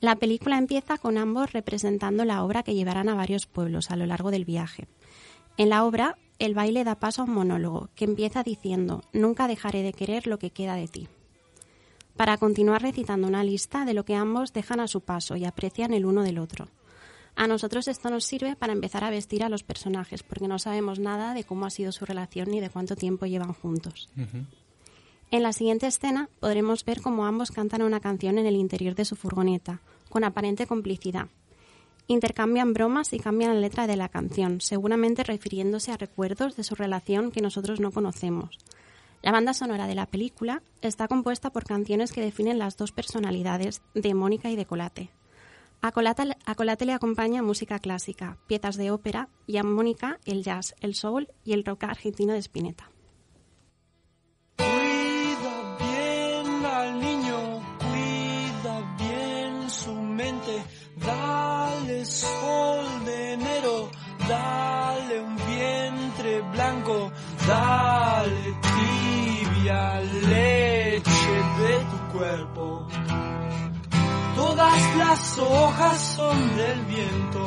La 0.00 0.16
película 0.16 0.58
empieza 0.58 0.98
con 0.98 1.16
ambos 1.16 1.52
representando 1.52 2.24
la 2.24 2.44
obra 2.44 2.62
que 2.62 2.74
llevarán 2.74 3.08
a 3.08 3.14
varios 3.14 3.46
pueblos 3.46 3.90
a 3.90 3.96
lo 3.96 4.04
largo 4.06 4.30
del 4.30 4.44
viaje. 4.44 4.86
En 5.56 5.70
la 5.70 5.84
obra, 5.84 6.18
el 6.38 6.54
baile 6.54 6.84
da 6.84 6.96
paso 6.96 7.22
a 7.22 7.24
un 7.24 7.32
monólogo 7.32 7.88
que 7.94 8.04
empieza 8.04 8.42
diciendo 8.42 9.02
Nunca 9.12 9.48
dejaré 9.48 9.82
de 9.82 9.94
querer 9.94 10.26
lo 10.26 10.38
que 10.38 10.50
queda 10.50 10.74
de 10.74 10.88
ti. 10.88 11.08
Para 12.14 12.36
continuar 12.36 12.82
recitando 12.82 13.26
una 13.26 13.42
lista 13.42 13.84
de 13.84 13.94
lo 13.94 14.04
que 14.04 14.14
ambos 14.14 14.52
dejan 14.52 14.80
a 14.80 14.88
su 14.88 15.00
paso 15.00 15.36
y 15.36 15.44
aprecian 15.44 15.94
el 15.94 16.04
uno 16.04 16.22
del 16.22 16.38
otro. 16.38 16.68
A 17.36 17.46
nosotros 17.46 17.86
esto 17.86 18.08
nos 18.08 18.24
sirve 18.24 18.56
para 18.56 18.72
empezar 18.72 19.04
a 19.04 19.10
vestir 19.10 19.44
a 19.44 19.50
los 19.50 19.62
personajes, 19.62 20.22
porque 20.22 20.48
no 20.48 20.58
sabemos 20.58 20.98
nada 20.98 21.34
de 21.34 21.44
cómo 21.44 21.66
ha 21.66 21.70
sido 21.70 21.92
su 21.92 22.06
relación 22.06 22.50
ni 22.50 22.60
de 22.60 22.70
cuánto 22.70 22.96
tiempo 22.96 23.26
llevan 23.26 23.52
juntos. 23.52 24.08
En 25.30 25.42
la 25.42 25.52
siguiente 25.52 25.86
escena 25.86 26.30
podremos 26.40 26.84
ver 26.86 27.02
cómo 27.02 27.26
ambos 27.26 27.50
cantan 27.50 27.82
una 27.82 28.00
canción 28.00 28.38
en 28.38 28.46
el 28.46 28.56
interior 28.56 28.94
de 28.94 29.04
su 29.04 29.16
furgoneta, 29.16 29.80
con 30.08 30.24
aparente 30.24 30.66
complicidad. 30.66 31.28
Intercambian 32.06 32.72
bromas 32.72 33.12
y 33.12 33.18
cambian 33.18 33.52
la 33.52 33.60
letra 33.60 33.86
de 33.86 33.96
la 33.96 34.08
canción, 34.08 34.62
seguramente 34.62 35.22
refiriéndose 35.22 35.92
a 35.92 35.98
recuerdos 35.98 36.56
de 36.56 36.64
su 36.64 36.74
relación 36.74 37.32
que 37.32 37.42
nosotros 37.42 37.80
no 37.80 37.90
conocemos. 37.90 38.56
La 39.22 39.32
banda 39.32 39.52
sonora 39.52 39.86
de 39.86 39.94
la 39.94 40.06
película 40.06 40.62
está 40.80 41.06
compuesta 41.06 41.50
por 41.50 41.64
canciones 41.64 42.12
que 42.12 42.22
definen 42.22 42.58
las 42.58 42.78
dos 42.78 42.92
personalidades 42.92 43.82
de 43.94 44.14
Mónica 44.14 44.50
y 44.50 44.56
de 44.56 44.64
Colate. 44.66 45.10
A 45.86 45.92
Colate, 45.92 46.84
le 46.84 46.92
acompaña 46.92 47.44
música 47.44 47.78
clásica, 47.78 48.38
piezas 48.48 48.76
de 48.76 48.90
ópera 48.90 49.28
y 49.46 49.58
a 49.58 49.62
Mónica 49.62 50.18
el 50.24 50.42
jazz, 50.42 50.74
el 50.80 50.96
soul 50.96 51.28
y 51.44 51.52
el 51.52 51.64
rock 51.64 51.84
argentino 51.84 52.32
de 52.32 52.40
Spinetta. 52.40 52.90
Cuida 54.56 55.76
bien 55.78 56.64
al 56.66 57.00
niño, 57.00 57.38
cuida 57.78 58.96
bien 58.98 59.70
su 59.70 59.94
mente, 59.94 60.64
dale 60.96 62.04
sol 62.04 63.04
de 63.04 63.34
enero, 63.34 63.88
dale 64.28 65.20
un 65.20 65.36
vientre 65.36 66.40
blanco, 66.50 67.12
dale 67.46 68.56
tibia 68.74 70.00
leche 70.00 71.34
de 71.60 71.78
tu 71.78 72.18
cuerpo. 72.18 72.88
Todas 74.36 74.96
las 74.96 75.38
hojas 75.38 76.00
son 76.14 76.56
del 76.56 76.84
viento, 76.84 77.46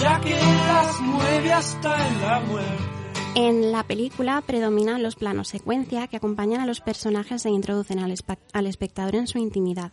ya 0.00 0.20
que 0.20 0.34
las 0.34 1.00
mueve 1.00 1.52
hasta 1.52 2.08
en 2.08 2.22
la 2.22 2.40
muerte. 2.40 2.92
En 3.34 3.72
la 3.72 3.82
película 3.82 4.40
predominan 4.42 5.02
los 5.02 5.16
planos 5.16 5.48
secuencia 5.48 6.06
que 6.06 6.16
acompañan 6.16 6.60
a 6.60 6.66
los 6.66 6.80
personajes 6.80 7.44
e 7.44 7.50
introducen 7.50 7.98
al, 7.98 8.66
espectador 8.66 9.16
en 9.16 9.26
su 9.26 9.38
intimidad, 9.38 9.92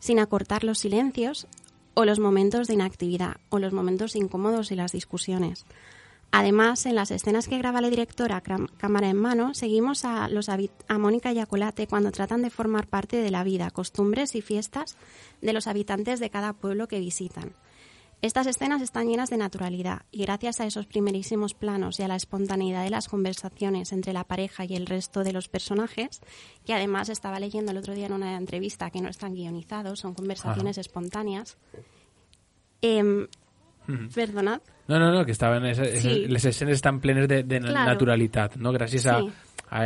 sin 0.00 0.18
acortar 0.18 0.64
los 0.64 0.78
silencios 0.78 1.46
o 1.94 2.04
los 2.04 2.18
momentos 2.18 2.66
de 2.66 2.74
inactividad 2.74 3.36
o 3.48 3.58
los 3.58 3.72
momentos 3.72 4.16
incómodos 4.16 4.72
y 4.72 4.76
las 4.76 4.92
discusiones. 4.92 5.66
Además, 6.32 6.86
en 6.86 6.94
las 6.94 7.10
escenas 7.10 7.48
que 7.48 7.58
graba 7.58 7.80
la 7.80 7.90
directora 7.90 8.40
cámara 8.40 9.08
en 9.08 9.16
mano, 9.16 9.52
seguimos 9.52 10.04
a, 10.04 10.28
los 10.28 10.48
a 10.48 10.98
Mónica 10.98 11.32
y 11.32 11.40
a 11.40 11.46
Colate 11.46 11.88
cuando 11.88 12.12
tratan 12.12 12.42
de 12.42 12.50
formar 12.50 12.86
parte 12.86 13.16
de 13.16 13.30
la 13.30 13.42
vida, 13.42 13.70
costumbres 13.70 14.36
y 14.36 14.42
fiestas 14.42 14.96
de 15.40 15.52
los 15.52 15.66
habitantes 15.66 16.20
de 16.20 16.30
cada 16.30 16.52
pueblo 16.52 16.86
que 16.86 17.00
visitan. 17.00 17.52
Estas 18.22 18.46
escenas 18.46 18.82
están 18.82 19.08
llenas 19.08 19.30
de 19.30 19.38
naturalidad 19.38 20.02
y 20.10 20.22
gracias 20.22 20.60
a 20.60 20.66
esos 20.66 20.86
primerísimos 20.86 21.54
planos 21.54 21.98
y 21.98 22.02
a 22.02 22.08
la 22.08 22.16
espontaneidad 22.16 22.84
de 22.84 22.90
las 22.90 23.08
conversaciones 23.08 23.92
entre 23.92 24.12
la 24.12 24.24
pareja 24.24 24.66
y 24.66 24.76
el 24.76 24.86
resto 24.86 25.24
de 25.24 25.32
los 25.32 25.48
personajes, 25.48 26.20
que 26.66 26.74
además 26.74 27.08
estaba 27.08 27.40
leyendo 27.40 27.72
el 27.72 27.78
otro 27.78 27.94
día 27.94 28.06
en 28.06 28.12
una 28.12 28.36
entrevista 28.36 28.90
que 28.90 29.00
no 29.00 29.08
están 29.08 29.34
guionizados, 29.34 30.00
son 30.00 30.12
conversaciones 30.12 30.76
espontáneas. 30.76 31.56
Em. 32.82 33.26
Perdonad. 34.14 34.60
No, 34.88 34.98
no, 34.98 35.12
no, 35.12 35.24
que 35.24 35.32
estaven 35.32 35.64
esa, 35.66 35.84
esa, 35.84 36.08
Sí. 36.08 36.26
les 36.26 36.44
escenes 36.44 36.76
estan 36.76 37.00
plenes 37.00 37.28
de, 37.28 37.42
de 37.44 37.60
Claro. 37.60 37.90
naturalitat, 37.92 38.56
no? 38.56 38.72
Gràcies 38.72 39.06
a, 39.06 39.20
Sí. 39.20 39.30
a, 39.70 39.82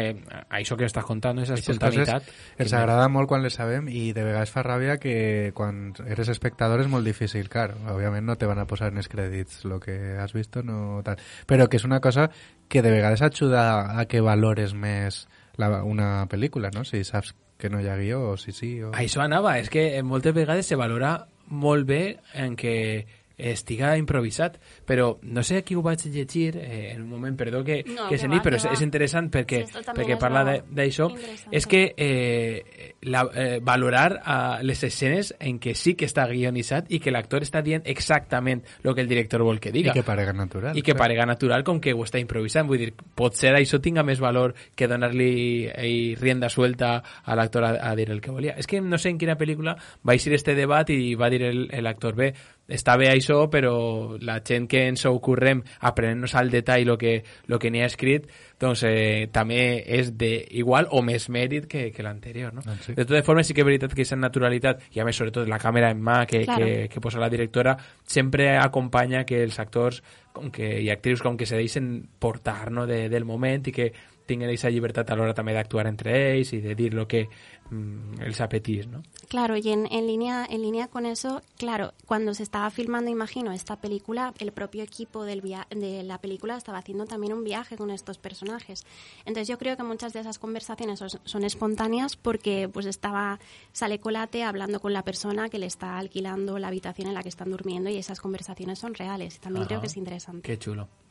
a 0.48 0.58
això 0.58 0.78
que 0.78 0.86
estàs 0.86 1.04
contant, 1.04 1.38
esa 1.40 1.54
coses 1.78 2.08
ens 2.56 2.72
agrada 2.72 3.06
molt 3.12 3.28
quan 3.28 3.42
les 3.42 3.52
sabem 3.52 3.86
i 3.92 4.12
de 4.16 4.24
vegades 4.24 4.50
fa 4.50 4.62
ràbia 4.64 4.96
que 4.98 5.50
quan 5.52 5.92
eres 6.08 6.30
espectador 6.32 6.80
és 6.80 6.88
molt 6.88 7.04
difícil, 7.04 7.50
clar, 7.50 7.74
òbviament 7.92 8.24
no 8.24 8.36
te 8.36 8.46
van 8.46 8.58
a 8.58 8.66
posar 8.66 8.88
en 8.92 8.96
els 8.96 9.08
crèdits 9.12 9.64
lo 9.68 9.78
que 9.78 10.16
has 10.16 10.32
visto, 10.32 10.62
no 10.62 11.02
tal, 11.04 11.18
però 11.46 11.68
que 11.68 11.76
és 11.76 11.84
una 11.84 12.00
cosa 12.00 12.30
que 12.68 12.80
de 12.80 12.90
vegades 12.90 13.20
ajuda 13.20 13.98
a 14.00 14.06
que 14.06 14.22
valores 14.24 14.72
més 14.72 15.28
la, 15.56 15.84
una 15.84 16.26
pel·lícula, 16.26 16.70
no? 16.72 16.82
Si 16.84 17.04
saps 17.04 17.34
que 17.58 17.68
no 17.68 17.78
hi 17.80 17.86
ha 17.88 17.96
guió 17.96 18.30
o 18.30 18.36
si 18.38 18.52
sí 18.52 18.82
o... 18.82 18.88
A 18.94 19.02
això 19.04 19.20
anava, 19.22 19.58
és 19.60 19.68
que 19.70 20.02
moltes 20.02 20.32
vegades 20.34 20.66
se 20.66 20.76
valora 20.76 21.26
molt 21.46 21.86
bé 21.86 22.20
en 22.32 22.56
què 22.56 23.04
estiga 23.36 23.96
improvisat, 23.98 24.58
però 24.86 25.18
no 25.22 25.42
sé 25.42 25.58
a 25.58 25.62
qui 25.62 25.74
ho 25.74 25.82
vaig 25.82 26.04
llegir 26.06 26.56
eh, 26.56 26.92
en 26.94 27.02
un 27.02 27.08
moment, 27.08 27.36
perdó 27.36 27.64
que, 27.64 27.82
No, 27.86 28.08
que 28.08 28.14
que 28.14 28.18
se 28.18 28.28
va, 28.28 28.40
però 28.42 28.54
que 28.54 28.62
és, 28.62 28.64
va. 28.66 28.72
és 28.72 28.82
interessant 28.82 29.30
perquè, 29.30 29.64
Sí, 29.66 29.82
perquè 29.94 30.16
parla 30.18 30.44
d'això, 30.70 31.08
és 31.50 31.66
que 31.66 31.94
eh, 31.96 32.94
la, 33.02 33.24
eh, 33.34 33.58
valorar 33.62 34.20
a 34.24 34.62
les 34.62 34.82
escenes 34.84 35.34
en 35.40 35.58
què 35.60 35.74
sí 35.74 35.94
que 35.94 36.06
està 36.06 36.26
guionitzat 36.30 36.90
i 36.94 37.00
que 37.00 37.10
l'actor 37.10 37.42
està 37.42 37.62
dient 37.62 37.82
exactament 37.84 38.62
el 38.84 38.94
que 38.94 39.00
el 39.02 39.08
director 39.08 39.42
vol 39.42 39.58
que 39.60 39.72
diga. 39.72 39.90
I 39.90 39.94
que 39.98 40.02
parega 40.06 40.32
natural. 40.32 40.76
I 40.76 40.82
que 40.82 40.92
clar. 40.92 40.98
parega 41.04 41.26
natural 41.26 41.64
com 41.64 41.80
que 41.80 41.92
ho 41.92 42.04
està 42.04 42.20
improvisant. 42.22 42.68
Vull 42.68 42.78
dir, 42.78 42.92
potser 42.94 43.54
això 43.54 43.80
tinga 43.82 44.02
més 44.06 44.20
valor 44.22 44.54
que 44.76 44.86
donar-li 44.88 45.66
eh, 45.74 46.14
rienda 46.20 46.48
suelta 46.48 47.02
a 47.24 47.34
l'actor 47.36 47.64
a, 47.64 47.72
a 47.90 47.94
dir 47.96 48.10
el 48.10 48.20
que 48.20 48.30
volia. 48.30 48.54
És 48.58 48.66
que 48.70 48.80
no 48.80 48.98
sé 48.98 49.10
en 49.10 49.18
quina 49.18 49.36
pel·lícula 49.38 49.76
va 50.06 50.14
eixir 50.14 50.32
este 50.34 50.54
debat 50.54 50.88
i 50.90 51.14
va 51.14 51.30
dir 51.30 51.42
el- 51.42 51.68
el 51.72 51.86
actor, 51.86 52.14
bé, 52.14 52.32
està 52.68 52.96
bé 52.96 53.10
això, 53.12 53.42
però 53.52 54.16
la 54.24 54.38
gent 54.46 54.66
que 54.70 54.86
ens 54.88 55.04
ho 55.04 55.12
ocorrem 55.16 55.60
aprenent-nos 55.84 56.34
al 56.38 56.50
detall 56.52 56.94
el 56.94 56.98
que, 56.98 57.14
lo 57.46 57.58
que 57.60 57.70
n'hi 57.70 57.82
ha 57.84 57.90
escrit, 57.90 58.26
doncs 58.60 58.84
eh, 58.88 59.28
també 59.32 59.82
és 59.98 60.14
de 60.16 60.32
igual 60.56 60.88
o 60.90 61.02
més 61.04 61.28
mèrit 61.28 61.68
que, 61.68 61.90
que 61.92 62.06
l'anterior, 62.06 62.54
no? 62.54 62.64
Doncs 62.64 62.88
sí. 62.88 62.96
De 62.96 63.04
totes 63.04 63.24
formes, 63.26 63.46
sí 63.46 63.54
que 63.56 63.60
és 63.64 63.68
veritat 63.68 63.92
que 63.92 64.00
aquesta 64.00 64.16
naturalitat, 64.16 64.88
i 64.96 65.00
a 65.00 65.04
més, 65.04 65.16
sobretot 65.20 65.48
la 65.50 65.60
càmera 65.60 65.92
en 65.92 66.00
mà 66.00 66.24
que, 66.26 66.44
Claro. 66.44 66.64
que, 66.64 66.88
que 66.88 67.00
posa 67.00 67.20
la 67.20 67.28
directora, 67.28 67.76
sempre 68.06 68.56
acompanya 68.58 69.24
que 69.24 69.42
els 69.44 69.58
actors 69.60 70.02
com 70.34 70.50
que, 70.50 70.66
i 70.82 70.90
actrius 70.90 71.22
com 71.22 71.36
que 71.38 71.46
se 71.46 71.56
deixen 71.56 72.08
portar 72.18 72.70
no, 72.72 72.88
de, 72.90 73.08
del 73.08 73.24
moment 73.24 73.68
i 73.70 73.72
que 73.72 73.92
tinguin 74.26 74.48
aquesta 74.48 74.70
llibertat 74.70 75.10
a 75.10 75.16
l'hora 75.16 75.34
també 75.34 75.52
d'actuar 75.52 75.86
entre 75.86 76.12
ells 76.34 76.52
i 76.52 76.60
de 76.60 76.74
dir 76.74 76.94
lo 76.94 77.06
que 77.06 77.28
mm, 77.70 78.20
els 78.22 78.40
apetís, 78.40 78.86
no? 78.86 79.02
Claro, 79.28 79.56
y 79.56 79.68
en, 79.70 79.86
en 79.92 80.06
línea 80.06 80.46
en 80.48 80.62
línea 80.62 80.88
con 80.88 81.06
eso, 81.06 81.42
claro, 81.58 81.92
cuando 82.06 82.32
se 82.34 82.42
estaba 82.42 82.70
filmando, 82.70 83.10
imagino, 83.10 83.52
esta 83.52 83.76
película, 83.80 84.32
el 84.38 84.52
propio 84.52 84.82
equipo 84.82 85.24
del 85.24 85.40
via- 85.42 85.66
de 85.70 86.02
la 86.04 86.18
película 86.20 86.56
estaba 86.56 86.78
haciendo 86.78 87.04
también 87.04 87.32
un 87.32 87.44
viaje 87.44 87.76
con 87.76 87.90
estos 87.90 88.18
personajes. 88.18 88.84
Entonces 89.26 89.48
yo 89.48 89.58
creo 89.58 89.76
que 89.76 89.82
muchas 89.82 90.12
de 90.12 90.20
esas 90.20 90.38
conversaciones 90.38 90.98
son, 90.98 91.08
son 91.24 91.44
espontáneas 91.44 92.16
porque 92.16 92.68
pues 92.72 92.86
estaba 92.86 93.38
sale 93.72 93.98
Colate 93.98 94.42
hablando 94.44 94.80
con 94.80 94.92
la 94.92 95.02
persona 95.02 95.48
que 95.48 95.58
le 95.58 95.66
está 95.66 95.98
alquilando 95.98 96.58
la 96.58 96.68
habitación 96.68 97.08
en 97.08 97.14
la 97.14 97.22
que 97.22 97.28
están 97.28 97.50
durmiendo 97.50 97.90
y 97.90 97.96
esas 97.96 98.20
conversaciones 98.20 98.78
son 98.78 98.94
reales. 98.94 99.38
También 99.40 99.62
creo 99.66 99.80
que 99.80 99.86
es 99.88 99.96
interesante. 99.96 100.42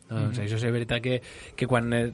Això 0.10 0.58
és 0.60 0.64
veritat 0.64 1.01
que, 1.01 1.22
que 1.56 1.66
quan 1.66 1.91
eh, 1.93 2.12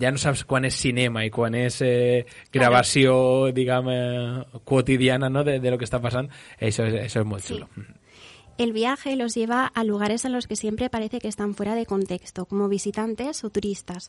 ja 0.00 0.10
no 0.10 0.18
saps 0.18 0.44
quan 0.44 0.64
és 0.64 0.74
cinema 0.74 1.24
i 1.26 1.30
quan 1.30 1.54
és 1.54 1.80
eh, 1.82 2.24
gravació, 2.52 3.50
diguem, 3.52 3.88
eh, 3.92 4.60
quotidiana 4.64 5.28
no, 5.28 5.44
de, 5.44 5.58
de 5.60 5.70
lo 5.70 5.76
que 5.78 5.84
està 5.84 6.00
passant, 6.00 6.30
això 6.60 6.86
és, 6.88 6.94
això 7.10 7.20
és 7.20 7.26
molt 7.26 7.44
Sí. 7.44 7.54
xulo. 7.54 7.68
El 8.56 8.72
viaje 8.72 9.16
los 9.16 9.34
lleva 9.34 9.66
a 9.66 9.82
lugares 9.82 10.24
en 10.24 10.32
los 10.32 10.46
que 10.46 10.54
siempre 10.54 10.88
parece 10.88 11.18
que 11.18 11.26
están 11.26 11.54
fuera 11.56 11.74
de 11.74 11.86
contexto, 11.86 12.46
como 12.46 12.68
visitantes 12.68 13.42
o 13.42 13.50
turistas, 13.50 14.08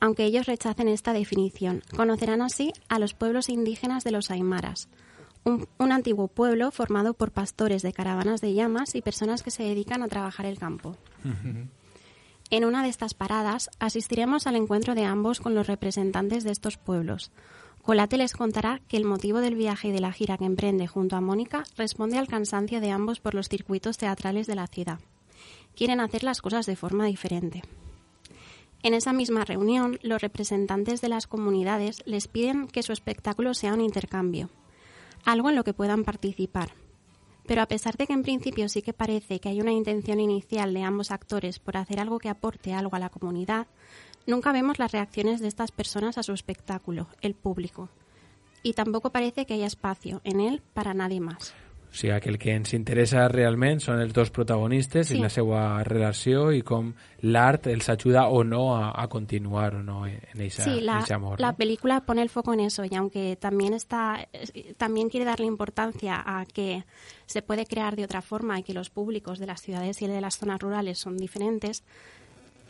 aunque 0.00 0.24
ellos 0.24 0.46
rechacen 0.46 0.88
esta 0.88 1.12
definición. 1.12 1.82
Conocerán 1.94 2.40
así 2.40 2.72
a 2.88 2.98
los 2.98 3.12
pueblos 3.12 3.50
indígenas 3.50 4.02
de 4.02 4.10
los 4.12 4.30
Aymaras, 4.30 4.88
un, 5.44 5.68
un 5.78 5.92
antiguo 5.92 6.28
pueblo 6.28 6.70
formado 6.70 7.12
por 7.12 7.32
pastores 7.32 7.82
de 7.82 7.92
caravanas 7.92 8.40
de 8.40 8.54
llamas 8.54 8.94
y 8.94 9.02
personas 9.02 9.42
que 9.42 9.50
se 9.50 9.62
dedican 9.64 10.02
a 10.02 10.08
trabajar 10.08 10.46
el 10.46 10.58
campo. 10.58 10.96
En 12.52 12.66
una 12.66 12.82
de 12.82 12.90
estas 12.90 13.14
paradas 13.14 13.70
asistiremos 13.78 14.46
al 14.46 14.56
encuentro 14.56 14.94
de 14.94 15.06
ambos 15.06 15.40
con 15.40 15.54
los 15.54 15.66
representantes 15.66 16.44
de 16.44 16.50
estos 16.50 16.76
pueblos. 16.76 17.32
Colate 17.80 18.18
les 18.18 18.34
contará 18.34 18.82
que 18.88 18.98
el 18.98 19.06
motivo 19.06 19.40
del 19.40 19.54
viaje 19.54 19.88
y 19.88 19.92
de 19.92 20.00
la 20.00 20.12
gira 20.12 20.36
que 20.36 20.44
emprende 20.44 20.86
junto 20.86 21.16
a 21.16 21.22
Mónica 21.22 21.64
responde 21.78 22.18
al 22.18 22.28
cansancio 22.28 22.82
de 22.82 22.90
ambos 22.90 23.20
por 23.20 23.34
los 23.34 23.48
circuitos 23.48 23.96
teatrales 23.96 24.46
de 24.46 24.54
la 24.54 24.66
ciudad. 24.66 25.00
Quieren 25.74 25.98
hacer 25.98 26.24
las 26.24 26.42
cosas 26.42 26.66
de 26.66 26.76
forma 26.76 27.06
diferente. 27.06 27.62
En 28.82 28.92
esa 28.92 29.14
misma 29.14 29.46
reunión, 29.46 29.98
los 30.02 30.20
representantes 30.20 31.00
de 31.00 31.08
las 31.08 31.26
comunidades 31.26 32.02
les 32.04 32.28
piden 32.28 32.66
que 32.68 32.82
su 32.82 32.92
espectáculo 32.92 33.54
sea 33.54 33.72
un 33.72 33.80
intercambio, 33.80 34.50
algo 35.24 35.48
en 35.48 35.56
lo 35.56 35.64
que 35.64 35.72
puedan 35.72 36.04
participar. 36.04 36.81
Pero 37.52 37.60
a 37.60 37.66
pesar 37.66 37.98
de 37.98 38.06
que 38.06 38.14
en 38.14 38.22
principio 38.22 38.66
sí 38.70 38.80
que 38.80 38.94
parece 38.94 39.38
que 39.38 39.50
hay 39.50 39.60
una 39.60 39.72
intención 39.72 40.20
inicial 40.20 40.72
de 40.72 40.84
ambos 40.84 41.10
actores 41.10 41.58
por 41.58 41.76
hacer 41.76 42.00
algo 42.00 42.18
que 42.18 42.30
aporte 42.30 42.72
algo 42.72 42.96
a 42.96 42.98
la 42.98 43.10
comunidad, 43.10 43.66
nunca 44.26 44.52
vemos 44.52 44.78
las 44.78 44.90
reacciones 44.90 45.38
de 45.38 45.48
estas 45.48 45.70
personas 45.70 46.16
a 46.16 46.22
su 46.22 46.32
espectáculo, 46.32 47.08
el 47.20 47.34
público. 47.34 47.90
Y 48.62 48.72
tampoco 48.72 49.10
parece 49.10 49.44
que 49.44 49.52
haya 49.52 49.66
espacio 49.66 50.22
en 50.24 50.40
él 50.40 50.62
para 50.72 50.94
nadie 50.94 51.20
más. 51.20 51.52
O 51.92 51.94
sigui, 51.94 52.20
que 52.22 52.30
el 52.30 52.38
que 52.38 52.54
ens 52.56 52.72
interessa 52.72 53.26
realment 53.28 53.78
són 53.84 54.00
els 54.00 54.14
dos 54.16 54.30
protagonistes 54.32 55.08
Sí. 55.10 55.18
i 55.18 55.20
la 55.20 55.28
seva 55.28 55.84
relació 55.84 56.50
i 56.50 56.62
com 56.62 56.94
l'art 57.20 57.66
els 57.68 57.90
ajuda 57.92 58.28
o 58.32 58.42
no 58.44 58.74
a, 58.78 58.94
a 58.96 59.08
continuar 59.08 59.74
o 59.74 59.82
no 59.82 60.06
en 60.06 60.40
ese 60.40 60.62
Sí, 60.64 60.80
la, 60.80 61.04
amor. 61.10 61.38
la 61.38 61.52
película 61.54 62.00
pone 62.00 62.22
el 62.22 62.30
foco 62.30 62.54
en 62.54 62.60
eso 62.60 62.86
y 62.86 62.94
aunque 62.94 63.36
también 63.36 63.74
está, 63.74 64.26
es- 64.32 64.54
también 64.78 65.10
quiere 65.10 65.26
darle 65.26 65.44
importancia 65.44 66.22
a 66.24 66.46
que 66.46 66.84
se 67.26 67.42
puede 67.42 67.66
crear 67.66 67.94
de 67.94 68.04
otra 68.04 68.22
forma 68.22 68.58
y 68.58 68.62
que 68.62 68.72
los 68.72 68.88
públicos 68.88 69.38
de 69.38 69.46
las 69.46 69.60
ciudades 69.60 70.00
y 70.00 70.06
de 70.06 70.20
las 70.22 70.38
zonas 70.38 70.60
rurales 70.60 70.98
son 70.98 71.18
diferentes, 71.18 71.84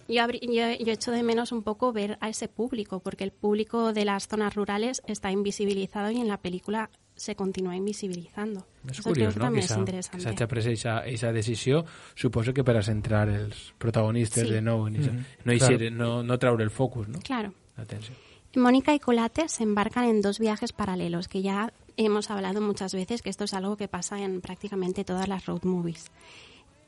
yo, 0.08 0.26
yo, 0.28 0.50
yo 0.80 0.92
echo 0.92 1.12
de 1.12 1.22
menos 1.22 1.52
un 1.52 1.62
poco 1.62 1.92
ver 1.92 2.18
a 2.20 2.28
ese 2.28 2.48
público 2.48 2.98
porque 2.98 3.22
el 3.22 3.30
público 3.30 3.92
de 3.92 4.04
las 4.04 4.26
zonas 4.26 4.54
rurales 4.56 5.00
está 5.06 5.30
invisibilizado 5.30 6.10
y 6.10 6.20
en 6.20 6.26
la 6.26 6.38
película 6.38 6.90
se 7.14 7.36
continúa 7.36 7.76
invisibilizando. 7.76 8.66
És 8.86 8.98
Eso 8.98 9.02
creo 9.12 9.30
curiós, 9.30 9.36
no? 9.36 9.52
Que 9.52 9.62
s'hagi 9.62 10.46
pres 10.48 10.68
aquesta 10.84 11.32
decisió, 11.32 11.84
suposo 12.14 12.52
que 12.52 12.64
per 12.64 12.76
a 12.76 12.82
centrar 12.82 13.28
els 13.28 13.72
protagonistes 13.78 14.48
Sí. 14.48 14.52
de 14.54 14.60
nou, 14.60 14.86
en 14.88 14.96
això. 14.96 15.12
No, 15.44 15.52
Claro. 15.58 15.90
no, 15.92 16.22
no 16.22 16.38
traure 16.38 16.64
el 16.64 16.70
focus, 16.70 17.08
no? 17.08 17.20
Claro. 17.20 17.54
Atenció. 17.76 18.14
Mónica 18.56 18.92
y 18.94 18.98
Colate 18.98 19.48
se 19.48 19.62
embarcan 19.62 20.04
en 20.04 20.20
dos 20.20 20.38
viajes 20.38 20.72
paralelos 20.72 21.28
que 21.28 21.40
ya 21.42 21.72
hemos 21.96 22.30
hablado 22.30 22.60
muchas 22.60 22.92
veces 22.94 23.22
que 23.22 23.30
esto 23.30 23.44
es 23.44 23.54
algo 23.54 23.76
que 23.76 23.88
pasa 23.88 24.18
en 24.20 24.40
prácticamente 24.40 25.04
todas 25.04 25.28
las 25.28 25.46
road 25.46 25.62
movies. 25.62 26.10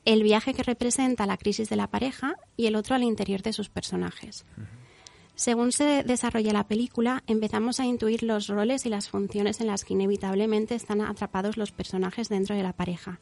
El 0.05 0.23
viaje 0.23 0.53
que 0.53 0.63
representa 0.63 1.25
la 1.27 1.39
crisis 1.39 1.71
de 1.71 1.77
la 1.77 1.87
pareja 1.87 2.35
y 2.59 2.67
el 2.67 2.77
otro 2.77 2.95
al 2.97 3.03
interior 3.03 3.41
de 3.43 3.53
sus 3.55 3.71
personajes. 3.71 4.45
Según 5.35 5.72
se 5.72 6.05
desarrolla 6.05 6.53
la 6.53 6.68
película, 6.68 7.24
empezamos 7.26 7.80
a 7.80 7.87
intuir 7.87 8.22
los 8.22 8.47
roles 8.47 8.87
y 8.87 8.89
las 8.89 9.09
funciones 9.09 9.61
en 9.61 9.66
las 9.66 9.85
que 9.85 9.95
inevitablemente 9.95 10.74
están 10.74 11.01
atrapados 11.01 11.57
los 11.57 11.72
personajes 11.72 12.28
dentro 12.28 12.55
de 12.55 12.62
la 12.62 12.72
pareja. 12.72 13.20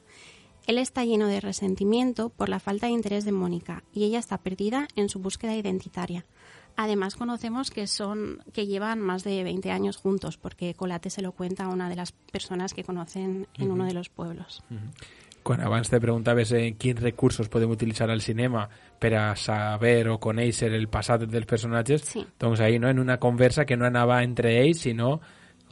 Él 0.67 0.79
está 0.79 1.05
lleno 1.05 1.27
de 1.27 1.41
resentimiento 1.41 2.29
por 2.29 2.49
la 2.49 2.61
falta 2.61 2.87
de 2.87 2.93
interés 2.93 3.25
de 3.25 3.33
Mónica 3.33 3.83
y 3.93 4.05
ella 4.05 4.19
está 4.19 4.39
perdida 4.39 4.89
en 4.95 5.09
su 5.09 5.19
búsqueda 5.19 5.57
identitaria. 5.57 6.25
Además 6.77 7.17
conocemos 7.17 7.71
que 7.71 7.87
son 7.87 8.43
que 8.53 8.67
llevan 8.67 9.01
más 9.01 9.25
de 9.25 9.43
20 9.43 9.71
años 9.71 9.97
juntos 9.97 10.37
porque 10.37 10.75
Colate 10.75 11.11
se 11.11 11.23
lo 11.23 11.33
cuenta 11.33 11.65
a 11.65 11.69
una 11.69 11.89
de 11.89 11.97
las 11.97 12.13
personas 12.13 12.75
que 12.75 12.85
conocen 12.85 13.47
en 13.55 13.71
uno 13.71 13.85
de 13.85 13.93
los 13.95 14.09
pueblos. 14.09 14.63
Quan 15.43 15.61
abans 15.61 15.91
te 15.91 15.99
preguntaves 16.01 16.53
en 16.53 16.77
quins 16.79 17.01
recursos 17.03 17.49
podem 17.51 17.71
utilitzar 17.75 18.11
al 18.11 18.21
cinema 18.23 18.69
per 18.99 19.15
a 19.19 19.35
saber 19.37 20.07
o 20.09 20.19
conèixer 20.23 20.71
el 20.73 20.89
passat 20.89 21.25
dels 21.27 21.47
personatges, 21.47 22.03
Sí. 22.03 22.25
doncs 22.39 22.61
ahí, 22.61 22.79
no? 22.79 22.89
en 22.89 22.99
una 23.01 23.19
conversa 23.19 23.65
que 23.65 23.77
no 23.77 23.85
anava 23.87 24.23
entre 24.23 24.61
ells, 24.63 24.81
sinó 24.81 25.21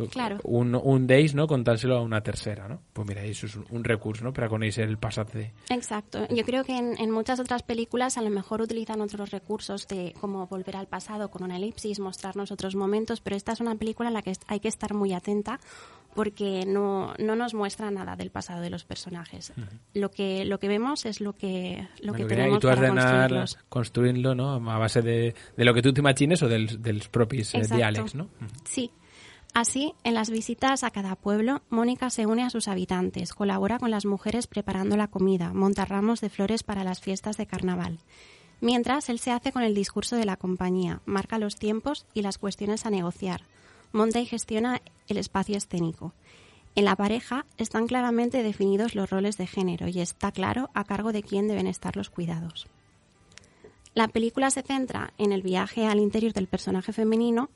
Claro. 0.08 0.38
un, 0.44 0.74
un 0.74 1.06
d'ells 1.06 1.34
no? 1.34 1.46
contant-se-lo 1.46 1.98
a 1.98 2.00
una 2.00 2.22
tercera. 2.22 2.66
No? 2.68 2.80
Pues 2.92 3.06
mira, 3.06 3.20
això 3.22 3.44
és 3.44 3.56
un, 3.56 3.66
un 3.70 3.84
recurs 3.84 4.22
no? 4.22 4.32
per 4.32 4.44
a 4.46 4.48
conèixer 4.48 4.86
el 4.88 4.96
passat 4.96 5.34
de... 5.34 5.50
Exacto. 5.68 6.26
Yo 6.30 6.42
creo 6.44 6.64
que 6.64 6.76
en, 6.76 6.94
en 6.98 7.10
muchas 7.10 7.38
otras 7.38 7.62
películas 7.62 8.16
a 8.16 8.22
lo 8.22 8.30
mejor 8.30 8.62
utilizan 8.62 9.02
otros 9.02 9.30
recursos 9.30 9.86
de 9.88 10.14
como 10.18 10.46
volver 10.46 10.76
al 10.76 10.86
pasado 10.86 11.30
con 11.30 11.42
una 11.44 11.58
elipsis, 11.58 12.00
mostrarnos 12.00 12.50
otros 12.50 12.74
momentos, 12.76 13.20
pero 13.20 13.36
esta 13.36 13.52
es 13.52 13.60
una 13.60 13.74
película 13.74 14.08
en 14.08 14.14
la 14.14 14.22
que 14.22 14.32
hay 14.46 14.60
que 14.60 14.68
estar 14.68 14.94
muy 14.94 15.12
atenta 15.12 15.60
porque 16.14 16.64
no, 16.66 17.14
no 17.18 17.36
nos 17.36 17.54
muestra 17.54 17.90
nada 17.90 18.16
del 18.16 18.30
pasado 18.30 18.60
de 18.60 18.70
los 18.70 18.84
personajes. 18.84 19.52
Lo 19.94 20.10
que 20.10 20.44
lo 20.44 20.58
que 20.58 20.68
vemos 20.68 21.06
es 21.06 21.20
lo 21.20 21.34
que 21.34 21.86
lo 22.00 22.12
que 22.12 22.24
Bueno, 22.24 22.28
tenemos 22.28 22.60
tu 22.60 22.68
has 22.68 22.78
para 22.78 22.88
construirlos. 22.88 23.58
construint-lo 23.68 24.34
no? 24.34 24.70
a 24.70 24.78
base 24.78 25.02
de, 25.02 25.34
de 25.56 25.64
lo 25.64 25.72
que 25.74 25.82
tu 25.82 25.92
t'imagines 25.92 26.42
o 26.42 26.48
dels, 26.48 26.82
dels 26.82 27.08
propis 27.08 27.54
eh, 27.54 27.62
diàlegs. 27.62 28.14
No? 28.14 28.28
Sí. 28.64 28.90
Así, 29.52 29.94
en 30.04 30.14
las 30.14 30.30
visitas 30.30 30.84
a 30.84 30.90
cada 30.92 31.16
pueblo, 31.16 31.62
Mónica 31.70 32.08
se 32.10 32.24
une 32.24 32.44
a 32.44 32.50
sus 32.50 32.68
habitantes, 32.68 33.34
colabora 33.34 33.80
con 33.80 33.90
las 33.90 34.06
mujeres 34.06 34.46
preparando 34.46 34.96
la 34.96 35.08
comida, 35.08 35.52
monta 35.52 35.84
ramos 35.84 36.20
de 36.20 36.30
flores 36.30 36.62
para 36.62 36.84
las 36.84 37.00
fiestas 37.00 37.36
de 37.36 37.46
carnaval. 37.46 37.98
Mientras, 38.60 39.08
él 39.08 39.18
se 39.18 39.32
hace 39.32 39.50
con 39.50 39.64
el 39.64 39.74
discurso 39.74 40.14
de 40.14 40.24
la 40.24 40.36
compañía, 40.36 41.00
marca 41.04 41.38
los 41.38 41.56
tiempos 41.56 42.06
y 42.14 42.22
las 42.22 42.38
cuestiones 42.38 42.86
a 42.86 42.90
negociar, 42.90 43.42
monta 43.92 44.20
y 44.20 44.26
gestiona 44.26 44.82
el 45.08 45.16
espacio 45.16 45.56
escénico. 45.56 46.14
En 46.74 46.84
la 46.84 46.96
pareja 46.96 47.46
están 47.58 47.86
claramente 47.86 48.42
definidos 48.42 48.94
los 48.94 49.10
roles 49.10 49.36
de 49.36 49.46
género 49.46 49.88
y 49.88 50.00
está 50.00 50.30
claro 50.32 50.70
a 50.74 50.84
cargo 50.84 51.12
de 51.12 51.22
quién 51.22 51.48
deben 51.48 51.66
estar 51.66 51.96
los 51.96 52.10
cuidados. 52.10 52.68
La 53.94 54.08
película 54.08 54.50
se 54.50 54.62
centra 54.62 55.12
en 55.18 55.32
el 55.32 55.42
viaje 55.42 55.86
al 55.86 55.98
interior 55.98 56.32
del 56.32 56.46
personaje 56.46 56.92
femenino 56.92 57.50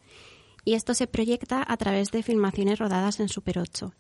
y 0.65 0.75
esto 0.75 0.95
se 0.95 1.07
proyecta 1.07 1.65
a 1.67 1.77
través 1.77 2.11
de 2.11 2.23
filmaciones 2.23 2.79
rodadas 2.79 3.21
en 3.21 3.29
Super 3.29 3.59
8. 3.61 3.93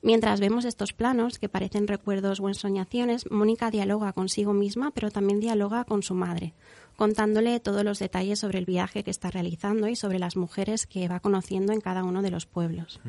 Mientras 0.00 0.38
vemos 0.38 0.64
estos 0.64 0.92
planos, 0.92 1.38
que 1.38 1.48
parecen 1.48 1.88
recuerdos 1.88 2.40
o 2.40 2.48
ensoñaciones, 2.48 3.30
Mónica 3.30 3.70
dialoga 3.70 4.12
consigo 4.12 4.52
misma, 4.52 4.90
pero 4.90 5.10
también 5.10 5.40
dialoga 5.40 5.84
con 5.84 6.02
su 6.02 6.14
madre, 6.14 6.52
contándole 6.96 7.60
todos 7.60 7.84
los 7.84 7.98
detalles 7.98 8.38
sobre 8.38 8.58
el 8.58 8.64
viaje 8.64 9.04
que 9.04 9.10
está 9.10 9.30
realizando 9.30 9.88
y 9.88 9.96
sobre 9.96 10.18
las 10.18 10.36
mujeres 10.36 10.86
que 10.86 11.08
va 11.08 11.20
conociendo 11.20 11.72
en 11.72 11.80
cada 11.80 12.04
uno 12.04 12.22
de 12.22 12.30
los 12.30 12.46
pueblos. 12.46 13.00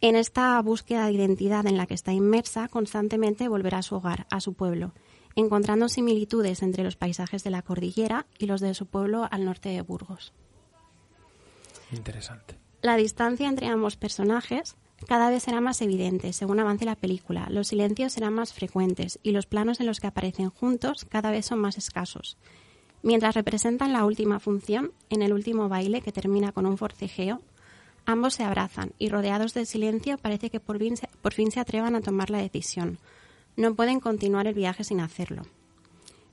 En 0.00 0.14
esta 0.14 0.60
búsqueda 0.62 1.06
de 1.06 1.12
identidad 1.12 1.66
en 1.66 1.76
la 1.76 1.86
que 1.86 1.94
está 1.94 2.12
inmersa, 2.12 2.68
constantemente 2.68 3.48
volverá 3.48 3.78
a 3.78 3.82
su 3.82 3.96
hogar, 3.96 4.26
a 4.30 4.40
su 4.40 4.54
pueblo, 4.54 4.92
encontrando 5.34 5.88
similitudes 5.88 6.62
entre 6.62 6.84
los 6.84 6.96
paisajes 6.96 7.44
de 7.44 7.50
la 7.50 7.62
cordillera 7.62 8.26
y 8.38 8.46
los 8.46 8.60
de 8.60 8.74
su 8.74 8.86
pueblo 8.86 9.26
al 9.30 9.44
norte 9.44 9.70
de 9.70 9.82
Burgos. 9.82 10.32
Interesante. 11.92 12.58
La 12.82 12.96
distancia 12.96 13.48
entre 13.48 13.68
ambos 13.68 13.96
personajes 13.96 14.76
cada 15.06 15.28
vez 15.30 15.42
será 15.42 15.60
más 15.60 15.80
evidente 15.82 16.32
según 16.32 16.58
avance 16.60 16.84
la 16.84 16.96
película. 16.96 17.46
Los 17.50 17.68
silencios 17.68 18.12
serán 18.14 18.34
más 18.34 18.52
frecuentes 18.52 19.18
y 19.22 19.32
los 19.32 19.46
planos 19.46 19.80
en 19.80 19.86
los 19.86 20.00
que 20.00 20.06
aparecen 20.06 20.50
juntos 20.50 21.06
cada 21.08 21.30
vez 21.30 21.46
son 21.46 21.58
más 21.58 21.76
escasos. 21.78 22.36
Mientras 23.02 23.34
representan 23.34 23.92
la 23.92 24.04
última 24.04 24.40
función, 24.40 24.92
en 25.10 25.22
el 25.22 25.32
último 25.32 25.68
baile 25.68 26.00
que 26.00 26.12
termina 26.12 26.52
con 26.52 26.66
un 26.66 26.78
forcejeo, 26.78 27.40
ambos 28.04 28.34
se 28.34 28.42
abrazan 28.44 28.92
y 28.98 29.08
rodeados 29.10 29.54
de 29.54 29.66
silencio 29.66 30.18
parece 30.18 30.50
que 30.50 30.60
por 30.60 30.78
fin 30.78 30.96
se, 30.96 31.08
por 31.22 31.34
fin 31.34 31.50
se 31.52 31.60
atrevan 31.60 31.94
a 31.94 32.00
tomar 32.00 32.30
la 32.30 32.38
decisión. 32.38 32.98
No 33.56 33.74
pueden 33.74 34.00
continuar 34.00 34.46
el 34.46 34.54
viaje 34.54 34.82
sin 34.82 35.00
hacerlo. 35.00 35.42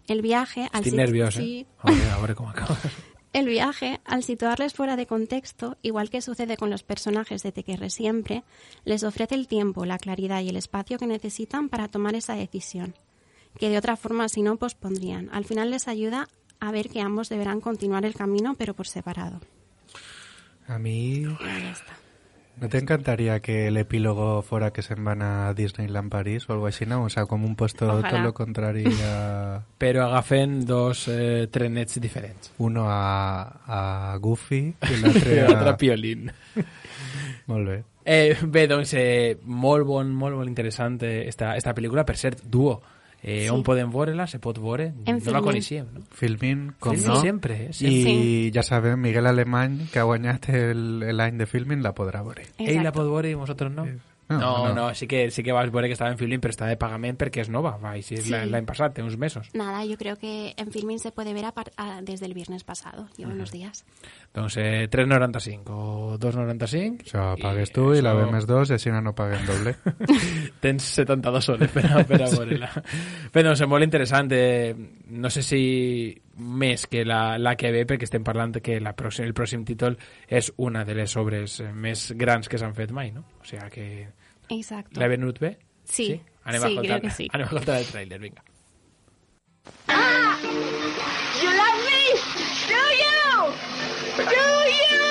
El 0.07 0.22
viaje 0.22 0.68
al 0.74 0.82
Estic 0.82 0.93
sit- 0.93 0.97
nerviós, 0.97 1.36
eh? 1.38 1.39
Sí. 1.39 1.66
A 1.80 1.91
veure, 1.91 2.09
a 2.09 2.18
veure 2.18 2.36
com 2.36 2.47
acaba. 2.49 2.78
El 3.34 3.48
viaje, 3.48 4.00
al 4.06 4.24
situarles 4.24 4.76
fuera 4.76 4.96
de 4.96 5.08
contexto, 5.08 5.76
igual 5.82 6.12
que 6.12 6.22
sucede 6.22 6.56
con 6.56 6.70
los 6.70 6.84
personajes 6.84 7.42
de 7.42 7.52
Te 7.52 7.64
querré 7.64 7.90
siempre, 7.90 8.44
les 8.86 9.04
ofrece 9.04 9.34
el 9.34 9.48
tiempo, 9.48 9.86
la 9.86 9.98
claridad 9.98 10.42
y 10.42 10.50
el 10.50 10.56
espacio 10.56 11.00
que 11.00 11.08
necesitan 11.08 11.68
para 11.68 11.88
tomar 11.88 12.14
esa 12.14 12.36
decisión, 12.36 12.94
que 13.58 13.70
de 13.70 13.80
otra 13.80 13.98
forma 13.98 14.30
si 14.30 14.44
no 14.44 14.58
pospondrían. 14.58 15.30
Al 15.32 15.46
final 15.46 15.72
les 15.72 15.88
ayuda 15.88 16.30
a 16.60 16.72
ver 16.72 16.90
que 16.90 17.02
ambos 17.02 17.28
deberán 17.28 17.60
continuar 17.60 18.06
el 18.06 18.14
camino, 18.14 18.54
pero 18.54 18.76
por 18.76 18.88
separado. 18.88 19.42
A 20.68 20.78
mí... 20.78 21.26
Ahí 21.42 21.72
está. 21.72 22.03
¿No 22.62 22.70
te 22.70 22.78
encantaría 22.78 23.39
que 23.41 23.68
el 23.68 23.78
epílogo 23.78 24.41
fuera 24.41 24.72
que 24.72 24.82
se 24.82 24.95
van 24.95 25.22
a 25.22 25.54
Disneyland 25.54 26.10
París 26.10 26.47
o 26.47 26.54
algo 26.54 26.68
así, 26.68 26.86
no? 26.86 27.04
O 27.04 27.10
sea, 27.10 27.26
como 27.26 27.47
un 27.47 27.56
puesto 27.56 27.86
Ojalá. 27.88 28.10
todo 28.10 28.20
lo 28.20 28.34
contrario 28.34 28.89
a... 29.06 29.64
Però 29.78 30.06
agafen 30.06 30.66
dos 30.66 31.08
eh, 31.08 31.47
trenets 31.51 31.99
diferents. 31.99 32.54
Uno 32.60 32.86
a, 32.88 34.14
a 34.14 34.18
Goofy 34.18 34.56
i 34.56 34.93
I 34.93 35.01
l'altre 35.01 35.41
l'altre 35.41 35.70
a... 35.70 35.74
a 35.74 35.78
Piolín. 35.78 36.32
Molt 37.47 37.68
bé. 37.68 37.84
Eh, 38.06 38.38
bé, 38.43 38.68
doncs, 38.68 38.93
eh, 38.99 39.38
molt 39.43 39.86
bon, 39.88 40.10
molt, 40.12 40.36
molt 40.36 40.49
interessant 40.49 40.97
eh, 41.04 41.24
esta, 41.28 41.56
esta 41.56 41.74
pel·lícula. 41.76 42.06
Per 42.06 42.18
cert, 42.20 42.43
Duo, 42.43 42.82
eh, 43.24 43.44
Sí. 43.44 43.50
on 43.50 43.64
podem 43.64 43.90
veure-la? 43.92 44.28
Se 44.28 44.38
pot 44.40 44.60
veure? 44.60 44.94
En 45.06 45.06
no 45.06 45.14
la 45.16 45.22
Filmin. 45.22 45.44
coneixíem, 45.44 45.86
no? 45.94 46.02
Filmin, 46.12 46.74
com 46.80 46.96
Sí, 46.98 47.08
no. 47.08 47.22
sempre, 47.22 47.66
eh, 47.66 47.70
I 47.70 47.74
sempre. 47.74 48.52
ja 48.54 48.64
sabem, 48.64 49.00
Miguel 49.00 49.26
Alemany, 49.28 49.88
que 49.92 50.00
ha 50.00 50.04
guanyat 50.04 50.50
el- 50.50 51.00
l'any 51.18 51.38
de 51.38 51.46
Filmin, 51.46 51.82
la 51.82 51.96
podrà 51.96 52.22
veure. 52.24 52.44
Ell 52.60 52.84
la 52.84 52.92
pot 52.92 53.06
veure 53.08 53.30
i 53.30 53.34
vosaltres 53.34 53.72
no? 53.72 53.86
No, 53.86 53.92
No, 54.30 54.40
no, 54.70 54.74
no. 54.74 54.94
sí, 54.96 55.06
que, 55.08 55.30
sí 55.32 55.44
que 55.44 55.52
vas 55.52 55.70
veure 55.72 55.88
que 55.88 55.94
estava 55.94 56.12
en 56.12 56.18
Filmin, 56.18 56.40
però 56.42 56.52
està 56.56 56.66
de 56.68 56.78
pagament 56.78 57.18
perquè 57.20 57.42
és 57.42 57.50
nova. 57.50 57.78
Va, 57.78 57.92
així 57.92 58.16
és 58.16 58.24
Sí. 58.26 58.32
la- 58.32 58.46
l'any 58.46 58.66
passat, 58.66 58.94
té 58.96 59.04
uns 59.04 59.18
mesos. 59.18 59.50
Nada, 59.54 59.84
yo 59.86 59.98
creo 59.98 60.16
que 60.18 60.54
en 60.58 60.72
Filmin 60.72 61.00
se 61.00 61.12
puede 61.12 61.34
ver 61.34 61.46
a 61.46 61.52
par- 61.52 61.72
a- 61.78 62.02
desde 62.02 62.26
el 62.26 62.34
viernes 62.34 62.64
pasado. 62.64 63.08
Lleva 63.18 63.32
unos 63.34 63.52
días. 63.52 63.86
Doncs 64.34 64.58
eh, 64.58 64.88
3,95 64.90 65.70
o 65.70 66.18
2,95. 66.18 67.04
Això 67.06 67.36
pagues 67.42 67.72
tu 67.72 67.94
i 67.94 68.02
la 68.02 68.14
ve 68.14 68.26
més 68.32 68.48
dos 68.48 68.70
i 68.72 68.74
així 68.74 68.90
no 68.90 69.14
paguen 69.14 69.46
doble. 69.46 69.76
Tens 70.62 70.84
72 70.84 71.50
hores 71.50 71.70
per 71.72 71.86
a, 71.86 72.04
per 72.08 72.22
a 72.24 72.30
veure-la. 72.30 72.70
Bé, 73.34 73.44
doncs 73.44 73.62
és 73.62 73.68
molt 73.70 73.84
interessant. 73.84 74.32
Eh, 74.32 74.74
no 75.14 75.30
sé 75.30 75.43
si 75.45 75.61
més 76.38 76.88
que 76.89 77.03
la, 77.05 77.38
la 77.38 77.55
que 77.59 77.72
ve, 77.74 77.84
perquè 77.89 78.07
estem 78.07 78.24
parlant 78.26 78.55
que 78.64 78.80
la 78.82 78.95
pròxim, 78.97 79.28
el 79.28 79.36
pròxim 79.38 79.64
títol 79.68 79.97
és 80.28 80.51
una 80.57 80.84
de 80.88 80.95
les 80.97 81.14
obres 81.22 81.59
eh, 81.61 81.70
més 81.74 82.11
grans 82.18 82.49
que 82.49 82.57
s'han 82.57 82.74
fet 82.78 82.91
mai, 82.95 83.11
no? 83.14 83.26
O 83.41 83.45
sigui 83.47 83.70
que... 83.74 83.88
Exacto. 84.53 84.99
L'he 84.99 85.09
venut 85.14 85.39
bé? 85.39 85.55
Sí, 85.86 86.22
Anem 86.43 86.61
sí, 86.61 86.66
a 86.66 86.70
escoltar, 86.70 86.99
creo 86.99 87.01
que 87.01 87.16
sí. 87.16 87.28
Anem 87.32 87.45
a 87.45 87.49
escoltar 87.51 87.78
el 87.80 87.88
tràiler, 87.88 88.20
vinga. 88.20 88.43
You 91.41 91.49
love 91.59 91.80
me? 91.88 92.03
Do 92.72 92.84
you? 93.03 93.22
Do 94.18 94.45
you? 94.82 95.05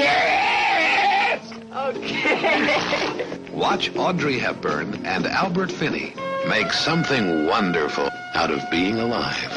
Yes! 0.00 1.42
Okay. 1.70 3.36
Watch 3.54 3.90
Audrey 3.96 4.38
Hepburn 4.38 5.04
and 5.04 5.26
Albert 5.26 5.72
Finney 5.72 6.14
make 6.48 6.72
something 6.72 7.46
wonderful 7.46 8.08
out 8.34 8.50
of 8.50 8.62
being 8.70 9.00
alive. 9.00 9.50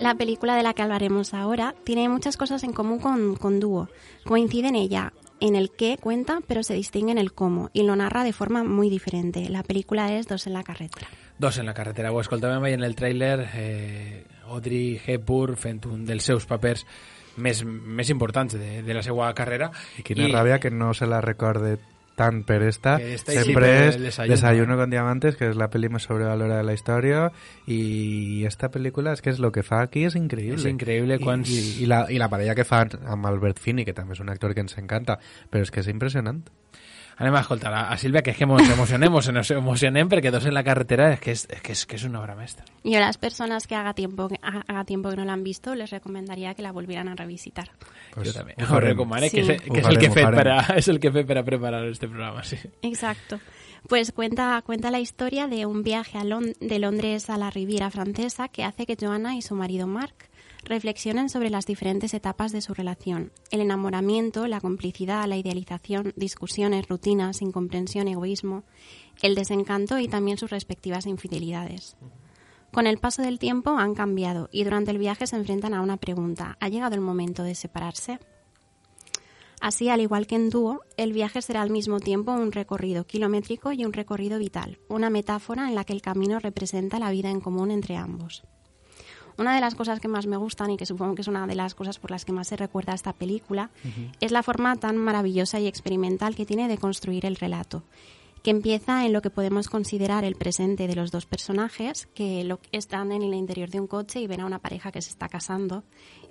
La 0.00 0.16
película 0.16 0.56
de 0.56 0.62
la 0.62 0.74
que 0.74 0.82
hablaremos 0.82 1.32
ahora 1.34 1.74
tiene 1.84 2.08
muchas 2.08 2.36
cosas 2.36 2.62
en 2.64 2.72
común 2.72 2.98
con, 2.98 3.36
con 3.36 3.60
Dúo. 3.60 3.88
Coincide 4.24 4.68
en 4.68 4.76
ella 4.76 5.12
en 5.40 5.56
el 5.56 5.70
qué 5.70 5.96
cuenta, 6.00 6.40
pero 6.46 6.62
se 6.62 6.74
distingue 6.74 7.12
en 7.12 7.18
el 7.18 7.32
cómo 7.32 7.70
y 7.72 7.84
lo 7.84 7.94
narra 7.96 8.24
de 8.24 8.32
forma 8.32 8.64
muy 8.64 8.90
diferente. 8.90 9.48
La 9.48 9.62
película 9.62 10.12
es 10.12 10.26
Dos 10.26 10.46
en 10.46 10.52
la 10.52 10.62
carretera. 10.62 11.06
Dos 11.38 11.58
en 11.58 11.66
la 11.66 11.74
carretera. 11.74 12.12
Ho 12.12 12.20
escoltàvem 12.20 12.66
en 12.74 12.84
el 12.84 12.94
tràiler 12.94 13.48
eh, 13.54 14.24
Audrey 14.46 15.00
Hepburn 15.04 15.56
fent 15.56 15.86
un 15.90 16.04
dels 16.06 16.26
seus 16.26 16.46
papers 16.46 16.84
més, 17.36 17.64
més 17.64 18.10
importants 18.10 18.54
de, 18.54 18.82
de 18.82 18.94
la 18.94 19.02
seva 19.02 19.32
carrera. 19.34 19.70
I 19.98 20.02
quina 20.02 20.28
I- 20.28 20.32
ràbia 20.32 20.60
que 20.60 20.70
no 20.70 20.92
se 20.94 21.06
la 21.06 21.20
recorde 21.20 21.78
tant 22.14 22.44
per 22.46 22.60
esta, 22.62 22.92
Per 23.02 23.08
esta 23.10 23.32
sí, 23.32 23.38
sempre 23.42 23.66
per 23.66 23.88
és 23.88 23.96
el 23.96 24.02
desayuno. 24.04 24.34
Desayuno 24.36 24.76
con 24.78 24.90
Diamantes, 24.90 25.34
que 25.34 25.48
és 25.50 25.56
la 25.58 25.66
pel·li 25.68 25.88
més 25.90 26.04
sobrevalorada 26.06 26.60
de 26.60 26.66
la 26.68 26.74
història, 26.76 27.24
i 27.66 28.44
esta 28.46 28.70
pel·lícula 28.70 29.16
és 29.16 29.22
que 29.24 29.32
és 29.34 29.40
lo 29.42 29.50
que 29.50 29.64
fa 29.66 29.80
aquí 29.82 30.04
és 30.06 30.14
increïble. 30.14 30.60
És 30.60 30.66
increïble 30.70 31.18
quants- 31.18 31.50
I, 31.50 31.58
i, 31.58 31.82
i, 31.82 31.86
la, 31.90 32.04
I 32.08 32.20
la 32.22 32.28
parella 32.30 32.54
que 32.54 32.64
fan 32.68 32.94
amb 33.04 33.26
Albert 33.26 33.58
Finney, 33.58 33.84
que 33.84 33.94
també 33.96 34.14
és 34.14 34.20
un 34.22 34.30
actor 34.30 34.54
que 34.54 34.62
ens 34.62 34.78
encanta, 34.78 35.18
però 35.50 35.62
és 35.66 35.72
que 35.74 35.80
és 35.82 35.88
impressionant. 35.90 36.44
Anem 37.16 37.34
a 37.36 37.40
escoltar 37.44 37.72
a, 37.72 37.82
a 37.92 37.96
Sílvia, 37.96 38.22
que 38.22 38.32
és 38.32 38.36
que 38.36 38.44
ens 38.44 38.70
emocionem, 38.74 39.14
ens 39.14 39.50
emocionem 39.54 40.08
perquè 40.10 40.32
dos 40.34 40.46
en 40.46 40.54
la 40.54 40.64
carretera 40.66 41.12
és 41.14 41.20
que 41.20 41.30
és, 41.30 41.44
és, 41.48 41.60
que 41.62 41.72
és, 41.72 41.84
que 41.86 41.96
és 41.96 42.04
una 42.08 42.20
obra 42.20 42.34
mestra. 42.34 42.64
Yo 42.82 42.96
a 42.98 43.00
las 43.00 43.18
personas 43.18 43.66
que 43.68 43.76
haga 43.76 43.94
tiempo, 43.94 44.28
que 44.28 44.38
haga 44.42 44.84
tiempo 44.84 45.10
que 45.10 45.16
no 45.16 45.24
la 45.24 45.32
han 45.32 45.44
visto, 45.44 45.74
les 45.74 45.90
recomendaría 45.90 46.54
que 46.54 46.62
la 46.62 46.72
volvieran 46.72 47.08
a 47.08 47.14
revisitar. 47.14 47.70
Pues, 48.14 48.32
jo 48.32 48.38
també. 48.40 48.54
ho 48.58 48.64
Sí. 49.30 49.36
que, 49.36 49.52
és, 49.54 49.62
que 49.62 49.78
és, 49.80 49.86
el 49.86 49.98
que 49.98 50.06
he 50.06 50.10
fet 50.10 50.24
farem. 50.24 50.38
per 50.38 50.48
a, 50.48 50.58
és 50.80 50.88
el 50.88 50.98
que 50.98 51.08
he 51.08 51.12
fet 51.12 51.26
per 51.26 51.38
a 51.38 51.44
preparar 51.44 51.84
este 51.86 52.08
programa, 52.08 52.42
sí. 52.42 52.56
Exacto. 52.82 53.38
Pues 53.88 54.12
cuenta, 54.12 54.60
cuenta 54.64 54.90
la 54.90 54.98
historia 54.98 55.46
de 55.46 55.66
un 55.66 55.82
viaje 55.82 56.18
a 56.18 56.24
Lon- 56.24 56.54
de 56.58 56.78
Londres 56.78 57.28
a 57.30 57.36
la 57.36 57.50
Riviera 57.50 57.90
francesa 57.90 58.48
que 58.48 58.64
hace 58.64 58.86
que 58.86 58.96
Joanna 58.98 59.36
y 59.36 59.42
su 59.42 59.54
marido 59.54 59.86
Mark 59.86 60.14
reflexionen 60.64 61.28
sobre 61.28 61.50
las 61.50 61.66
diferentes 61.66 62.14
etapas 62.14 62.52
de 62.52 62.60
su 62.60 62.74
relación. 62.74 63.32
El 63.50 63.60
enamoramiento, 63.60 64.46
la 64.46 64.60
complicidad, 64.60 65.26
la 65.26 65.36
idealización, 65.36 66.12
discusiones, 66.16 66.88
rutinas, 66.88 67.42
incomprensión, 67.42 68.08
egoísmo, 68.08 68.64
el 69.22 69.34
desencanto 69.34 69.98
y 69.98 70.08
también 70.08 70.38
sus 70.38 70.50
respectivas 70.50 71.06
infidelidades. 71.06 71.96
Con 72.72 72.86
el 72.86 72.98
paso 72.98 73.22
del 73.22 73.38
tiempo 73.38 73.70
han 73.70 73.94
cambiado 73.94 74.48
y 74.50 74.64
durante 74.64 74.90
el 74.90 74.98
viaje 74.98 75.26
se 75.26 75.36
enfrentan 75.36 75.74
a 75.74 75.80
una 75.80 75.96
pregunta. 75.96 76.56
¿Ha 76.60 76.68
llegado 76.68 76.94
el 76.94 77.00
momento 77.00 77.44
de 77.44 77.54
separarse? 77.54 78.18
Así, 79.60 79.88
al 79.88 80.00
igual 80.00 80.26
que 80.26 80.34
en 80.34 80.50
dúo, 80.50 80.80
el 80.96 81.12
viaje 81.12 81.40
será 81.40 81.62
al 81.62 81.70
mismo 81.70 82.00
tiempo 82.00 82.32
un 82.32 82.52
recorrido 82.52 83.06
kilométrico 83.06 83.72
y 83.72 83.84
un 83.84 83.92
recorrido 83.92 84.38
vital, 84.38 84.78
una 84.88 85.08
metáfora 85.08 85.68
en 85.68 85.74
la 85.74 85.84
que 85.84 85.92
el 85.92 86.02
camino 86.02 86.38
representa 86.38 86.98
la 86.98 87.10
vida 87.10 87.30
en 87.30 87.40
común 87.40 87.70
entre 87.70 87.96
ambos. 87.96 88.42
Una 89.38 89.54
de 89.54 89.60
las 89.60 89.74
cosas 89.74 90.00
que 90.00 90.08
más 90.08 90.26
me 90.26 90.36
gustan 90.36 90.70
y 90.70 90.76
que 90.76 90.86
supongo 90.86 91.14
que 91.14 91.22
es 91.22 91.28
una 91.28 91.46
de 91.46 91.54
las 91.54 91.74
cosas 91.74 91.98
por 91.98 92.10
las 92.10 92.24
que 92.24 92.32
más 92.32 92.48
se 92.48 92.56
recuerda 92.56 92.92
a 92.92 92.94
esta 92.94 93.12
película 93.12 93.70
es 94.20 94.30
la 94.32 94.42
forma 94.42 94.76
tan 94.76 94.96
maravillosa 94.96 95.58
y 95.60 95.66
experimental 95.66 96.34
que 96.36 96.46
tiene 96.46 96.68
de 96.68 96.78
construir 96.78 97.26
el 97.26 97.36
relato, 97.36 97.82
que 98.42 98.50
empieza 98.50 99.04
en 99.06 99.12
lo 99.12 99.22
que 99.22 99.30
podemos 99.30 99.68
considerar 99.68 100.22
el 100.24 100.36
presente 100.36 100.86
de 100.86 100.94
los 100.94 101.10
dos 101.10 101.26
personajes, 101.26 102.06
que 102.14 102.44
lo- 102.44 102.60
están 102.72 103.10
en 103.10 103.22
el 103.22 103.34
interior 103.34 103.70
de 103.70 103.80
un 103.80 103.86
coche 103.86 104.20
y 104.20 104.26
ven 104.26 104.40
a 104.40 104.46
una 104.46 104.58
pareja 104.60 104.92
que 104.92 105.02
se 105.02 105.10
está 105.10 105.28
casando. 105.28 105.82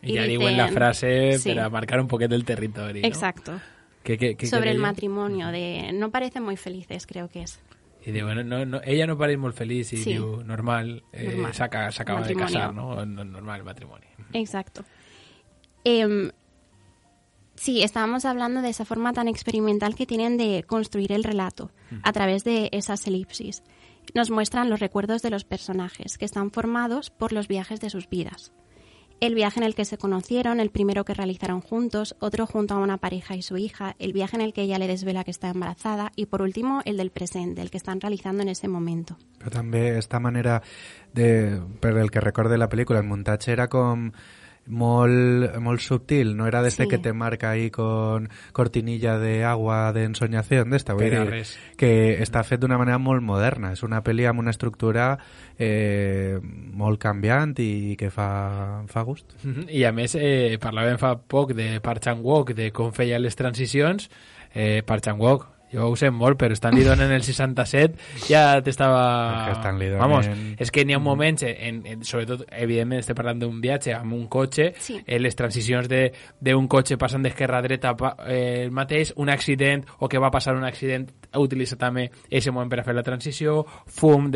I 0.01 0.16
ja 0.16 0.24
diuen 0.24 0.58
la 0.58 0.66
dicen- 0.68 0.74
frase 0.74 1.39
Sí. 1.39 1.49
per 1.49 1.60
a 1.60 1.70
marcar 1.70 1.99
un 1.99 2.08
poquet 2.08 2.32
el 2.32 2.45
territori, 2.45 3.01
no? 3.01 3.08
Exacto. 3.08 3.60
Sobre 4.49 4.72
el 4.72 4.80
matrimonio, 4.80 5.47
de 5.47 5.91
no 5.93 6.12
parecen 6.12 6.43
muy 6.43 6.58
felices, 6.58 7.08
creo 7.08 7.30
que 7.30 7.43
es. 7.43 7.60
Diu, 8.06 8.26
bueno, 8.26 8.43
no, 8.43 8.66
no, 8.66 8.82
ella 8.84 9.08
no 9.08 9.18
pareix 9.18 9.38
molt 9.39 9.56
feliç 9.56 9.93
i 9.93 9.97
Sí. 9.97 10.14
diu, 10.14 10.43
normal, 10.43 11.04
eh, 11.14 11.30
Normal. 11.30 11.54
s'aca- 11.54 11.91
s'acaba 11.91 12.20
de 12.22 12.36
Matrimonio. 12.36 12.54
casar, 12.60 12.74
no? 12.74 13.06
No- 13.06 13.24
Normal, 13.24 13.60
el 13.60 13.66
matrimoni. 13.66 14.06
Exacto. 14.34 14.84
Em, 15.86 16.32
sí, 17.56 17.82
estábamos 17.84 18.26
hablando 18.26 18.62
de 18.62 18.70
esa 18.70 18.86
forma 18.86 19.14
tan 19.14 19.28
experimental 19.28 19.95
que 19.95 20.06
tienen 20.06 20.38
de 20.38 20.64
construir 20.68 21.12
el 21.12 21.24
relato 21.24 21.72
a 22.04 22.12
través 22.12 22.43
de 22.43 22.70
esas 22.74 23.06
elipsis. 23.08 23.64
Nos 24.14 24.32
muestran 24.32 24.70
los 24.70 24.80
recuerdos 24.82 25.22
de 25.22 25.30
los 25.30 25.45
personajes, 25.45 26.18
que 26.18 26.26
están 26.26 26.51
formados 26.51 27.10
por 27.10 27.32
los 27.32 27.47
viajes 27.47 27.80
de 27.80 27.89
sus 27.89 28.10
vidas. 28.10 28.51
El 29.24 29.36
viaje 29.36 29.57
en 29.57 29.63
el 29.63 29.74
que 29.74 29.86
se 29.86 29.97
conocieron, 29.97 30.59
el 30.59 30.69
primero 30.69 31.05
que 31.05 31.13
realizaron 31.13 31.61
juntos, 31.61 32.13
otro 32.19 32.45
junto 32.45 32.74
a 32.74 32.80
una 32.80 32.97
pareja 32.97 33.38
y 33.38 33.41
su 33.41 33.55
hija, 33.55 33.95
el 33.97 34.11
viaje 34.11 34.36
en 34.36 34.41
el 34.41 34.51
que 34.51 34.63
ella 34.63 34.78
le 34.78 34.86
desvela 34.86 35.24
que 35.24 35.32
está 35.32 35.47
embarazada 35.47 36.11
y 36.17 36.26
por 36.26 36.41
último 36.41 36.82
el 36.84 36.97
del 36.97 37.09
presente, 37.09 37.61
el 37.61 37.71
que 37.71 37.78
están 37.78 38.01
realizando 38.01 38.43
en 38.43 38.49
ese 38.49 38.67
momento. 38.67 39.15
Però 39.39 39.47
també 39.47 39.95
esta 39.95 40.19
manera 40.19 40.61
de, 41.15 41.55
el 41.55 42.11
que 42.11 42.19
recorde 42.19 42.59
la 42.59 42.67
pel·lícula, 42.67 42.99
el 42.99 43.07
muntatge 43.07 43.55
era 43.55 43.69
com 43.71 44.09
molt, 44.68 45.57
molt 45.59 45.82
subtil, 45.82 46.36
no 46.38 46.47
era 46.47 46.61
d'este 46.61 46.84
Sí. 46.84 46.89
que 46.89 46.97
te 46.97 47.14
marca 47.14 47.49
ahí 47.51 47.70
con 47.70 48.30
cortinilla 48.53 49.18
de 49.20 49.43
agua 49.43 49.91
de 49.93 50.05
ensoñación 50.05 50.70
d'esta, 50.70 50.93
vull 50.93 51.09
dir, 51.09 51.26
res. 51.30 51.57
que 51.78 52.22
està 52.22 52.43
fet 52.43 52.59
d'una 52.61 52.78
manera 52.78 52.97
molt 52.97 53.22
moderna, 53.22 53.72
és 53.74 53.84
una 53.84 54.01
pel·li 54.03 54.26
amb 54.30 54.39
una 54.39 54.51
estructura 54.51 55.18
eh, 55.59 56.39
molt 56.41 56.99
canviant 56.99 57.53
i 57.59 57.95
que 57.97 58.09
fa, 58.09 58.84
fa 58.88 59.01
gust. 59.03 59.34
Mhm. 59.43 59.68
I 59.70 59.84
a 59.84 59.91
més, 59.91 60.16
eh, 60.16 60.57
parlàvem 60.61 60.97
fa 60.97 61.16
poc 61.20 61.53
de 61.53 61.80
Park 61.82 62.01
Chan-wook, 62.03 62.53
de 62.53 62.72
com 62.72 62.91
feia 62.93 63.20
les 63.20 63.36
transicions. 63.36 64.09
Eh, 64.53 64.82
Park 64.86 65.03
Chan-wook, 65.03 65.47
jo 65.74 65.89
ho 65.89 65.95
sé 65.97 66.11
molt, 66.13 66.38
però 66.39 66.53
Stanley 66.55 66.84
Donen 66.86 67.09
en 67.09 67.17
el 67.17 67.24
67 67.24 68.28
ja 68.30 68.61
t'estava... 68.61 69.01
És 69.34 69.45
que 69.47 69.55
Donen- 69.91 69.99
Vamos, 70.03 70.28
és 70.59 70.71
que 70.71 70.86
n'hi 70.86 70.93
ha 70.93 70.99
moments, 70.99 71.43
en, 71.43 71.82
en, 71.86 72.03
sobretot, 72.05 72.45
evidentment, 72.51 72.99
estem 73.01 73.15
parlant 73.17 73.39
d'un 73.41 73.59
viatge 73.61 73.93
amb 73.97 74.13
un 74.13 74.28
cotxe, 74.28 74.74
Sí. 74.80 74.99
eh, 75.05 75.19
les 75.19 75.36
transicions 75.36 75.89
de- 75.89 76.11
d'un 76.39 76.67
cotxe 76.67 76.97
passant 76.97 77.24
d'esquerra 77.26 77.57
a 77.57 77.65
dreta 77.65 77.95
eh, 78.28 78.63
el 78.63 78.71
mateix, 78.71 79.13
un 79.17 79.30
accident 79.30 79.84
o 79.99 80.07
que 80.07 80.19
va 80.21 80.30
passar 80.32 80.55
un 80.55 80.63
accident 80.63 81.09
utilitza 81.34 81.76
també 81.76 82.09
aquest 82.28 82.51
moment 82.53 82.69
per 82.69 82.80
a 82.80 82.84
fer 82.86 82.93
la 82.93 83.01
transició, 83.03 83.65
fum 83.88 84.30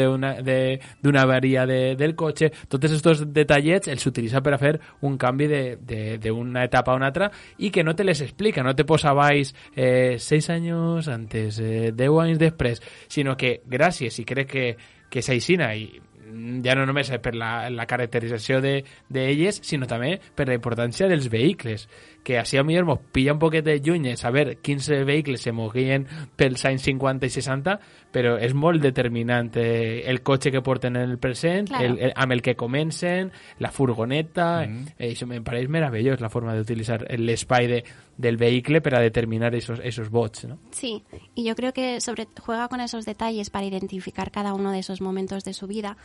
d'una 1.01 1.21
avaria 1.21 1.65
de, 1.69 1.95
del 1.95 2.15
cotxe, 2.15 2.49
tots 2.67 2.85
aquests 2.89 3.25
detallets 3.33 3.87
els 3.91 4.05
utilitza 4.09 4.41
per 4.41 4.53
a 4.55 4.57
fer 4.57 4.79
un 5.01 5.17
canvi 5.17 5.47
de- 5.47 5.77
de- 5.81 6.17
d'una 6.17 6.63
etapa 6.65 6.91
a 6.93 6.95
una 6.95 7.07
altra 7.11 7.29
i 7.59 7.69
que 7.69 7.83
no 7.83 7.93
te 7.95 8.03
les 8.03 8.21
explica, 8.21 8.63
no 8.63 8.73
te 8.75 8.85
posa 8.85 9.13
baix 9.13 9.53
eh, 9.75 10.15
6 10.19 10.49
anys 10.49 11.07
antes, 11.07 11.26
eh, 11.35 11.91
10 11.95 12.19
anys 12.23 12.41
després, 12.41 12.81
sinó 13.11 13.35
que 13.37 13.61
gràcies, 13.67 14.19
i 14.21 14.25
crec 14.27 14.51
que, 14.51 14.67
que 15.09 15.23
és 15.23 15.29
aixina 15.33 15.73
i 15.75 15.87
mm, 15.99 16.61
ja 16.65 16.75
no 16.77 16.85
només 16.87 17.11
per 17.23 17.35
la, 17.35 17.69
la 17.73 17.87
caracterització 17.89 18.61
de 18.63 18.79
d'elles, 19.09 19.61
sinó 19.63 19.89
també 19.89 20.17
per 20.35 20.47
la 20.47 20.57
importància 20.57 21.09
dels 21.11 21.29
vehicles, 21.33 21.87
que 22.27 22.35
així 22.41 22.59
a 22.59 22.63
millor 22.67 22.83
mos 22.89 22.99
pilla 23.15 23.31
un 23.31 23.39
poquet 23.39 23.63
de 23.63 23.77
lluny 23.79 24.17
saber 24.19 24.57
quins 24.59 24.89
vehicles 25.07 25.45
se 25.45 25.53
moguien 25.55 26.03
pels 26.35 26.65
anys 26.67 26.83
50 26.89 27.29
i 27.29 27.31
60, 27.31 27.77
però 28.11 28.33
és 28.43 28.51
molt 28.57 28.81
determinant 28.83 29.53
eh, 29.55 30.03
el 30.09 30.19
cotxe 30.27 30.51
que 30.51 30.61
porten 30.65 30.97
en 30.99 31.07
el 31.07 31.19
present, 31.23 31.69
Claro. 31.69 31.85
el, 31.85 31.99
el, 32.09 32.13
amb 32.15 32.33
el 32.35 32.41
que 32.41 32.55
comencen, 32.59 33.31
la 33.59 33.71
furgoneta, 33.71 34.63
eh, 34.65 35.11
això 35.13 35.27
em 35.31 35.43
pareix 35.45 35.69
meravellós 35.71 36.19
la 36.23 36.29
forma 36.33 36.55
d'utilitzar 36.57 37.05
l'espai 37.17 37.67
de, 37.71 37.79
del 38.17 38.35
vehicle 38.37 38.81
per 38.81 38.95
a 38.97 39.01
determinar 39.01 39.53
esos, 39.55 39.79
esos 39.83 40.09
vots, 40.09 40.45
no? 40.49 40.57
Sí, 40.71 41.03
y 41.35 41.45
yo 41.45 41.55
creo 41.55 41.71
que 41.73 42.01
sobre, 42.01 42.27
juega 42.41 42.67
con 42.67 42.81
esos 42.81 43.05
detalles 43.05 43.49
para 43.49 43.65
identificar 43.65 44.31
cada 44.31 44.53
uno 44.53 44.71
de 44.71 44.79
esos 44.79 44.99
momentos 45.01 45.43
de 45.43 45.53
su 45.53 45.67
vida, 45.67 45.95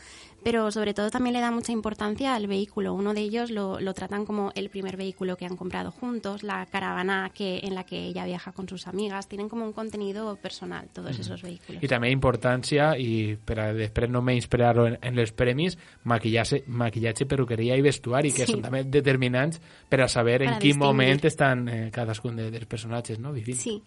pero 0.45 0.71
sobre 0.71 0.95
todo 0.95 1.11
también 1.11 1.35
le 1.35 1.41
da 1.41 1.51
mucha 1.51 1.73
importancia 1.73 2.35
al 2.35 2.47
vehículo. 2.47 2.95
Uno 2.95 3.15
de 3.15 3.23
ellos 3.23 3.51
lo, 3.51 3.81
lo 3.81 3.95
tratan 3.95 4.27
como 4.27 4.53
el 4.55 4.69
primer 4.69 4.97
vehículo 4.97 5.37
que 5.37 5.47
han 5.47 5.57
comprado 5.57 5.91
juntos, 5.91 6.12
la 6.43 6.67
caravana 6.67 7.31
que, 7.35 7.61
en 7.63 7.75
la 7.75 7.85
que 7.85 8.05
ella 8.07 8.25
viaja 8.27 8.53
con 8.53 8.69
sus 8.69 8.87
amigas. 8.87 9.29
Tienen 9.29 9.49
como 9.49 9.65
un 9.65 9.73
contenido 9.73 10.37
personal 10.37 10.89
todos 10.93 11.19
esos 11.19 11.41
vehículos. 11.43 11.83
I 11.83 11.89
també 11.89 12.11
importància, 12.11 12.93
i 12.99 13.37
per 13.37 13.59
a 13.61 13.73
després 13.73 14.11
no 14.11 14.21
menysprear-ho 14.23 14.87
en, 14.87 14.99
en 15.01 15.15
les 15.17 15.33
premis, 15.33 15.79
maquillatge, 16.05 16.65
maquillatge, 16.67 17.27
perruqueria 17.27 17.77
i 17.77 17.83
vestuari, 17.83 18.33
que 18.33 18.45
Sí. 18.47 18.53
són 18.53 18.63
també 18.63 18.85
determinants 18.85 19.61
per 19.89 20.01
a 20.03 20.09
saber 20.09 20.43
en 20.43 20.49
Para 20.49 20.59
quin 20.59 20.73
distinguir. 20.73 20.87
moment 20.87 21.25
estan 21.25 21.69
eh, 21.69 21.91
cadascun 21.93 22.37
de, 22.37 22.51
dels 22.51 22.67
personatges 22.67 23.19
no, 23.19 23.33
vivint. 23.33 23.59
Sí. 23.59 23.81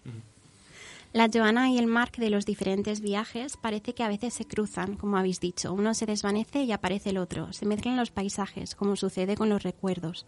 La 1.12 1.28
Joana 1.32 1.70
y 1.70 1.78
el 1.78 1.86
Mark 1.86 2.16
de 2.18 2.28
los 2.28 2.44
diferentes 2.44 3.00
viajes 3.00 3.56
parece 3.56 3.94
que 3.94 4.02
a 4.02 4.08
veces 4.08 4.34
se 4.34 4.44
cruzan, 4.44 4.96
como 4.96 5.16
habéis 5.16 5.40
dicho. 5.40 5.72
Uno 5.72 5.94
se 5.94 6.04
desvanece 6.04 6.64
y 6.64 6.72
aparece 6.72 7.08
el 7.10 7.16
otro. 7.18 7.52
Se 7.54 7.64
mezclan 7.64 7.96
los 7.96 8.10
paisajes, 8.10 8.74
como 8.74 8.96
sucede 8.96 9.34
con 9.34 9.48
los 9.48 9.62
recuerdos. 9.62 10.26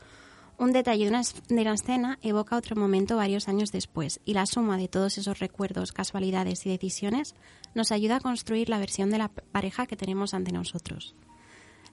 Un 0.58 0.72
detalle 0.72 1.04
de 1.04 1.10
una, 1.10 1.22
de 1.22 1.62
una 1.62 1.74
escena 1.74 2.18
evoca 2.20 2.56
otro 2.56 2.74
momento 2.74 3.16
varios 3.16 3.46
años 3.46 3.70
después, 3.70 4.20
y 4.24 4.34
la 4.34 4.44
suma 4.44 4.76
de 4.76 4.88
todos 4.88 5.16
esos 5.16 5.38
recuerdos, 5.38 5.92
casualidades 5.92 6.66
y 6.66 6.70
decisiones 6.70 7.36
nos 7.76 7.92
ayuda 7.92 8.16
a 8.16 8.20
construir 8.20 8.68
la 8.68 8.80
versión 8.80 9.10
de 9.10 9.18
la 9.18 9.28
pareja 9.28 9.86
que 9.86 9.96
tenemos 9.96 10.34
ante 10.34 10.50
nosotros. 10.50 11.14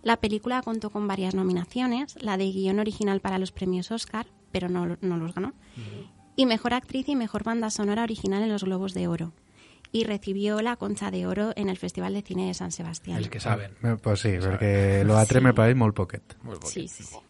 La 0.01 0.17
película 0.17 0.63
contó 0.63 0.89
con 0.89 1.07
varias 1.07 1.35
nominaciones, 1.35 2.15
la 2.21 2.37
de 2.37 2.51
guion 2.51 2.79
original 2.79 3.21
para 3.21 3.37
los 3.37 3.51
premios 3.51 3.91
Oscar, 3.91 4.27
pero 4.51 4.67
no, 4.67 4.97
no 4.99 5.17
los 5.17 5.35
ganó, 5.35 5.53
y 6.35 6.47
mejor 6.47 6.73
actriz 6.73 7.07
y 7.07 7.15
mejor 7.15 7.43
banda 7.43 7.69
sonora 7.69 8.03
original 8.03 8.41
en 8.41 8.49
los 8.49 8.63
Globos 8.63 8.93
de 8.93 9.07
Oro. 9.07 9.33
Y 9.91 10.03
recibió 10.03 10.61
la 10.61 10.75
Concha 10.75 11.09
de 11.11 11.25
Oro 11.25 11.53
en 11.55 11.69
el 11.69 11.77
Festival 11.77 12.13
de 12.13 12.21
Cine 12.21 12.47
de 12.47 12.53
San 12.53 12.71
Sebastián. 12.71 13.17
Els 13.17 13.29
que 13.29 13.39
saben. 13.39 13.77
Pues 14.03 14.25
sí, 14.25 14.33
perquè 14.43 15.05
l'altre 15.07 15.39
me 15.39 15.53
pareix 15.55 15.77
molt 15.79 15.95
poquet. 15.95 16.35
Sí, 16.65 16.89
sí, 16.89 17.05
sí. 17.05 17.24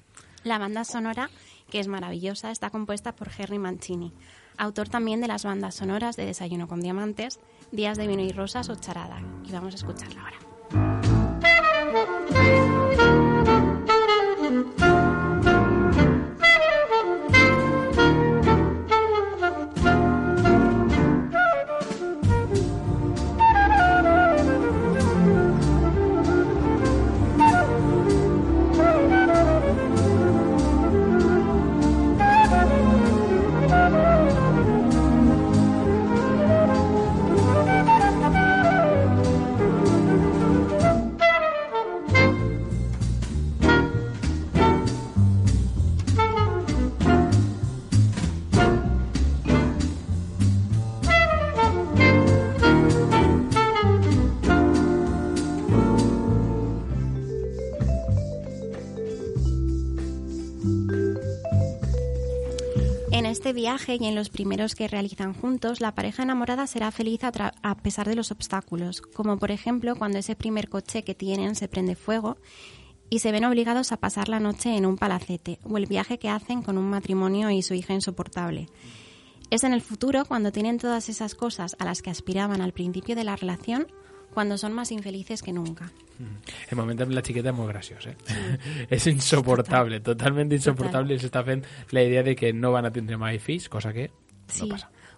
La 0.45 0.59
banda 0.59 0.83
sonora, 0.83 1.31
que 1.71 1.79
es 1.79 1.87
maravillosa, 1.87 2.51
está 2.51 2.69
compuesta 2.69 3.15
por 3.15 3.29
Henry 3.35 3.57
Mancini, 3.57 4.13
autor 4.57 4.87
también 4.89 5.19
de 5.19 5.27
las 5.27 5.43
bandas 5.43 5.73
sonoras 5.73 6.17
de 6.17 6.25
Desayuno 6.27 6.67
con 6.67 6.81
Diamantes, 6.81 7.39
Días 7.71 7.97
de 7.97 8.05
Vino 8.05 8.21
y 8.21 8.31
Rosas 8.31 8.69
o 8.69 8.75
Charada. 8.75 9.23
Y 9.43 9.51
vamos 9.51 9.73
a 9.73 9.77
escucharla 9.77 10.21
ahora. 10.21 11.04
Viaje 63.65 63.97
y 63.99 64.05
en 64.05 64.13
los 64.13 64.29
primeros 64.29 64.75
que 64.75 64.87
realizan 64.87 65.33
juntos, 65.33 65.81
la 65.81 65.95
pareja 65.95 66.21
enamorada 66.21 66.67
será 66.67 66.91
feliz 66.91 67.23
a, 67.23 67.31
a 67.63 67.75
pesar 67.77 68.07
de 68.07 68.13
los 68.13 68.29
obstáculos, 68.29 69.01
como 69.01 69.39
por 69.39 69.49
ejemplo 69.49 69.95
cuando 69.95 70.19
ese 70.19 70.35
primer 70.35 70.69
coche 70.69 71.03
que 71.03 71.15
tienen 71.15 71.55
se 71.55 71.67
prende 71.67 71.95
fuego 71.95 72.37
y 73.09 73.19
se 73.19 73.31
ven 73.31 73.43
obligados 73.43 73.91
a 73.91 73.97
pasar 73.97 74.29
la 74.29 74.39
noche 74.39 74.77
en 74.77 74.85
un 74.85 74.97
palacete, 74.97 75.57
o 75.63 75.79
el 75.79 75.87
viaje 75.87 76.19
que 76.19 76.29
hacen 76.29 76.61
con 76.61 76.77
un 76.77 76.87
matrimonio 76.87 77.49
y 77.49 77.63
su 77.63 77.73
hija 77.73 77.95
insoportable. 77.95 78.69
Es 79.49 79.63
en 79.63 79.73
el 79.73 79.81
futuro 79.81 80.25
cuando 80.25 80.51
tienen 80.51 80.77
todas 80.77 81.09
esas 81.09 81.33
cosas 81.33 81.75
a 81.79 81.85
las 81.85 82.03
que 82.03 82.11
aspiraban 82.11 82.61
al 82.61 82.71
principio 82.71 83.15
de 83.15 83.23
la 83.23 83.35
relación, 83.35 83.87
cuando 84.31 84.59
son 84.59 84.73
más 84.73 84.91
infelices 84.91 85.41
que 85.41 85.53
nunca. 85.53 85.91
El 86.71 86.77
momento 86.77 87.03
amb 87.03 87.11
la 87.11 87.21
xiqueta 87.21 87.49
és 87.51 87.55
molt 87.55 87.69
graciós, 87.73 88.05
eh? 88.07 88.15
és 88.89 89.07
insoportable, 89.11 89.99
totalment 89.99 90.51
insoportable 90.55 91.15
i 91.15 91.19
s'està 91.19 91.43
fent 91.43 91.63
la 91.91 92.03
idea 92.03 92.23
de 92.23 92.35
que 92.35 92.53
no 92.53 92.71
van 92.71 92.85
a 92.85 92.91
tindre 92.91 93.17
mai 93.17 93.39
fills, 93.39 93.67
cosa 93.69 93.91
que 93.93 94.11
Sí, 94.47 94.69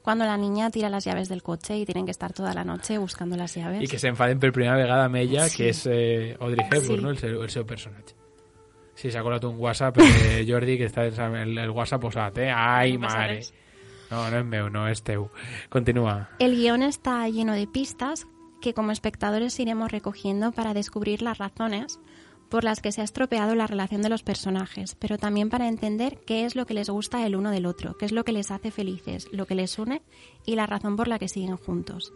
cuando 0.02 0.24
la 0.24 0.38
niña 0.38 0.70
tira 0.72 0.90
las 0.90 1.04
llaves 1.04 1.28
del 1.28 1.44
coche 1.44 1.78
y 1.78 1.86
tienen 1.86 2.06
que 2.06 2.12
estar 2.12 2.32
toda 2.32 2.54
la 2.54 2.64
noche 2.64 2.98
buscando 2.98 3.36
las 3.36 3.54
llaves. 3.56 3.84
i 3.84 3.88
que 3.88 4.00
s'enfaden 4.00 4.40
per 4.40 4.54
primera 4.54 4.78
vegada 4.78 5.06
amb 5.06 5.16
ella, 5.20 5.50
Sí. 5.50 5.58
que 5.58 5.70
és 5.70 5.86
eh, 5.86 6.38
Audrey 6.40 6.66
Hepburn, 6.72 6.98
Sí. 7.00 7.04
no? 7.04 7.10
el, 7.10 7.18
seu, 7.18 7.44
el 7.44 7.50
seu 7.50 7.66
personatge. 7.66 8.16
Sí, 8.96 9.12
s'ha 9.12 9.22
colat 9.22 9.44
un 9.44 9.58
WhatsApp, 9.60 9.98
eh, 10.00 10.46
Jordi, 10.48 10.78
que 10.78 10.88
està 10.88 11.04
el, 11.06 11.58
el 11.58 11.70
WhatsApp 11.70 12.02
posat, 12.02 12.38
eh? 12.40 12.50
Ai, 12.50 12.94
No 12.98 13.10
mare. 13.10 13.42
No, 14.10 14.30
no 14.32 14.38
és 14.40 14.46
meu, 14.46 14.70
no 14.70 14.88
és 14.88 15.04
teu. 15.04 15.30
Continua. 15.70 16.30
El 16.40 16.56
guion 16.56 16.82
está 16.84 17.28
lleno 17.28 17.52
de 17.54 17.68
pistas 17.68 18.26
que 18.62 18.74
como 18.74 18.92
espectadores 18.92 19.60
iremos 19.60 19.92
recogiendo 19.92 20.52
para 20.52 20.74
descubrir 20.74 21.22
las 21.22 21.38
razones 21.38 22.00
por 22.50 22.64
las 22.64 22.82
que 22.82 22.92
se 22.92 23.02
ha 23.02 23.04
estropeado 23.04 23.56
la 23.56 23.68
relación 23.68 24.02
de 24.02 24.10
los 24.10 24.24
personajes, 24.24 24.96
pero 24.96 25.18
también 25.18 25.50
para 25.50 25.68
entender 25.68 26.20
qué 26.26 26.46
es 26.46 26.56
lo 26.56 26.66
que 26.66 26.74
les 26.74 26.90
gusta 26.90 27.26
el 27.26 27.36
uno 27.36 27.52
del 27.52 27.66
otro, 27.66 27.98
qué 27.98 28.06
es 28.06 28.12
lo 28.12 28.24
que 28.24 28.32
les 28.32 28.52
hace 28.52 28.72
felices, 28.72 29.28
lo 29.32 29.46
que 29.46 29.56
les 29.56 29.78
une 29.78 30.02
y 30.46 30.56
la 30.56 30.66
razón 30.66 30.96
por 30.96 31.08
la 31.08 31.20
que 31.20 31.28
siguen 31.28 31.58
juntos. 31.58 32.14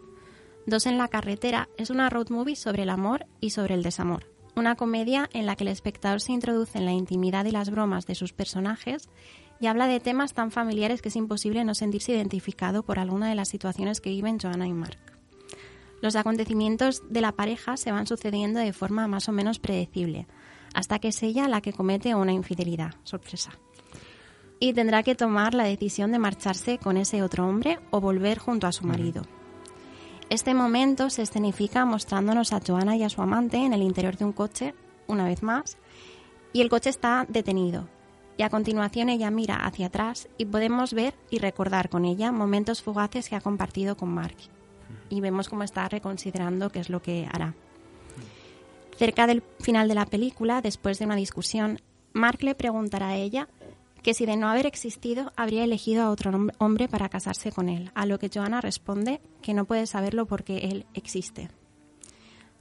Dos 0.66 0.86
en 0.86 0.96
la 0.96 1.08
carretera 1.08 1.68
es 1.76 1.90
una 1.90 2.08
road 2.08 2.30
movie 2.30 2.56
sobre 2.56 2.84
el 2.84 2.90
amor 2.90 3.26
y 3.40 3.50
sobre 3.50 3.74
el 3.74 3.82
desamor. 3.82 4.26
Una 4.54 4.76
comedia 4.76 5.28
en 5.32 5.46
la 5.46 5.56
que 5.56 5.64
el 5.64 5.68
espectador 5.68 6.20
se 6.20 6.32
introduce 6.32 6.78
en 6.78 6.84
la 6.84 6.92
intimidad 6.92 7.44
y 7.46 7.50
las 7.50 7.70
bromas 7.70 8.06
de 8.06 8.14
sus 8.14 8.32
personajes 8.32 9.08
y 9.60 9.66
habla 9.66 9.86
de 9.86 10.00
temas 10.00 10.34
tan 10.34 10.50
familiares 10.50 11.02
que 11.02 11.08
es 11.08 11.16
imposible 11.16 11.64
no 11.64 11.74
sentirse 11.74 12.12
identificado 12.12 12.82
por 12.82 12.98
alguna 12.98 13.28
de 13.28 13.34
las 13.34 13.48
situaciones 13.48 14.00
que 14.00 14.10
viven 14.10 14.38
Joanna 14.38 14.66
y 14.66 14.72
Mark. 14.72 15.11
Los 16.02 16.16
acontecimientos 16.16 17.04
de 17.08 17.20
la 17.20 17.30
pareja 17.30 17.76
se 17.76 17.92
van 17.92 18.08
sucediendo 18.08 18.58
de 18.58 18.72
forma 18.72 19.06
más 19.06 19.28
o 19.28 19.32
menos 19.32 19.60
predecible, 19.60 20.26
hasta 20.74 20.98
que 20.98 21.08
es 21.08 21.22
ella 21.22 21.46
la 21.46 21.60
que 21.60 21.72
comete 21.72 22.16
una 22.16 22.32
infidelidad. 22.32 22.96
Sorpresa. 23.04 23.52
Y 24.58 24.72
tendrá 24.72 25.04
que 25.04 25.14
tomar 25.14 25.54
la 25.54 25.62
decisión 25.62 26.10
de 26.10 26.18
marcharse 26.18 26.78
con 26.78 26.96
ese 26.96 27.22
otro 27.22 27.46
hombre 27.46 27.78
o 27.90 28.00
volver 28.00 28.38
junto 28.38 28.66
a 28.66 28.72
su 28.72 28.84
marido. 28.84 29.22
Este 30.28 30.54
momento 30.54 31.08
se 31.08 31.22
escenifica 31.22 31.84
mostrándonos 31.84 32.52
a 32.52 32.60
Joanna 32.66 32.96
y 32.96 33.04
a 33.04 33.08
su 33.08 33.22
amante 33.22 33.58
en 33.58 33.72
el 33.72 33.82
interior 33.82 34.16
de 34.16 34.24
un 34.24 34.32
coche, 34.32 34.74
una 35.06 35.26
vez 35.26 35.44
más, 35.44 35.78
y 36.52 36.62
el 36.62 36.68
coche 36.68 36.90
está 36.90 37.26
detenido. 37.28 37.88
Y 38.36 38.42
a 38.42 38.50
continuación 38.50 39.08
ella 39.08 39.30
mira 39.30 39.64
hacia 39.66 39.86
atrás 39.86 40.28
y 40.36 40.46
podemos 40.46 40.94
ver 40.94 41.14
y 41.30 41.38
recordar 41.38 41.88
con 41.88 42.04
ella 42.04 42.32
momentos 42.32 42.82
fugaces 42.82 43.28
que 43.28 43.36
ha 43.36 43.40
compartido 43.40 43.96
con 43.96 44.08
Mark. 44.08 44.36
Y 45.08 45.20
vemos 45.20 45.48
cómo 45.48 45.62
está 45.62 45.88
reconsiderando 45.88 46.70
qué 46.70 46.80
es 46.80 46.90
lo 46.90 47.02
que 47.02 47.28
hará. 47.32 47.54
Cerca 48.96 49.26
del 49.26 49.42
final 49.60 49.88
de 49.88 49.94
la 49.94 50.06
película, 50.06 50.60
después 50.60 50.98
de 50.98 51.06
una 51.06 51.16
discusión, 51.16 51.80
Mark 52.12 52.42
le 52.42 52.54
preguntará 52.54 53.08
a 53.08 53.16
ella 53.16 53.48
que 54.02 54.14
si 54.14 54.26
de 54.26 54.36
no 54.36 54.48
haber 54.48 54.66
existido 54.66 55.32
habría 55.36 55.64
elegido 55.64 56.02
a 56.02 56.10
otro 56.10 56.30
hom- 56.32 56.52
hombre 56.58 56.88
para 56.88 57.08
casarse 57.08 57.52
con 57.52 57.68
él, 57.68 57.90
a 57.94 58.04
lo 58.06 58.18
que 58.18 58.30
Joanna 58.32 58.60
responde 58.60 59.20
que 59.42 59.54
no 59.54 59.64
puede 59.64 59.86
saberlo 59.86 60.26
porque 60.26 60.58
él 60.58 60.86
existe. 60.94 61.48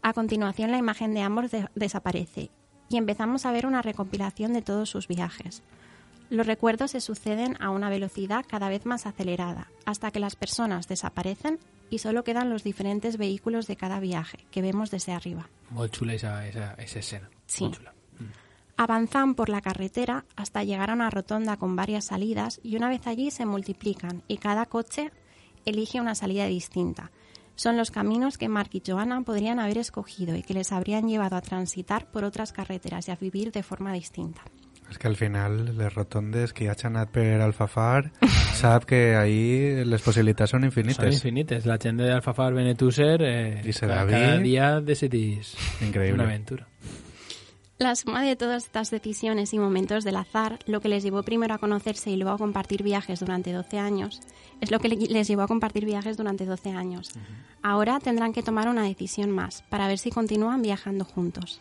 A 0.04 0.14
continuación 0.14 0.72
la 0.72 0.78
imagen 0.78 1.14
de 1.14 1.22
ambos 1.22 1.52
de- 1.52 1.68
desaparece 1.76 2.50
y 2.90 2.98
empezamos 2.98 3.46
a 3.46 3.52
ver 3.52 3.66
una 3.66 3.82
recopilación 3.82 4.54
de 4.54 4.62
todos 4.62 4.90
sus 4.90 5.08
viajes. 5.08 5.64
Los 6.32 6.48
recuerdos 6.48 6.92
se 6.92 7.02
suceden 7.02 7.58
a 7.62 7.72
una 7.72 7.90
velocidad 7.90 8.46
cada 8.48 8.70
vez 8.70 8.86
más 8.86 9.06
acelerada, 9.06 9.70
hasta 9.86 10.12
que 10.12 10.22
las 10.22 10.38
personas 10.38 10.88
desaparecen 10.88 11.60
y 11.90 11.98
solo 11.98 12.24
quedan 12.24 12.50
los 12.50 12.64
diferentes 12.64 13.18
vehículos 13.18 13.68
de 13.68 13.76
cada 13.76 14.00
viaje 14.00 14.46
que 14.50 14.62
vemos 14.62 14.92
desde 14.92 15.12
arriba. 15.12 15.50
Molt 15.72 15.94
xula 15.94 16.14
esa, 16.14 16.48
esa, 16.48 16.74
esa 16.76 17.00
escena. 17.00 17.30
Sí. 17.48 17.66
Xula. 17.68 17.94
Avanzan 18.78 19.36
por 19.36 19.50
la 19.50 19.60
carretera 19.60 20.24
hasta 20.38 20.64
llegar 20.64 20.92
a 20.92 20.94
una 20.94 21.10
rotonda 21.10 21.58
con 21.58 21.76
varias 21.76 22.06
salidas 22.06 22.62
y 22.64 22.78
una 22.78 22.88
vez 22.88 23.08
allí 23.08 23.30
se 23.30 23.46
multiplican 23.46 24.24
y 24.30 24.38
cada 24.38 24.68
coche 24.68 25.12
elige 25.66 26.00
una 26.00 26.16
salida 26.16 26.46
distinta. 26.46 27.12
Son 27.56 27.76
los 27.76 27.92
caminos 27.92 28.38
que 28.38 28.48
Mark 28.48 28.70
y 28.72 28.82
Joanna 28.88 29.22
podrían 29.24 29.60
haber 29.60 29.80
escogido 29.80 30.38
y 30.38 30.44
que 30.44 30.54
les 30.54 30.72
habrían 30.72 31.10
llevado 31.10 31.36
a 31.36 31.42
transitar 31.42 32.10
por 32.10 32.24
otras 32.24 32.54
carreteras 32.54 33.10
y 33.10 33.12
a 33.12 33.18
vivir 33.18 33.52
de 33.52 33.64
forma 33.64 33.92
distinta. 33.92 34.44
És 34.92 34.98
que 35.00 35.08
al 35.08 35.16
final 35.16 35.78
les 35.78 35.94
rotondes 35.96 36.52
que 36.54 36.66
ja 36.68 36.76
han 36.76 36.98
anat 36.98 37.10
per 37.16 37.40
Alfafar 37.42 38.12
sap 38.60 38.84
que 38.86 39.16
ahí 39.16 39.86
les 39.88 40.02
possibilitats 40.04 40.52
són 40.52 40.66
infinites. 40.68 41.00
Són 41.00 41.14
infinites. 41.16 41.66
La 41.66 41.78
gent 41.80 41.98
d'Alfafar 42.04 42.52
Benetúser 42.54 43.16
eh, 43.24 43.62
Dice 43.64 43.88
cada, 43.88 44.06
cada 44.12 44.38
dia 44.44 44.82
decidís 44.82 45.56
Increíble. 45.82 46.20
una 46.20 46.30
aventura. 46.30 46.68
La 47.80 47.96
suma 47.96 48.22
de 48.22 48.36
todas 48.36 48.66
estas 48.66 48.92
decisiones 48.92 49.54
y 49.56 49.58
momentos 49.58 50.04
del 50.04 50.16
azar, 50.18 50.60
lo 50.68 50.82
que 50.82 50.90
les 50.90 51.02
llevó 51.02 51.24
primero 51.24 51.56
a 51.56 51.58
conocerse 51.58 52.12
y 52.12 52.16
luego 52.16 52.36
a 52.36 52.38
compartir 52.38 52.84
viajes 52.84 53.22
durante 53.22 53.52
12 53.54 53.80
años, 53.80 54.22
es 54.60 54.70
lo 54.70 54.78
que 54.80 54.88
le- 54.90 54.98
les 55.08 55.28
llevó 55.28 55.42
a 55.42 55.48
compartir 55.48 55.86
viajes 55.86 56.16
durante 56.16 56.46
12 56.46 56.70
años. 56.74 57.10
Ahora 57.64 58.00
tendrán 58.00 58.34
que 58.34 58.44
tomar 58.44 58.68
una 58.68 58.84
decisión 58.84 59.32
más 59.32 59.64
para 59.70 59.88
ver 59.88 59.98
si 59.98 60.12
continúan 60.12 60.62
viajando 60.62 61.06
juntos. 61.06 61.60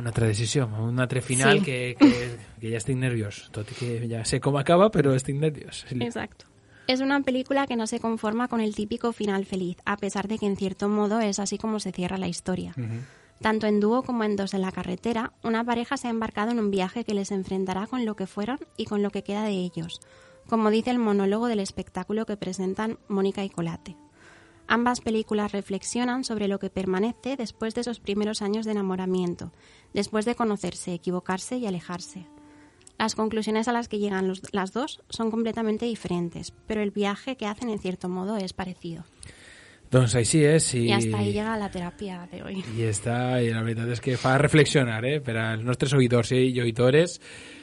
Una 0.00 0.08
altra 0.10 0.26
decisió, 0.26 0.66
un 0.66 0.98
altre 0.98 1.20
final 1.20 1.58
Sí. 1.58 1.64
que, 1.64 1.96
que, 1.98 2.36
que 2.60 2.70
ja 2.72 2.78
estic 2.80 2.96
nerviós, 2.96 3.50
tot 3.52 3.68
i 3.70 3.74
que 3.76 4.08
ja 4.08 4.24
sé 4.24 4.40
com 4.40 4.56
acaba, 4.56 4.90
però 4.90 5.12
estic 5.14 5.36
nerviós. 5.36 5.84
Exacto. 6.00 6.46
Es 6.86 7.00
una 7.00 7.20
película 7.22 7.66
que 7.68 7.76
no 7.76 7.86
se 7.86 8.00
conforma 8.00 8.48
con 8.48 8.60
el 8.60 8.74
típico 8.74 9.12
final 9.12 9.44
feliz, 9.46 9.76
a 9.84 9.96
pesar 9.96 10.26
de 10.26 10.38
que 10.38 10.46
en 10.46 10.56
cierto 10.56 10.88
modo 10.88 11.20
es 11.20 11.38
así 11.38 11.56
como 11.58 11.78
se 11.78 11.92
cierra 11.92 12.18
la 12.18 12.26
historia. 12.26 12.74
Tanto 13.40 13.66
en 13.66 13.78
dúo 13.80 14.02
como 14.02 14.24
en 14.24 14.34
dos 14.36 14.54
en 14.54 14.62
la 14.62 14.72
carretera, 14.72 15.32
una 15.44 15.62
pareja 15.64 15.96
se 15.96 16.08
ha 16.08 16.10
embarcado 16.10 16.50
en 16.50 16.58
un 16.58 16.70
viaje 16.70 17.04
que 17.04 17.14
les 17.14 17.30
enfrentará 17.30 17.86
con 17.86 18.04
lo 18.04 18.16
que 18.16 18.26
fueron 18.26 18.58
y 18.76 18.86
con 18.86 19.02
lo 19.02 19.10
que 19.10 19.22
queda 19.22 19.44
de 19.44 19.52
ellos, 19.52 20.00
como 20.48 20.70
dice 20.70 20.90
el 20.90 20.98
monólogo 20.98 21.46
del 21.46 21.60
espectáculo 21.60 22.26
que 22.26 22.36
presentan 22.36 22.98
Mónica 23.08 23.44
y 23.44 23.50
Colate. 23.50 23.96
Ambas 24.66 25.00
películas 25.00 25.52
reflexionan 25.52 26.22
sobre 26.22 26.46
lo 26.48 26.58
que 26.58 26.70
permanece 26.70 27.36
después 27.36 27.74
de 27.74 27.80
esos 27.80 27.98
primeros 27.98 28.40
años 28.42 28.64
de 28.66 28.72
enamoramiento, 28.72 29.52
después 29.94 30.24
de 30.24 30.34
conocerse, 30.34 30.94
equivocarse 30.94 31.56
y 31.56 31.66
alejarse. 31.66 32.26
Las 32.98 33.14
conclusiones 33.14 33.66
a 33.68 33.72
las 33.72 33.88
que 33.88 33.98
llegan 33.98 34.28
los- 34.28 34.42
las 34.52 34.72
dos 34.72 35.00
son 35.08 35.30
completamente 35.30 35.86
diferentes, 35.86 36.52
pero 36.66 36.82
el 36.82 36.90
viaje 36.90 37.36
que 37.36 37.46
hacen 37.46 37.70
en 37.70 37.78
cierto 37.78 38.08
modo 38.08 38.36
es 38.36 38.52
parecido. 38.52 39.04
Doncs 39.90 40.14
així 40.14 40.44
és. 40.44 40.68
I, 40.74 40.84
Y 40.86 40.92
hasta 40.92 41.18
ahí 41.18 41.32
llega 41.32 41.56
la 41.56 41.68
terapia 41.68 42.28
de 42.30 42.44
hoy. 42.44 42.62
I 42.78 42.82
està, 42.86 43.42
i 43.42 43.48
la 43.50 43.62
veritat 43.64 43.88
és 43.90 44.00
que 44.00 44.14
fa 44.16 44.36
reflexionar, 44.38 45.04
eh? 45.04 45.16
Per 45.20 45.34
als 45.36 45.64
nostres 45.66 45.92
oïdors 45.98 46.30
i 46.30 46.60
oïdores, 46.62 47.16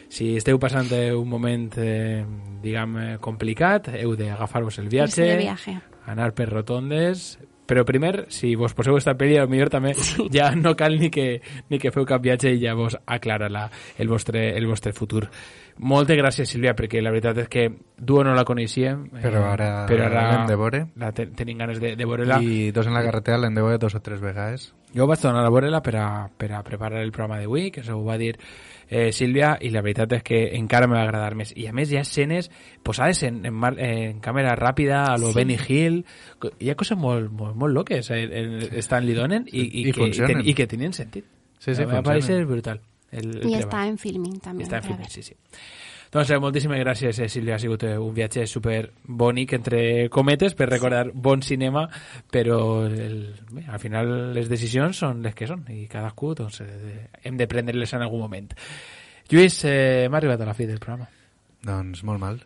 si 0.09 0.33
esteu 0.35 0.59
passant 0.59 0.91
un 1.15 1.29
moment, 1.29 1.71
eh, 1.77 2.25
diguem, 2.61 2.97
eh, 2.97 3.17
complicat, 3.23 3.87
heu 3.95 4.17
d'agafar-vos 4.17 4.77
el 4.79 4.89
viatge, 4.89 5.23
de 5.23 5.37
viaje. 5.37 5.79
anar 6.05 6.33
per 6.33 6.49
rotondes, 6.49 7.39
però 7.67 7.83
primer, 7.85 8.25
si 8.33 8.55
vos 8.55 8.73
poseu 8.73 8.97
esta 8.97 9.13
pel·li, 9.19 9.37
millor 9.51 9.69
també 9.73 9.93
ja 10.33 10.53
no 10.55 10.73
cal 10.79 10.97
ni 10.97 11.11
que, 11.13 11.41
ni 11.69 11.79
que 11.79 11.91
feu 11.91 12.05
cap 12.07 12.23
viatge 12.23 12.53
i 12.55 12.61
ja 12.63 12.73
vos 12.77 12.97
aclara 13.05 13.49
la, 13.51 13.67
el, 13.97 14.07
vostre, 14.09 14.49
el 14.57 14.67
vostre 14.67 14.93
futur. 14.95 15.27
Moltes 15.77 16.17
gràcies, 16.17 16.49
Sílvia, 16.49 16.71
perquè 16.73 17.03
la 17.05 17.11
veritat 17.13 17.37
és 17.43 17.49
que 17.53 17.67
Duo 17.97 18.23
no 18.25 18.31
la 18.33 18.43
coneixíem. 18.47 19.03
eh, 19.13 19.21
Però 19.21 19.43
ara 19.51 19.85
però 19.85 20.07
ara 20.07 20.23
l'hem 20.31 20.47
de 20.49 20.55
veure. 20.57 20.79
La 20.97 21.11
te, 21.13 21.27
tenim 21.37 21.59
ganes 21.61 21.77
de, 21.83 21.91
de 21.95 22.05
veure-la. 22.09 22.39
I 22.41 22.71
dos 22.73 22.87
en 22.89 22.97
la 22.97 23.03
carretera 23.05 23.37
l'hem 23.43 23.53
de 23.53 23.61
veure 23.61 23.77
dos 23.77 23.93
o 23.93 24.01
tres 24.01 24.23
vegades. 24.23 24.71
Jo 24.95 25.05
vaig 25.05 25.21
tornar 25.21 25.43
a 25.45 25.51
veure-la 25.53 25.83
per, 25.85 25.93
a, 26.01 26.07
per 26.33 26.49
a 26.57 26.63
preparar 26.65 27.03
el 27.03 27.11
programa 27.11 27.37
d'avui, 27.37 27.69
que 27.75 27.83
s'ho 27.85 27.99
va 28.07 28.17
dir 28.17 28.33
eh, 28.89 29.11
Sílvia, 29.11 29.57
i 29.61 29.69
la 29.73 29.81
veritat 29.81 30.13
és 30.17 30.23
que 30.23 30.39
encara 30.57 30.87
me 30.87 30.95
va 30.97 31.03
agradar 31.03 31.35
més. 31.35 31.53
I 31.55 31.67
a 31.67 31.73
més 31.75 31.91
hi 31.91 31.97
ha 31.99 32.03
escenes 32.05 32.49
posades 32.83 33.23
en, 33.27 33.41
en, 33.45 33.53
mar, 33.53 33.73
en 33.79 34.19
càmera 34.23 34.55
ràpida, 34.59 35.03
a 35.11 35.17
lo 35.17 35.31
Sí. 35.31 35.39
Benny 35.39 35.57
Hill, 35.67 36.03
hi 36.59 36.69
ha 36.71 36.75
coses 36.75 36.97
molt, 36.97 37.31
molt, 37.31 37.55
molt 37.55 37.73
loques 37.73 38.11
en, 38.11 38.33
en 38.33 38.81
Stanley 38.81 39.15
Donen 39.17 39.47
i, 39.51 39.61
i, 39.61 39.81
I 39.81 39.91
que, 39.91 39.99
funcionen. 39.99 40.37
ten, 40.37 40.47
i 40.47 40.53
que 40.53 40.67
tenien 40.67 40.93
sentit. 40.93 41.25
Sí, 41.59 41.73
sí, 41.75 41.85
me 41.85 42.03
parecer 42.03 42.45
brutal. 42.45 42.81
El, 43.11 43.37
el 43.37 43.49
Y 43.49 43.53
está 43.55 43.87
en 43.87 43.97
filming 43.97 44.39
también. 44.39 44.67
Està 44.67 44.77
en 44.77 44.83
para 44.83 44.95
film, 44.95 44.99
ver. 44.99 45.09
sí, 45.09 45.23
sí. 45.23 45.35
Doncs 46.11 46.29
eh, 46.31 46.39
moltíssimes 46.39 46.79
gràcies, 46.79 47.19
Sílvia. 47.31 47.55
Ha 47.57 47.59
sigut 47.59 47.83
eh, 47.83 47.97
un 47.99 48.13
viatge 48.15 48.45
super 48.47 48.91
bonic, 49.03 49.53
entre 49.57 50.09
cometes, 50.09 50.53
per 50.55 50.69
recordar 50.69 51.09
bon 51.13 51.41
cinema, 51.43 51.87
però 52.31 52.85
el, 52.87 53.17
bé, 53.51 53.65
al 53.67 53.79
final 53.83 54.11
les 54.35 54.47
decisions 54.49 54.97
són 55.03 55.21
les 55.25 55.35
que 55.35 55.47
són 55.49 55.65
i 55.73 55.85
cadascú 55.91 56.33
doncs, 56.39 56.61
eh, 56.63 57.07
hem 57.23 57.37
de 57.37 57.47
prendre-les 57.47 57.93
en 57.97 58.05
algun 58.07 58.23
moment. 58.27 58.53
Lluís, 59.29 59.57
eh, 59.67 60.05
hem 60.05 60.15
arribat 60.15 60.41
a 60.41 60.45
la 60.47 60.53
fi 60.55 60.65
del 60.69 60.79
programa. 60.79 61.09
Doncs 61.67 62.03
molt 62.07 62.19
mal. 62.23 62.37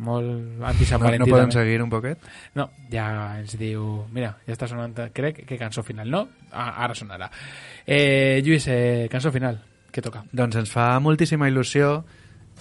molt 0.00 0.62
anti-Sant 0.64 1.00
No, 1.02 1.04
Valentí. 1.10 1.26
no 1.28 1.34
podem 1.34 1.50
també. 1.50 1.58
seguir 1.60 1.82
un 1.82 1.90
poquet? 1.90 2.18
No, 2.56 2.70
ja 2.88 3.36
ens 3.36 3.52
diu... 3.58 4.06
Mira, 4.14 4.30
ja 4.46 4.54
està 4.54 4.64
sonant, 4.70 4.94
crec, 5.12 5.42
que 5.44 5.58
cançó 5.60 5.82
final, 5.84 6.08
no? 6.08 6.22
Ah, 6.52 6.84
ara 6.86 6.94
sonarà. 6.96 7.28
Eh, 7.84 8.40
Lluís, 8.42 8.64
eh, 8.72 9.08
cançó 9.12 9.30
final, 9.34 9.58
què 9.92 10.00
toca? 10.00 10.22
Doncs 10.32 10.56
ens 10.56 10.70
fa 10.72 10.94
moltíssima 11.04 11.50
il·lusió 11.50 11.98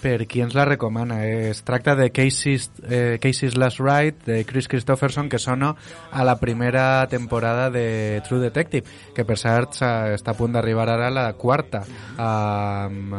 per 0.01 0.25
qui 0.27 0.41
ens 0.43 0.55
la 0.57 0.65
recomana. 0.65 1.21
Es 1.25 1.63
tracta 1.67 1.95
de 1.95 2.09
Casey's, 2.11 2.69
eh, 2.87 3.19
Casey's 3.21 3.57
Last 3.57 3.79
Ride 3.79 4.25
de 4.25 4.45
Chris 4.45 4.67
Christopherson 4.67 5.29
que 5.29 5.39
sona 5.39 5.75
a 6.11 6.23
la 6.23 6.39
primera 6.39 7.07
temporada 7.07 7.69
de 7.69 8.21
True 8.27 8.41
Detective 8.41 8.87
que 9.15 9.25
per 9.25 9.37
cert 9.37 9.79
està 9.79 10.33
a 10.33 10.37
punt 10.37 10.55
d'arribar 10.55 10.89
ara 10.89 11.09
a 11.09 11.13
la 11.13 11.27
quarta 11.33 11.83
amb, 12.17 13.15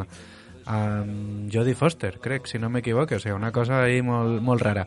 amb 0.71 1.51
Jodie 1.53 1.75
Foster, 1.75 2.19
crec, 2.21 2.47
si 2.47 2.59
no 2.59 2.71
m'equivoco. 2.71 3.17
O 3.17 3.23
sigui, 3.23 3.35
una 3.35 3.53
cosa 3.53 3.83
ahí 3.83 4.03
molt, 4.03 4.41
molt 4.43 4.63
rara. 4.63 4.87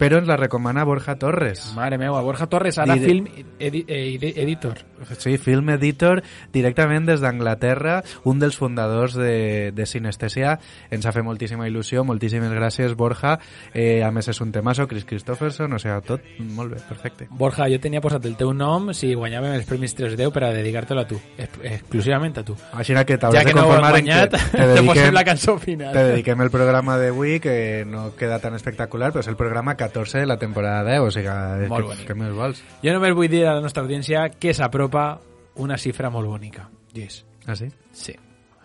Però 0.00 0.16
ens 0.16 0.26
la 0.30 0.38
recomana 0.40 0.82
Borja 0.88 1.14
Torres. 1.20 1.66
Mare 1.76 1.98
meva, 2.00 2.22
Borja 2.24 2.46
Torres, 2.48 2.78
ara 2.80 2.94
Dire- 2.96 3.06
film 3.06 3.26
edi 3.60 3.84
eh, 3.86 4.14
edi- 4.16 4.32
editor. 4.40 4.78
Sí, 5.18 5.36
film 5.38 5.68
editor 5.74 6.22
directament 6.52 7.06
des 7.08 7.20
d'Anglaterra, 7.20 7.98
un 8.24 8.38
dels 8.40 8.56
fundadors 8.56 9.14
de, 9.14 9.72
de 9.76 9.86
Sinestesia. 9.86 10.58
Ens 10.90 11.04
ha 11.06 11.12
fet 11.12 11.24
moltíssima 11.24 11.68
il·lusió, 11.68 12.02
moltíssimes 12.04 12.52
gràcies, 12.52 12.94
Borja. 12.96 13.38
Eh, 13.74 14.02
a 14.04 14.10
més, 14.10 14.28
és 14.32 14.40
un 14.40 14.52
temazo, 14.52 14.86
Chris 14.88 15.04
Christopherson, 15.04 15.72
o 15.76 15.78
sigui, 15.78 16.00
tot 16.08 16.24
molt 16.56 16.72
bé, 16.74 16.80
perfecte. 16.88 17.28
Borja, 17.30 17.68
jo 17.68 17.78
tenia 17.80 18.00
posat 18.00 18.24
el 18.28 18.36
teu 18.40 18.54
nom 18.56 18.90
si 18.96 19.12
guanyàvem 19.14 19.52
els 19.58 19.68
Premis 19.68 19.94
310 19.94 20.32
per 20.32 20.44
a 20.48 20.52
dedicar-te'l 20.56 21.02
a 21.04 21.06
tu, 21.08 21.20
ex- 21.36 21.60
exclusivament 21.76 22.38
a 22.40 22.44
tu. 22.44 22.56
Així 22.72 22.96
que 23.04 23.16
t'hauràs 23.20 23.36
Ja 23.36 23.44
que 23.44 23.52
de 23.52 23.60
no 23.60 23.66
conformar 23.68 23.90
en 23.90 23.96
guanyat, 24.00 24.36
que 24.50 24.66
te 24.76 24.82
posem 24.88 25.12
la 25.14 25.24
cançó 25.28 25.58
final. 25.60 25.92
Te 25.92 26.04
dediquem 26.14 26.40
el 26.40 26.50
programa 26.50 26.96
d'avui, 27.00 27.38
que 27.40 27.84
no 27.86 28.14
queda 28.16 28.38
tan 28.40 28.54
espectacular, 28.56 29.12
però 29.12 29.20
és 29.20 29.28
el 29.28 29.36
programa 29.36 29.76
14 29.90 30.18
de 30.22 30.26
la 30.26 30.38
temporada 30.38 30.84
10, 30.88 31.00
o 31.02 31.10
sigui, 31.10 31.28
Molt 31.68 31.82
que, 31.82 31.88
bonic. 31.92 32.06
que 32.06 32.14
més 32.14 32.32
vols? 32.32 32.62
Jo 32.82 32.92
només 32.94 33.14
vull 33.18 33.28
dir 33.28 33.44
a 33.50 33.56
la 33.58 33.60
nostra 33.64 33.82
audiència 33.82 34.28
que 34.38 34.54
s'apropa 34.54 35.18
una 35.60 35.76
xifra 35.76 36.10
molt 36.10 36.28
bonica. 36.30 36.68
Lluís. 36.94 37.24
Ah, 37.46 37.56
sí? 37.56 37.66
Sí. 37.92 38.14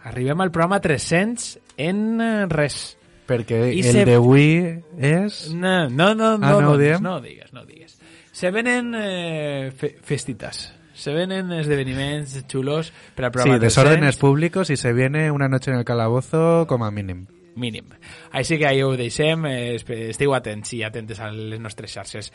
Arribem 0.06 0.40
al 0.42 0.52
programa 0.52 0.80
300 0.80 1.60
en 1.78 2.22
eh, 2.22 2.46
res. 2.48 2.98
Perquè 3.26 3.72
I 3.74 3.80
el 3.82 3.92
se- 3.92 4.06
d'avui 4.06 4.84
és... 5.02 5.50
No, 5.54 5.90
no, 5.90 6.14
no, 6.14 6.36
Ah, 6.36 6.52
no, 6.54 6.62
no 6.62 6.72
ho 6.74 6.78
diem? 6.78 7.02
no 7.02 7.16
ho 7.16 7.22
digues, 7.22 7.52
no 7.54 7.62
ho 7.62 7.66
digues. 7.66 7.98
Se 8.32 8.52
venen 8.52 8.94
eh, 8.96 9.72
fe 9.76 9.96
festitas. 10.04 10.74
Se 10.94 11.12
venen 11.12 11.52
esdeveniments 11.52 12.46
xulos 12.48 12.94
per 13.16 13.26
al 13.26 13.32
Sí, 13.32 13.34
programa 13.34 13.60
300. 13.60 13.62
desórdenes 13.62 14.16
públicos 14.18 14.70
y 14.70 14.78
se 14.78 14.94
viene 14.94 15.32
una 15.32 15.50
noche 15.50 15.72
en 15.72 15.78
el 15.78 15.86
calabozo 15.86 16.66
com 16.68 16.84
a 16.84 16.92
mínim. 16.92 17.26
Mínim. 17.56 17.86
Així 18.32 18.58
que 18.58 18.68
ahí 18.68 18.82
ho 18.84 18.96
deixem, 18.98 19.46
eh, 19.46 19.76
esteu 20.10 20.34
atents 20.36 20.74
i 20.74 20.84
atentes 20.84 21.20
a 21.20 21.32
les 21.32 21.60
nostres 21.60 21.92
xarxes. 21.94 22.32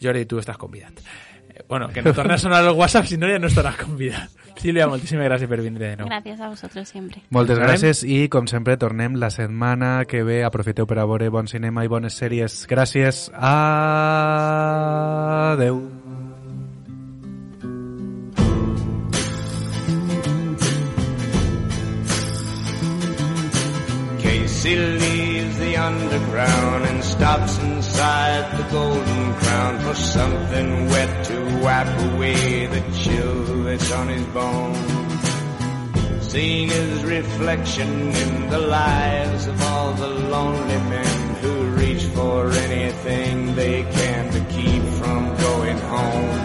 Jordi, 0.00 0.24
tu 0.26 0.38
estàs 0.38 0.56
convidat. 0.58 0.98
Eh, 0.98 1.64
Bueno, 1.68 1.88
que 1.90 2.00
no 2.00 2.14
torni 2.14 2.32
a 2.34 2.38
sonar 2.38 2.64
el 2.64 2.70
WhatsApp, 2.72 3.04
si 3.04 3.16
no 3.18 3.26
ja 3.28 3.38
no 3.38 3.46
estaràs 3.48 3.76
convidat. 3.76 4.30
Sílvia, 4.56 4.86
moltíssimes 4.88 5.26
gràcies 5.28 5.48
per 5.48 5.60
vindre 5.60 5.88
de 5.90 5.96
nou. 5.96 6.06
Gracias 6.08 6.40
a 6.40 6.48
vosotros 6.48 6.88
siempre. 6.88 7.22
Moltes 7.30 7.56
Tornem. 7.58 7.68
gràcies 7.74 8.02
i, 8.04 8.28
com 8.28 8.46
sempre, 8.46 8.76
tornem 8.76 9.14
la 9.16 9.30
setmana 9.30 10.04
que 10.08 10.22
ve. 10.24 10.42
Aprofiteu 10.44 10.86
per 10.86 10.98
a 11.00 11.04
veure 11.06 11.28
bon 11.30 11.46
cinema 11.48 11.84
i 11.84 11.88
bones 11.88 12.14
sèries. 12.20 12.66
Gràcies. 12.68 13.30
Adeu. 15.52 15.80
Casey 24.62 24.76
leaves 24.76 25.58
the 25.58 25.76
underground 25.78 26.84
and 26.84 27.02
stops 27.02 27.58
inside 27.60 28.58
the 28.58 28.70
Golden 28.70 29.34
Crown 29.36 29.80
for 29.80 29.94
something 29.94 30.86
wet 30.90 31.24
to 31.24 31.60
wipe 31.62 32.12
away 32.12 32.66
the 32.66 32.82
chill 32.92 33.64
that's 33.64 33.90
on 33.90 34.08
his 34.08 34.26
bones. 34.26 34.76
Seeing 36.20 36.68
his 36.68 37.02
reflection 37.04 38.12
in 38.12 38.50
the 38.50 38.58
lives 38.58 39.46
of 39.46 39.62
all 39.62 39.94
the 39.94 40.08
lonely 40.08 40.78
men 40.90 41.34
who 41.36 41.62
reach 41.80 42.02
for 42.14 42.50
anything 42.50 43.54
they 43.54 43.84
can 43.84 44.30
to 44.30 44.40
keep 44.52 44.82
from 45.00 45.34
going 45.38 45.78
home. 45.78 46.39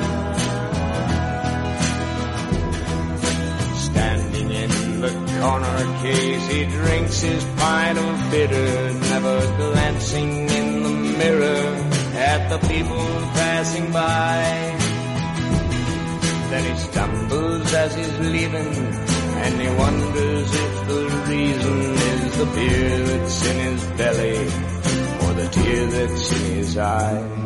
Corner 5.45 6.01
case, 6.01 6.47
he 6.47 6.65
drinks 6.65 7.21
his 7.21 7.43
pint 7.57 7.97
of 7.99 8.31
bitter, 8.31 8.93
never 9.11 9.37
glancing 9.57 10.49
in 10.49 10.67
the 10.81 10.95
mirror 11.19 11.63
at 12.31 12.49
the 12.49 12.59
people 12.67 13.05
passing 13.39 13.91
by. 13.91 14.39
Then 16.49 16.63
he 16.69 16.75
stumbles 16.87 17.73
as 17.73 17.93
he's 17.95 18.19
leaving, 18.19 18.73
and 19.43 19.53
he 19.61 19.69
wonders 19.83 20.49
if 20.65 20.87
the 20.87 21.01
reason 21.29 21.77
is 22.11 22.37
the 22.41 22.47
beer 22.55 22.97
that's 23.09 23.45
in 23.45 23.57
his 23.67 23.83
belly, 23.99 24.39
or 25.23 25.31
the 25.41 25.47
tear 25.51 25.85
that's 25.95 26.31
in 26.31 26.55
his 26.55 26.77
eye. 26.77 27.45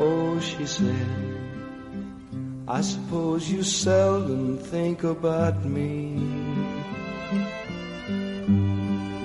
Oh, 0.00 0.40
she 0.40 0.64
said, 0.66 1.27
I 2.70 2.82
suppose 2.82 3.50
you 3.50 3.62
seldom 3.62 4.58
think 4.58 5.02
about 5.02 5.64
me. 5.64 6.10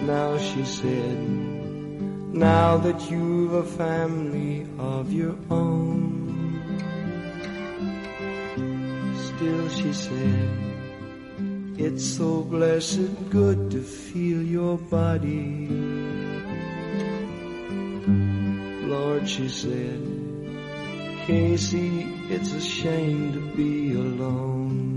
Now 0.07 0.37
she 0.37 0.63
said, 0.63 1.17
now 2.33 2.77
that 2.77 3.11
you've 3.11 3.51
a 3.51 3.65
family 3.65 4.65
of 4.79 5.11
your 5.11 5.35
own. 5.49 6.23
Still 9.17 9.69
she 9.71 9.91
said, 9.91 10.49
it's 11.77 12.05
so 12.05 12.43
blessed 12.43 13.29
good 13.29 13.71
to 13.71 13.81
feel 13.81 14.41
your 14.41 14.77
body. 14.77 15.67
Lord, 18.87 19.27
she 19.27 19.49
said, 19.49 20.12
Casey, 21.25 22.03
it's 22.29 22.51
a 22.51 22.59
shame 22.59 23.31
to 23.31 23.39
be 23.55 23.93
alone. 23.93 24.93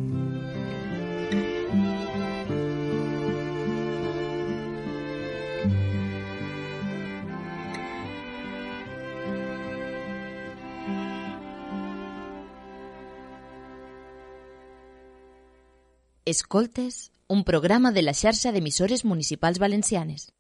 Escoltes, 16.24 17.12
un 17.28 17.44
programa 17.44 17.92
de 17.92 18.02
la 18.02 18.12
xarxa 18.12 18.50
d'emissores 18.50 19.04
municipals 19.04 19.60
valencianes. 19.62 20.35